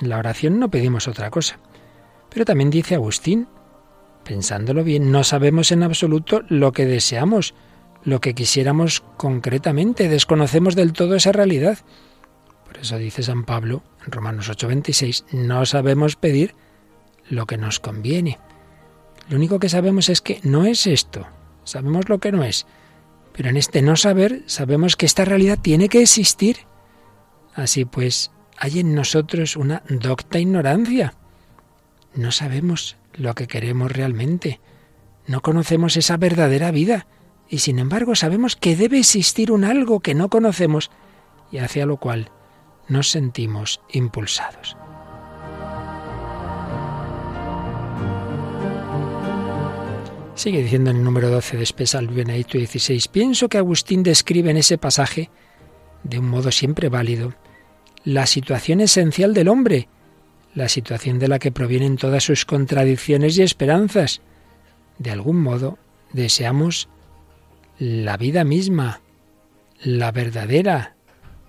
en 0.00 0.08
la 0.08 0.18
oración 0.18 0.58
no 0.58 0.70
pedimos 0.70 1.08
otra 1.08 1.30
cosa. 1.30 1.58
Pero 2.30 2.44
también 2.44 2.70
dice 2.70 2.94
Agustín, 2.94 3.48
pensándolo 4.24 4.84
bien, 4.84 5.10
no 5.10 5.24
sabemos 5.24 5.72
en 5.72 5.82
absoluto 5.82 6.42
lo 6.48 6.72
que 6.72 6.86
deseamos, 6.86 7.54
lo 8.04 8.20
que 8.20 8.34
quisiéramos 8.34 9.02
concretamente, 9.16 10.08
desconocemos 10.08 10.76
del 10.76 10.92
todo 10.92 11.14
esa 11.14 11.32
realidad. 11.32 11.78
Por 12.66 12.78
eso 12.78 12.98
dice 12.98 13.22
San 13.22 13.44
Pablo 13.44 13.82
en 14.04 14.12
Romanos 14.12 14.50
8:26, 14.50 15.24
no 15.32 15.64
sabemos 15.66 16.16
pedir 16.16 16.54
lo 17.28 17.46
que 17.46 17.56
nos 17.56 17.80
conviene. 17.80 18.38
Lo 19.28 19.36
único 19.36 19.58
que 19.58 19.70
sabemos 19.70 20.08
es 20.10 20.20
que 20.20 20.40
no 20.42 20.66
es 20.66 20.86
esto, 20.86 21.26
sabemos 21.64 22.08
lo 22.08 22.18
que 22.18 22.30
no 22.30 22.44
es, 22.44 22.66
pero 23.32 23.48
en 23.48 23.56
este 23.56 23.80
no 23.80 23.96
saber 23.96 24.42
sabemos 24.46 24.96
que 24.96 25.06
esta 25.06 25.24
realidad 25.24 25.58
tiene 25.60 25.88
que 25.88 26.02
existir. 26.02 26.58
Así 27.54 27.84
pues, 27.84 28.30
hay 28.58 28.80
en 28.80 28.94
nosotros 28.94 29.56
una 29.56 29.82
docta 29.88 30.38
ignorancia. 30.38 31.14
No 32.14 32.32
sabemos 32.32 32.96
lo 33.14 33.34
que 33.34 33.46
queremos 33.46 33.90
realmente, 33.92 34.60
no 35.26 35.40
conocemos 35.40 35.96
esa 35.96 36.16
verdadera 36.16 36.70
vida, 36.70 37.06
y 37.48 37.58
sin 37.58 37.78
embargo 37.78 38.14
sabemos 38.14 38.56
que 38.56 38.76
debe 38.76 38.98
existir 38.98 39.52
un 39.52 39.64
algo 39.64 40.00
que 40.00 40.14
no 40.14 40.28
conocemos 40.28 40.90
y 41.52 41.58
hacia 41.58 41.86
lo 41.86 41.98
cual 41.98 42.30
nos 42.88 43.10
sentimos 43.10 43.80
impulsados. 43.92 44.76
Sigue 50.34 50.62
diciendo 50.62 50.90
en 50.90 50.96
el 50.96 51.04
número 51.04 51.30
12 51.30 51.58
de 51.58 51.62
Espesal 51.62 52.08
Benedicto 52.08 52.58
16, 52.58 53.06
pienso 53.08 53.48
que 53.48 53.58
Agustín 53.58 54.02
describe 54.02 54.50
en 54.50 54.56
ese 54.56 54.78
pasaje, 54.78 55.30
de 56.02 56.18
un 56.18 56.28
modo 56.28 56.50
siempre 56.50 56.88
válido, 56.88 57.34
la 58.04 58.26
situación 58.26 58.80
esencial 58.80 59.32
del 59.32 59.48
hombre, 59.48 59.88
la 60.54 60.68
situación 60.68 61.18
de 61.20 61.28
la 61.28 61.38
que 61.38 61.52
provienen 61.52 61.96
todas 61.96 62.24
sus 62.24 62.44
contradicciones 62.44 63.38
y 63.38 63.42
esperanzas. 63.42 64.22
De 64.98 65.12
algún 65.12 65.40
modo, 65.40 65.78
deseamos 66.12 66.88
la 67.78 68.16
vida 68.16 68.44
misma, 68.44 69.00
la 69.82 70.12
verdadera, 70.12 70.96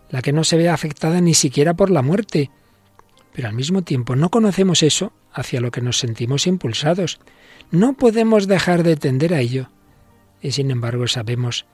la 0.10 0.22
que 0.22 0.34
no 0.34 0.44
se 0.44 0.58
ve 0.58 0.70
afectada 0.70 1.22
ni 1.22 1.34
siquiera 1.34 1.74
por 1.74 1.90
la 1.90 2.02
muerte. 2.02 2.52
Pero 3.34 3.48
al 3.48 3.54
mismo 3.54 3.82
tiempo 3.82 4.16
no 4.16 4.30
conocemos 4.30 4.84
eso 4.84 5.14
hacia 5.34 5.60
lo 5.60 5.72
que 5.72 5.82
nos 5.82 6.00
sentimos 6.00 6.48
impulsados. 6.48 7.20
No 7.72 7.94
podemos 7.94 8.48
dejar 8.48 8.84
de 8.84 8.96
tender 8.96 9.34
a 9.34 9.40
ello. 9.40 9.70
Y 10.42 10.52
sin 10.52 10.72
embargo 10.72 11.08
sabemos 11.08 11.66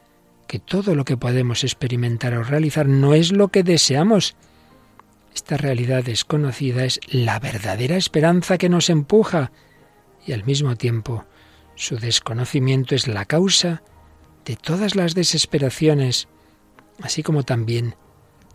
que 0.48 0.60
todo 0.60 0.96
lo 0.96 1.06
que 1.06 1.18
podemos 1.18 1.64
experimentar 1.64 2.34
o 2.34 2.44
realizar 2.44 2.88
no 2.88 3.14
es 3.14 3.32
lo 3.32 3.50
que 3.50 3.64
deseamos. 3.64 4.36
Esta 5.34 5.58
realidad 5.58 6.04
desconocida 6.04 6.84
es 6.84 7.00
la 7.08 7.40
verdadera 7.40 7.96
esperanza 7.96 8.58
que 8.58 8.70
nos 8.70 8.90
empuja 8.90 9.52
y 10.26 10.34
al 10.34 10.44
mismo 10.44 10.76
tiempo 10.76 11.26
su 11.76 11.98
desconocimiento 11.98 12.96
es 12.96 13.08
la 13.08 13.26
causa 13.26 13.82
de 14.46 14.56
todas 14.56 14.96
las 14.96 15.14
desesperaciones, 15.16 16.28
así 17.02 17.24
como 17.24 17.44
también 17.44 17.96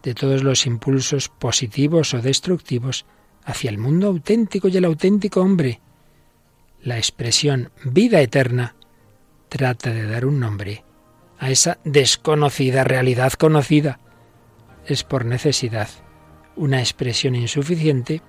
de 0.03 0.15
todos 0.15 0.43
los 0.43 0.67
impulsos 0.67 1.29
positivos 1.29 2.15
o 2.15 2.23
destructivos 2.23 3.07
hacia 3.45 3.71
el 3.71 3.79
mundo 3.79 4.09
auténtico 4.09 4.69
y 4.69 4.77
el 4.77 4.85
auténtico 4.85 5.41
hombre. 5.41 5.81
La 6.83 6.99
expresión 6.99 7.71
vida 7.85 8.21
eterna 8.21 8.77
trata 9.49 9.93
de 9.93 10.07
dar 10.07 10.27
un 10.27 10.41
nombre 10.41 10.85
a 11.39 11.51
esa 11.51 11.79
desconocida 11.85 12.85
realidad 12.85 13.33
conocida. 13.33 14.01
Es 14.87 15.05
por 15.05 15.25
necesidad 15.25 15.89
una 16.57 16.81
expresión 16.81 17.35
insuficiente 17.35 18.23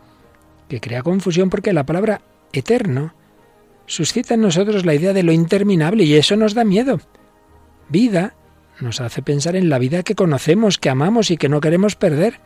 que 0.68 0.82
crea 0.82 1.02
confusión 1.02 1.50
porque 1.50 1.74
la 1.74 1.86
palabra 1.86 2.22
eterno 2.52 3.14
suscita 3.86 4.34
en 4.34 4.42
nosotros 4.42 4.86
la 4.86 4.96
idea 4.96 5.14
de 5.14 5.24
lo 5.24 5.32
interminable 5.32 6.04
y 6.04 6.16
eso 6.16 6.36
nos 6.36 6.54
da 6.54 6.64
miedo. 6.64 7.00
Vida 7.90 8.36
nos 8.80 9.02
hace 9.02 9.22
pensar 9.22 9.56
en 9.56 9.70
la 9.70 9.80
vida 9.80 10.04
que 10.04 10.16
conocemos, 10.16 10.78
que 10.78 10.90
amamos 10.90 11.32
y 11.32 11.38
que 11.38 11.50
no 11.50 11.62
queremos 11.62 11.96
perder, 11.96 12.40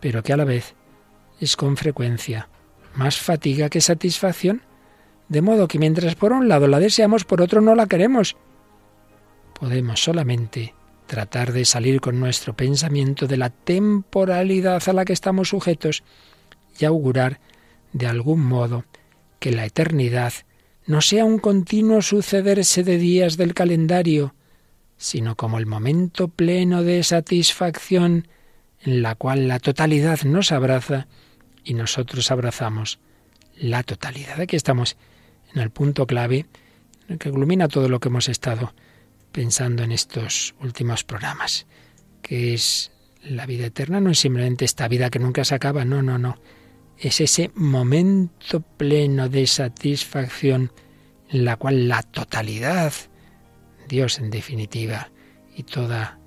pero 0.00 0.22
que 0.22 0.32
a 0.32 0.36
la 0.36 0.44
vez 0.44 0.74
es 1.40 1.56
con 1.56 1.76
frecuencia 1.76 2.48
más 2.94 3.18
fatiga 3.18 3.68
que 3.68 3.80
satisfacción, 3.80 4.62
de 5.28 5.42
modo 5.42 5.68
que 5.68 5.78
mientras 5.78 6.14
por 6.14 6.32
un 6.32 6.48
lado 6.48 6.66
la 6.66 6.80
deseamos, 6.80 7.24
por 7.24 7.40
otro 7.40 7.60
no 7.60 7.74
la 7.74 7.86
queremos. 7.86 8.36
Podemos 9.58 10.02
solamente 10.02 10.74
tratar 11.06 11.52
de 11.52 11.64
salir 11.64 12.00
con 12.00 12.20
nuestro 12.20 12.54
pensamiento 12.54 13.26
de 13.26 13.36
la 13.36 13.50
temporalidad 13.50 14.82
a 14.88 14.92
la 14.92 15.04
que 15.04 15.12
estamos 15.12 15.48
sujetos 15.48 16.02
y 16.78 16.84
augurar 16.84 17.40
de 17.92 18.06
algún 18.06 18.44
modo 18.44 18.84
que 19.38 19.50
la 19.50 19.64
eternidad 19.64 20.32
no 20.86 21.00
sea 21.00 21.24
un 21.24 21.38
continuo 21.38 22.02
sucederse 22.02 22.82
de 22.84 22.98
días 22.98 23.36
del 23.36 23.54
calendario, 23.54 24.34
sino 25.00 25.34
como 25.34 25.56
el 25.56 25.64
momento 25.64 26.28
pleno 26.28 26.82
de 26.82 27.02
satisfacción 27.02 28.28
en 28.82 29.00
la 29.00 29.14
cual 29.14 29.48
la 29.48 29.58
totalidad 29.58 30.20
nos 30.24 30.52
abraza 30.52 31.08
y 31.64 31.72
nosotros 31.72 32.30
abrazamos 32.30 33.00
la 33.56 33.82
totalidad. 33.82 34.38
Aquí 34.38 34.56
estamos 34.56 34.98
en 35.54 35.62
el 35.62 35.70
punto 35.70 36.06
clave 36.06 36.44
en 37.06 37.14
el 37.14 37.18
que 37.18 37.30
culmina 37.30 37.66
todo 37.66 37.88
lo 37.88 37.98
que 37.98 38.08
hemos 38.08 38.28
estado 38.28 38.74
pensando 39.32 39.82
en 39.82 39.92
estos 39.92 40.54
últimos 40.60 41.02
programas, 41.02 41.66
que 42.20 42.52
es 42.52 42.92
la 43.22 43.46
vida 43.46 43.66
eterna, 43.66 44.00
no 44.00 44.10
es 44.10 44.18
simplemente 44.18 44.66
esta 44.66 44.86
vida 44.86 45.08
que 45.08 45.18
nunca 45.18 45.44
se 45.46 45.54
acaba, 45.54 45.86
no, 45.86 46.02
no, 46.02 46.18
no. 46.18 46.36
Es 46.98 47.22
ese 47.22 47.50
momento 47.54 48.60
pleno 48.60 49.30
de 49.30 49.46
satisfacción 49.46 50.72
en 51.30 51.46
la 51.46 51.56
cual 51.56 51.88
la 51.88 52.02
totalidad 52.02 52.92
Dios 53.90 54.18
en 54.18 54.30
definitiva 54.30 55.10
y 55.54 55.64
toda 55.64 56.18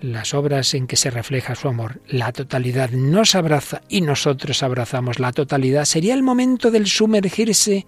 las 0.00 0.32
obras 0.32 0.72
en 0.72 0.86
que 0.86 0.96
se 0.96 1.10
refleja 1.10 1.54
su 1.54 1.68
amor. 1.68 2.00
La 2.06 2.32
totalidad 2.32 2.90
nos 2.90 3.34
abraza 3.34 3.82
y 3.88 4.00
nosotros 4.00 4.62
abrazamos 4.62 5.18
la 5.18 5.32
totalidad. 5.32 5.84
Sería 5.84 6.14
el 6.14 6.22
momento 6.22 6.70
del 6.70 6.86
sumergirse 6.86 7.86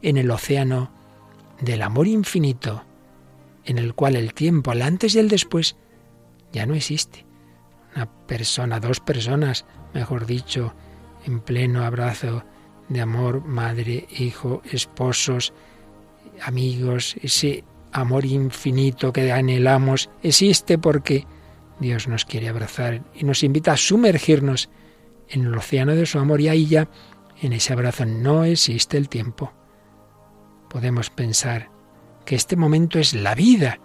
en 0.00 0.16
el 0.16 0.30
océano 0.30 0.92
del 1.60 1.82
amor 1.82 2.06
infinito, 2.06 2.84
en 3.64 3.78
el 3.78 3.94
cual 3.94 4.16
el 4.16 4.32
tiempo, 4.32 4.72
el 4.72 4.82
antes 4.82 5.14
y 5.14 5.18
el 5.18 5.28
después, 5.28 5.76
ya 6.52 6.64
no 6.64 6.74
existe. 6.74 7.26
Una 7.94 8.10
persona, 8.26 8.80
dos 8.80 9.00
personas, 9.00 9.66
mejor 9.92 10.24
dicho, 10.24 10.74
en 11.26 11.40
pleno 11.40 11.84
abrazo 11.84 12.44
de 12.88 13.00
amor, 13.00 13.44
madre, 13.44 14.06
hijo, 14.18 14.62
esposos, 14.70 15.52
amigos, 16.40 17.16
ese 17.22 17.64
amor 17.92 18.24
infinito 18.24 19.12
que 19.12 19.30
anhelamos, 19.32 20.10
existe 20.22 20.78
porque 20.78 21.26
Dios 21.78 22.08
nos 22.08 22.24
quiere 22.24 22.48
abrazar 22.48 23.02
y 23.14 23.24
nos 23.24 23.42
invita 23.42 23.72
a 23.72 23.76
sumergirnos 23.76 24.70
en 25.28 25.46
el 25.46 25.56
océano 25.56 25.94
de 25.94 26.06
su 26.06 26.18
amor 26.18 26.40
y 26.40 26.48
ahí 26.48 26.66
ya, 26.66 26.88
en 27.40 27.52
ese 27.52 27.72
abrazo, 27.72 28.04
no 28.06 28.44
existe 28.44 28.96
el 28.96 29.08
tiempo. 29.08 29.52
Podemos 30.68 31.10
pensar 31.10 31.70
que 32.24 32.34
este 32.34 32.56
momento 32.56 32.98
es 32.98 33.14
la 33.14 33.34
vida 33.34 33.78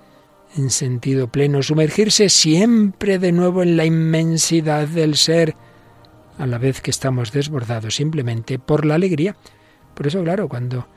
en 0.55 0.69
sentido 0.69 1.27
pleno, 1.27 1.61
sumergirse 1.61 2.29
siempre 2.29 3.19
de 3.19 3.31
nuevo 3.31 3.63
en 3.63 3.77
la 3.77 3.85
inmensidad 3.85 4.87
del 4.87 5.15
ser, 5.15 5.55
a 6.37 6.45
la 6.45 6.57
vez 6.57 6.81
que 6.81 6.91
estamos 6.91 7.31
desbordados 7.31 7.95
simplemente 7.95 8.59
por 8.59 8.85
la 8.85 8.95
alegría. 8.95 9.35
Por 9.93 10.07
eso, 10.07 10.23
claro, 10.23 10.47
cuando 10.47 10.87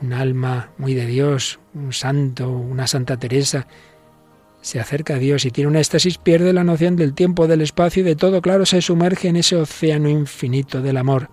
un 0.00 0.12
alma 0.12 0.70
muy 0.78 0.94
de 0.94 1.06
Dios, 1.06 1.60
un 1.74 1.92
santo, 1.92 2.48
una 2.50 2.86
Santa 2.86 3.16
Teresa, 3.16 3.66
se 4.60 4.80
acerca 4.80 5.16
a 5.16 5.18
Dios 5.18 5.44
y 5.44 5.50
tiene 5.50 5.68
una 5.68 5.80
éxtasis, 5.80 6.16
pierde 6.18 6.52
la 6.52 6.64
noción 6.64 6.96
del 6.96 7.14
tiempo, 7.14 7.46
del 7.46 7.60
espacio 7.60 8.00
y 8.00 8.04
de 8.04 8.16
todo, 8.16 8.40
claro, 8.40 8.64
se 8.64 8.80
sumerge 8.80 9.28
en 9.28 9.36
ese 9.36 9.56
océano 9.56 10.08
infinito 10.08 10.80
del 10.80 10.96
amor. 10.96 11.28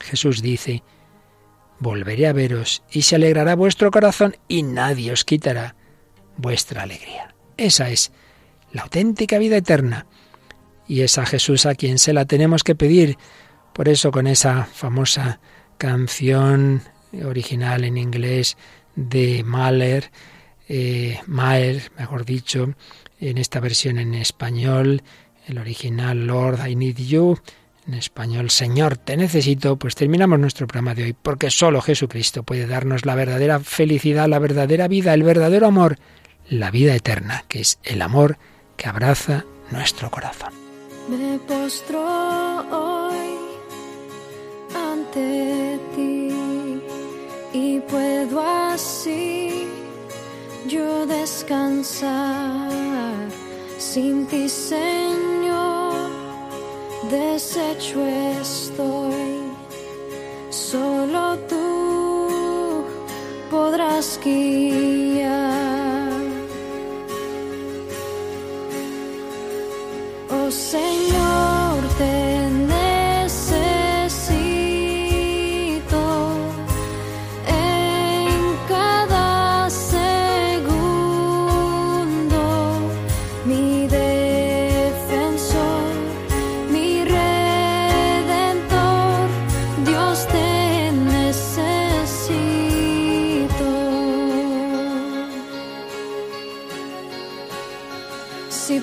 Jesús 0.00 0.42
dice, 0.42 0.82
volveré 1.78 2.26
a 2.26 2.32
veros 2.32 2.82
y 2.90 3.02
se 3.02 3.16
alegrará 3.16 3.54
vuestro 3.54 3.90
corazón 3.90 4.36
y 4.48 4.62
nadie 4.62 5.12
os 5.12 5.24
quitará 5.24 5.76
vuestra 6.36 6.82
alegría. 6.82 7.34
Esa 7.56 7.90
es 7.90 8.12
la 8.72 8.82
auténtica 8.82 9.38
vida 9.38 9.56
eterna. 9.56 10.06
Y 10.86 11.02
es 11.02 11.16
a 11.16 11.26
Jesús 11.26 11.64
a 11.64 11.74
quien 11.74 11.98
se 11.98 12.12
la 12.12 12.24
tenemos 12.24 12.64
que 12.64 12.74
pedir. 12.74 13.16
Por 13.72 13.88
eso 13.88 14.10
con 14.10 14.26
esa 14.26 14.64
famosa 14.64 15.40
canción 15.78 16.82
original 17.24 17.84
en 17.84 17.96
inglés 17.96 18.56
de 18.94 19.42
Mahler, 19.44 20.10
eh, 20.68 21.18
Mahler, 21.26 21.90
mejor 21.98 22.24
dicho, 22.24 22.74
en 23.20 23.38
esta 23.38 23.60
versión 23.60 23.98
en 23.98 24.14
español, 24.14 25.02
el 25.46 25.58
original 25.58 26.26
Lord, 26.26 26.66
I 26.66 26.76
Need 26.76 26.96
You, 26.96 27.38
en 27.86 27.94
español 27.94 28.50
Señor, 28.50 28.96
te 28.96 29.16
necesito, 29.16 29.76
pues 29.76 29.94
terminamos 29.94 30.38
nuestro 30.38 30.66
programa 30.66 30.94
de 30.94 31.04
hoy, 31.04 31.16
porque 31.20 31.50
solo 31.50 31.80
Jesucristo 31.80 32.42
puede 32.42 32.66
darnos 32.66 33.04
la 33.04 33.14
verdadera 33.14 33.60
felicidad, 33.60 34.28
la 34.28 34.38
verdadera 34.38 34.88
vida, 34.88 35.14
el 35.14 35.22
verdadero 35.22 35.66
amor, 35.66 35.98
la 36.48 36.70
vida 36.70 36.94
eterna, 36.94 37.44
que 37.48 37.60
es 37.60 37.78
el 37.82 38.02
amor 38.02 38.38
que 38.76 38.88
abraza 38.88 39.44
nuestro 39.70 40.10
corazón. 40.10 40.52
Me 41.08 41.38
postro 41.40 42.00
hoy 42.70 43.36
ante 44.74 45.80
ti 45.96 46.51
y 47.52 47.80
puedo 47.80 48.40
así 48.40 49.66
yo 50.66 51.06
descansar. 51.06 52.70
Sin 53.78 54.26
ti, 54.26 54.48
Señor, 54.48 56.10
deshecho 57.10 58.04
estoy, 58.40 59.42
solo 60.50 61.36
tú 61.48 62.84
podrás 63.50 64.18
guiar. 64.24 65.72
Oh 70.30 70.50
Señor, 70.50 71.51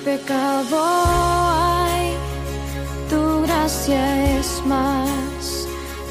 pecado 0.00 0.82
hay, 1.06 2.14
tu 3.08 3.42
gracia 3.42 4.38
es 4.38 4.62
más. 4.66 5.66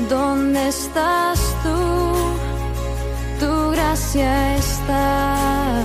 ¿Dónde 0.09 0.69
estás 0.69 1.39
tú? 1.63 3.45
Tu 3.45 3.71
gracia 3.71 4.55
está. 4.55 5.83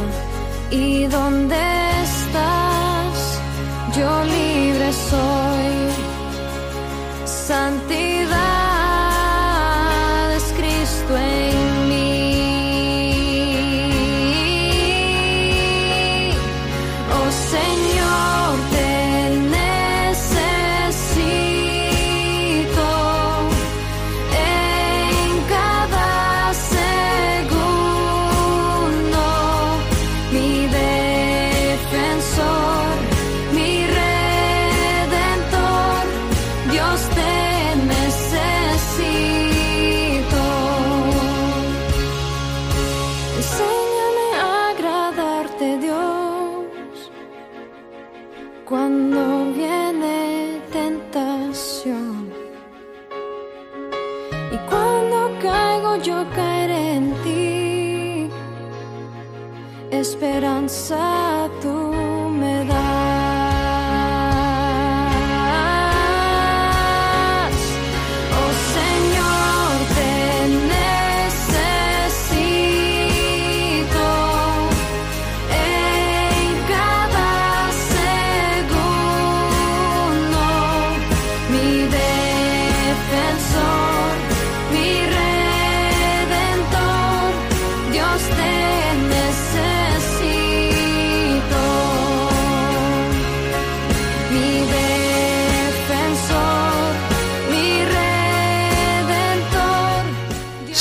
¿Y 0.70 1.06
dónde 1.06 1.73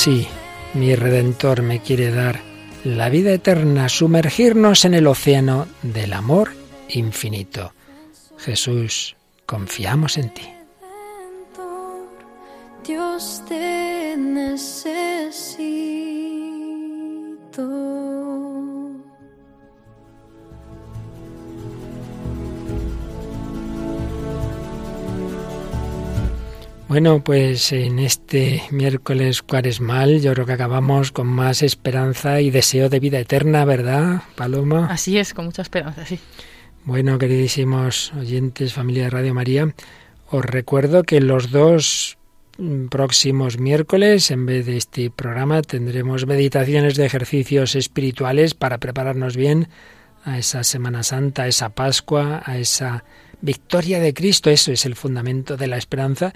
Sí, 0.04 0.28
mi 0.74 0.94
Redentor 0.94 1.62
me 1.62 1.80
quiere 1.80 2.10
dar 2.10 2.40
la 2.84 3.08
vida 3.08 3.32
eterna, 3.32 3.88
sumergirnos 3.88 4.84
en 4.84 4.92
el 4.92 5.06
océano 5.06 5.66
del 5.80 6.12
amor 6.12 6.50
infinito. 6.90 7.72
Jesús, 8.36 9.16
confiamos 9.46 10.18
en 10.18 10.34
ti. 10.34 10.46
Dios 12.86 13.42
te 13.48 14.14
necesito. 14.18 14.94
Bueno, 26.94 27.24
pues 27.24 27.72
en 27.72 27.98
este 27.98 28.62
miércoles 28.70 29.42
cuaresmal 29.42 30.20
yo 30.20 30.32
creo 30.32 30.46
que 30.46 30.52
acabamos 30.52 31.10
con 31.10 31.26
más 31.26 31.60
esperanza 31.64 32.40
y 32.40 32.52
deseo 32.52 32.88
de 32.88 33.00
vida 33.00 33.18
eterna, 33.18 33.64
¿verdad, 33.64 34.22
Paloma? 34.36 34.86
Así 34.88 35.18
es, 35.18 35.34
con 35.34 35.46
mucha 35.46 35.62
esperanza, 35.62 36.06
sí. 36.06 36.20
Bueno, 36.84 37.18
queridísimos 37.18 38.12
oyentes, 38.12 38.74
familia 38.74 39.02
de 39.02 39.10
Radio 39.10 39.34
María, 39.34 39.74
os 40.30 40.44
recuerdo 40.44 41.02
que 41.02 41.20
los 41.20 41.50
dos 41.50 42.16
mm, 42.58 42.86
próximos 42.86 43.58
miércoles, 43.58 44.30
en 44.30 44.46
vez 44.46 44.64
de 44.64 44.76
este 44.76 45.10
programa, 45.10 45.62
tendremos 45.62 46.28
meditaciones 46.28 46.94
de 46.94 47.06
ejercicios 47.06 47.74
espirituales 47.74 48.54
para 48.54 48.78
prepararnos 48.78 49.36
bien 49.36 49.66
a 50.22 50.38
esa 50.38 50.62
Semana 50.62 51.02
Santa, 51.02 51.42
a 51.42 51.48
esa 51.48 51.70
Pascua, 51.70 52.44
a 52.46 52.56
esa 52.56 53.02
victoria 53.40 53.98
de 53.98 54.14
Cristo. 54.14 54.48
Eso 54.48 54.70
es 54.70 54.86
el 54.86 54.94
fundamento 54.94 55.56
de 55.56 55.66
la 55.66 55.76
esperanza 55.76 56.32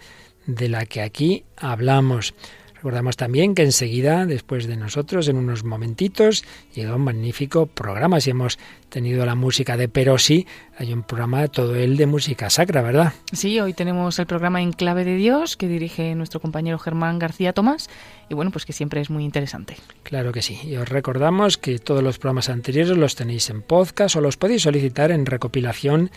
de 0.49 0.69
la 0.69 0.87
que 0.87 1.03
aquí 1.03 1.45
hablamos. 1.57 2.35
Recordamos 2.75 3.17
también 3.17 3.57
que 3.57 3.63
enseguida, 3.63 4.25
después 4.25 4.69
de 4.69 4.77
nosotros, 4.77 5.27
en 5.27 5.37
unos 5.37 5.65
momentitos, 5.65 6.45
llega 6.73 6.95
un 6.95 7.03
magnífico 7.03 7.67
programa. 7.67 8.21
Si 8.21 8.31
hemos 8.31 8.57
tenido 8.89 9.27
la 9.27 9.35
música 9.35 9.77
de 9.77 9.89
Perosi, 9.89 10.47
hay 10.79 10.93
un 10.93 11.03
programa 11.03 11.49
todo 11.49 11.75
él 11.75 11.97
de 11.97 12.07
música 12.07 12.51
sacra, 12.51 12.81
¿verdad? 12.81 13.13
Sí, 13.33 13.59
hoy 13.59 13.73
tenemos 13.73 14.21
el 14.21 14.27
programa 14.27 14.63
En 14.63 14.73
Clave 14.73 15.05
de 15.05 15.17
Dios, 15.17 15.57
que 15.57 15.67
dirige 15.67 16.15
nuestro 16.15 16.39
compañero 16.39 16.79
Germán 16.79 17.19
García 17.19 17.53
Tomás, 17.53 17.91
y 18.29 18.35
bueno, 18.35 18.53
pues 18.53 18.65
que 18.65 18.73
siempre 18.73 19.01
es 19.01 19.11
muy 19.11 19.25
interesante. 19.25 19.77
Claro 20.05 20.31
que 20.31 20.41
sí. 20.41 20.61
Y 20.63 20.77
os 20.77 20.89
recordamos 20.89 21.59
que 21.59 21.81
todos 21.81 22.05
los 22.05 22.21
programas 22.21 22.49
anteriores 22.49 22.97
los 22.97 23.17
tenéis 23.17 23.51
en 23.51 23.63
podcast 23.63 24.15
o 24.15 24.21
los 24.21 24.37
podéis 24.37 24.63
solicitar 24.63 25.11
en 25.11 25.27
recopilación 25.27 26.13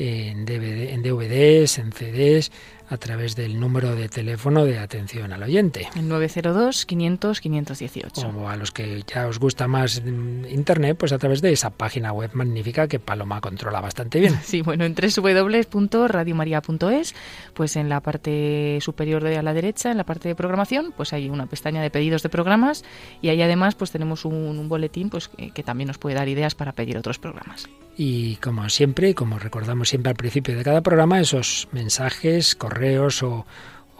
en, 0.00 0.46
DVD, 0.46 0.94
en 0.94 1.02
DVDs, 1.02 1.78
en 1.78 1.92
CDs, 1.92 2.50
a 2.90 2.98
través 2.98 3.34
del 3.36 3.58
número 3.58 3.94
de 3.94 4.08
teléfono 4.08 4.64
de 4.64 4.78
atención 4.78 5.32
al 5.32 5.44
oyente. 5.44 5.88
El 5.94 6.10
902-500-518. 6.10 8.34
O 8.34 8.48
a 8.48 8.56
los 8.56 8.72
que 8.72 9.04
ya 9.06 9.28
os 9.28 9.38
gusta 9.38 9.68
más 9.68 10.02
Internet, 10.04 10.96
pues 10.98 11.12
a 11.12 11.18
través 11.18 11.40
de 11.40 11.52
esa 11.52 11.70
página 11.70 12.12
web 12.12 12.32
magnífica 12.34 12.88
que 12.88 12.98
Paloma 12.98 13.40
controla 13.40 13.80
bastante 13.80 14.18
bien. 14.20 14.34
Sí, 14.50 14.62
bueno, 14.62 14.84
en 14.84 14.96
www.radiomaria.es, 14.96 17.14
pues 17.54 17.76
en 17.76 17.88
la 17.88 18.00
parte 18.00 18.80
superior 18.80 19.22
de 19.22 19.38
a 19.38 19.42
la 19.42 19.54
derecha, 19.54 19.92
en 19.92 19.96
la 19.96 20.02
parte 20.04 20.28
de 20.28 20.34
programación, 20.34 20.92
pues 20.96 21.12
hay 21.12 21.30
una 21.30 21.46
pestaña 21.46 21.80
de 21.82 21.90
pedidos 21.90 22.24
de 22.24 22.30
programas 22.30 22.82
y 23.22 23.28
ahí 23.28 23.40
además 23.40 23.76
pues 23.76 23.92
tenemos 23.92 24.24
un, 24.24 24.34
un 24.34 24.68
boletín 24.68 25.08
pues 25.08 25.28
que, 25.28 25.52
que 25.52 25.62
también 25.62 25.86
nos 25.86 25.98
puede 25.98 26.16
dar 26.16 26.28
ideas 26.28 26.56
para 26.56 26.72
pedir 26.72 26.98
otros 26.98 27.20
programas. 27.20 27.68
Y 27.96 28.36
como 28.36 28.68
siempre, 28.70 29.14
como 29.14 29.38
recordamos 29.38 29.90
siempre 29.90 30.10
al 30.10 30.16
principio 30.16 30.56
de 30.56 30.64
cada 30.64 30.80
programa, 30.80 31.20
esos 31.20 31.68
mensajes, 31.70 32.56
correos 32.56 32.79
o, 33.22 33.46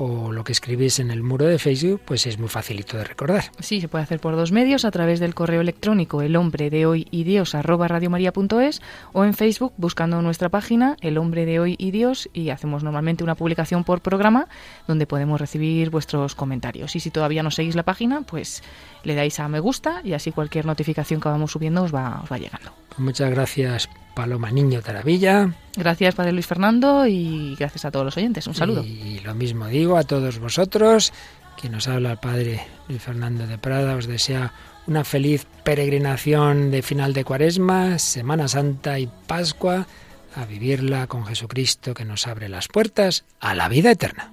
o 0.01 0.33
lo 0.33 0.45
que 0.45 0.53
escribís 0.53 0.99
en 0.99 1.11
el 1.11 1.23
muro 1.23 1.45
de 1.45 1.59
Facebook, 1.59 2.01
pues 2.07 2.27
es 2.27 2.39
muy 2.39 2.49
facilito 2.49 2.97
de 2.97 3.05
recordar. 3.05 3.45
Sí, 3.59 3.81
se 3.83 3.89
puede 3.89 4.05
hacer 4.05 4.19
por 4.19 4.35
dos 4.35 4.51
medios, 4.51 4.87
a 4.87 4.91
través 4.91 5.21
del 5.21 5.35
correo 5.35 5.61
electrónico 5.61 6.23
el 6.23 6.37
hombre 6.37 6.71
de 6.71 6.87
hoy 6.87 7.07
y 7.11 7.25
Dios 7.25 7.55
arroba 7.55 7.87
radiomaria.es 7.87 8.81
o 9.13 9.25
en 9.25 9.35
Facebook 9.35 9.75
buscando 9.77 10.23
nuestra 10.23 10.49
página 10.49 10.97
El 11.03 11.19
hombre 11.19 11.45
de 11.45 11.61
hoy 11.61 11.77
y 11.79 11.91
Dios 11.91 12.31
y 12.33 12.49
hacemos 12.49 12.83
normalmente 12.83 13.25
una 13.25 13.35
publicación 13.35 13.85
por 13.85 14.01
programa 14.01 14.49
donde 14.89 15.07
podemos 15.07 15.39
recibir 15.39 15.91
vuestros 15.91 16.35
comentarios. 16.35 16.97
Y 16.97 17.01
si 17.01 17.11
todavía 17.11 17.43
no 17.43 17.51
seguís 17.51 17.77
la 17.77 17.83
página, 17.83 18.23
pues 18.23 18.63
le 19.05 19.15
dais 19.15 19.39
a 19.39 19.49
me 19.49 19.61
gusta 19.61 20.01
y 20.03 20.15
así 20.15 20.33
cualquier 20.33 20.65
notificación 20.65 21.21
que 21.21 21.29
vamos 21.29 21.53
subiendo 21.53 21.83
os 21.83 21.95
va, 21.95 22.21
os 22.23 22.33
va 22.33 22.39
llegando. 22.39 22.73
Muchas 22.97 23.31
gracias 23.31 23.89
Paloma 24.15 24.51
Niño 24.51 24.83
Taravilla. 24.83 25.53
Gracias 25.77 26.15
Padre 26.15 26.33
Luis 26.33 26.47
Fernando 26.47 27.07
y 27.07 27.55
gracias 27.59 27.85
a 27.85 27.91
todos 27.91 28.05
los 28.05 28.17
oyentes. 28.17 28.47
Un 28.47 28.55
saludo. 28.55 28.85
Y 28.85 29.21
lo 29.21 29.35
mismo 29.35 29.67
digo 29.67 29.97
a 29.97 30.05
todos 30.05 30.39
vosotros. 30.39 31.13
Quien 31.61 31.73
nos 31.73 31.89
habla 31.89 32.13
el 32.13 32.19
Padre 32.19 32.67
Luis 32.89 33.03
Fernando 33.03 33.47
de 33.47 33.59
Prada 33.59 33.97
os 33.97 34.07
desea 34.07 34.53
una 34.87 35.05
feliz 35.05 35.47
peregrinación 35.63 36.71
de 36.71 36.83
final 36.83 37.13
de 37.13 37.25
Cuaresma, 37.25 37.99
Semana 37.99 38.49
Santa 38.49 38.99
y 38.99 39.09
Pascua, 39.27 39.87
a 40.35 40.45
vivirla 40.47 41.07
con 41.07 41.27
Jesucristo 41.27 41.95
que 41.95 42.05
nos 42.05 42.27
abre 42.27 42.49
las 42.49 42.69
puertas 42.69 43.25
a 43.41 43.55
la 43.55 43.69
vida 43.69 43.91
eterna. 43.91 44.33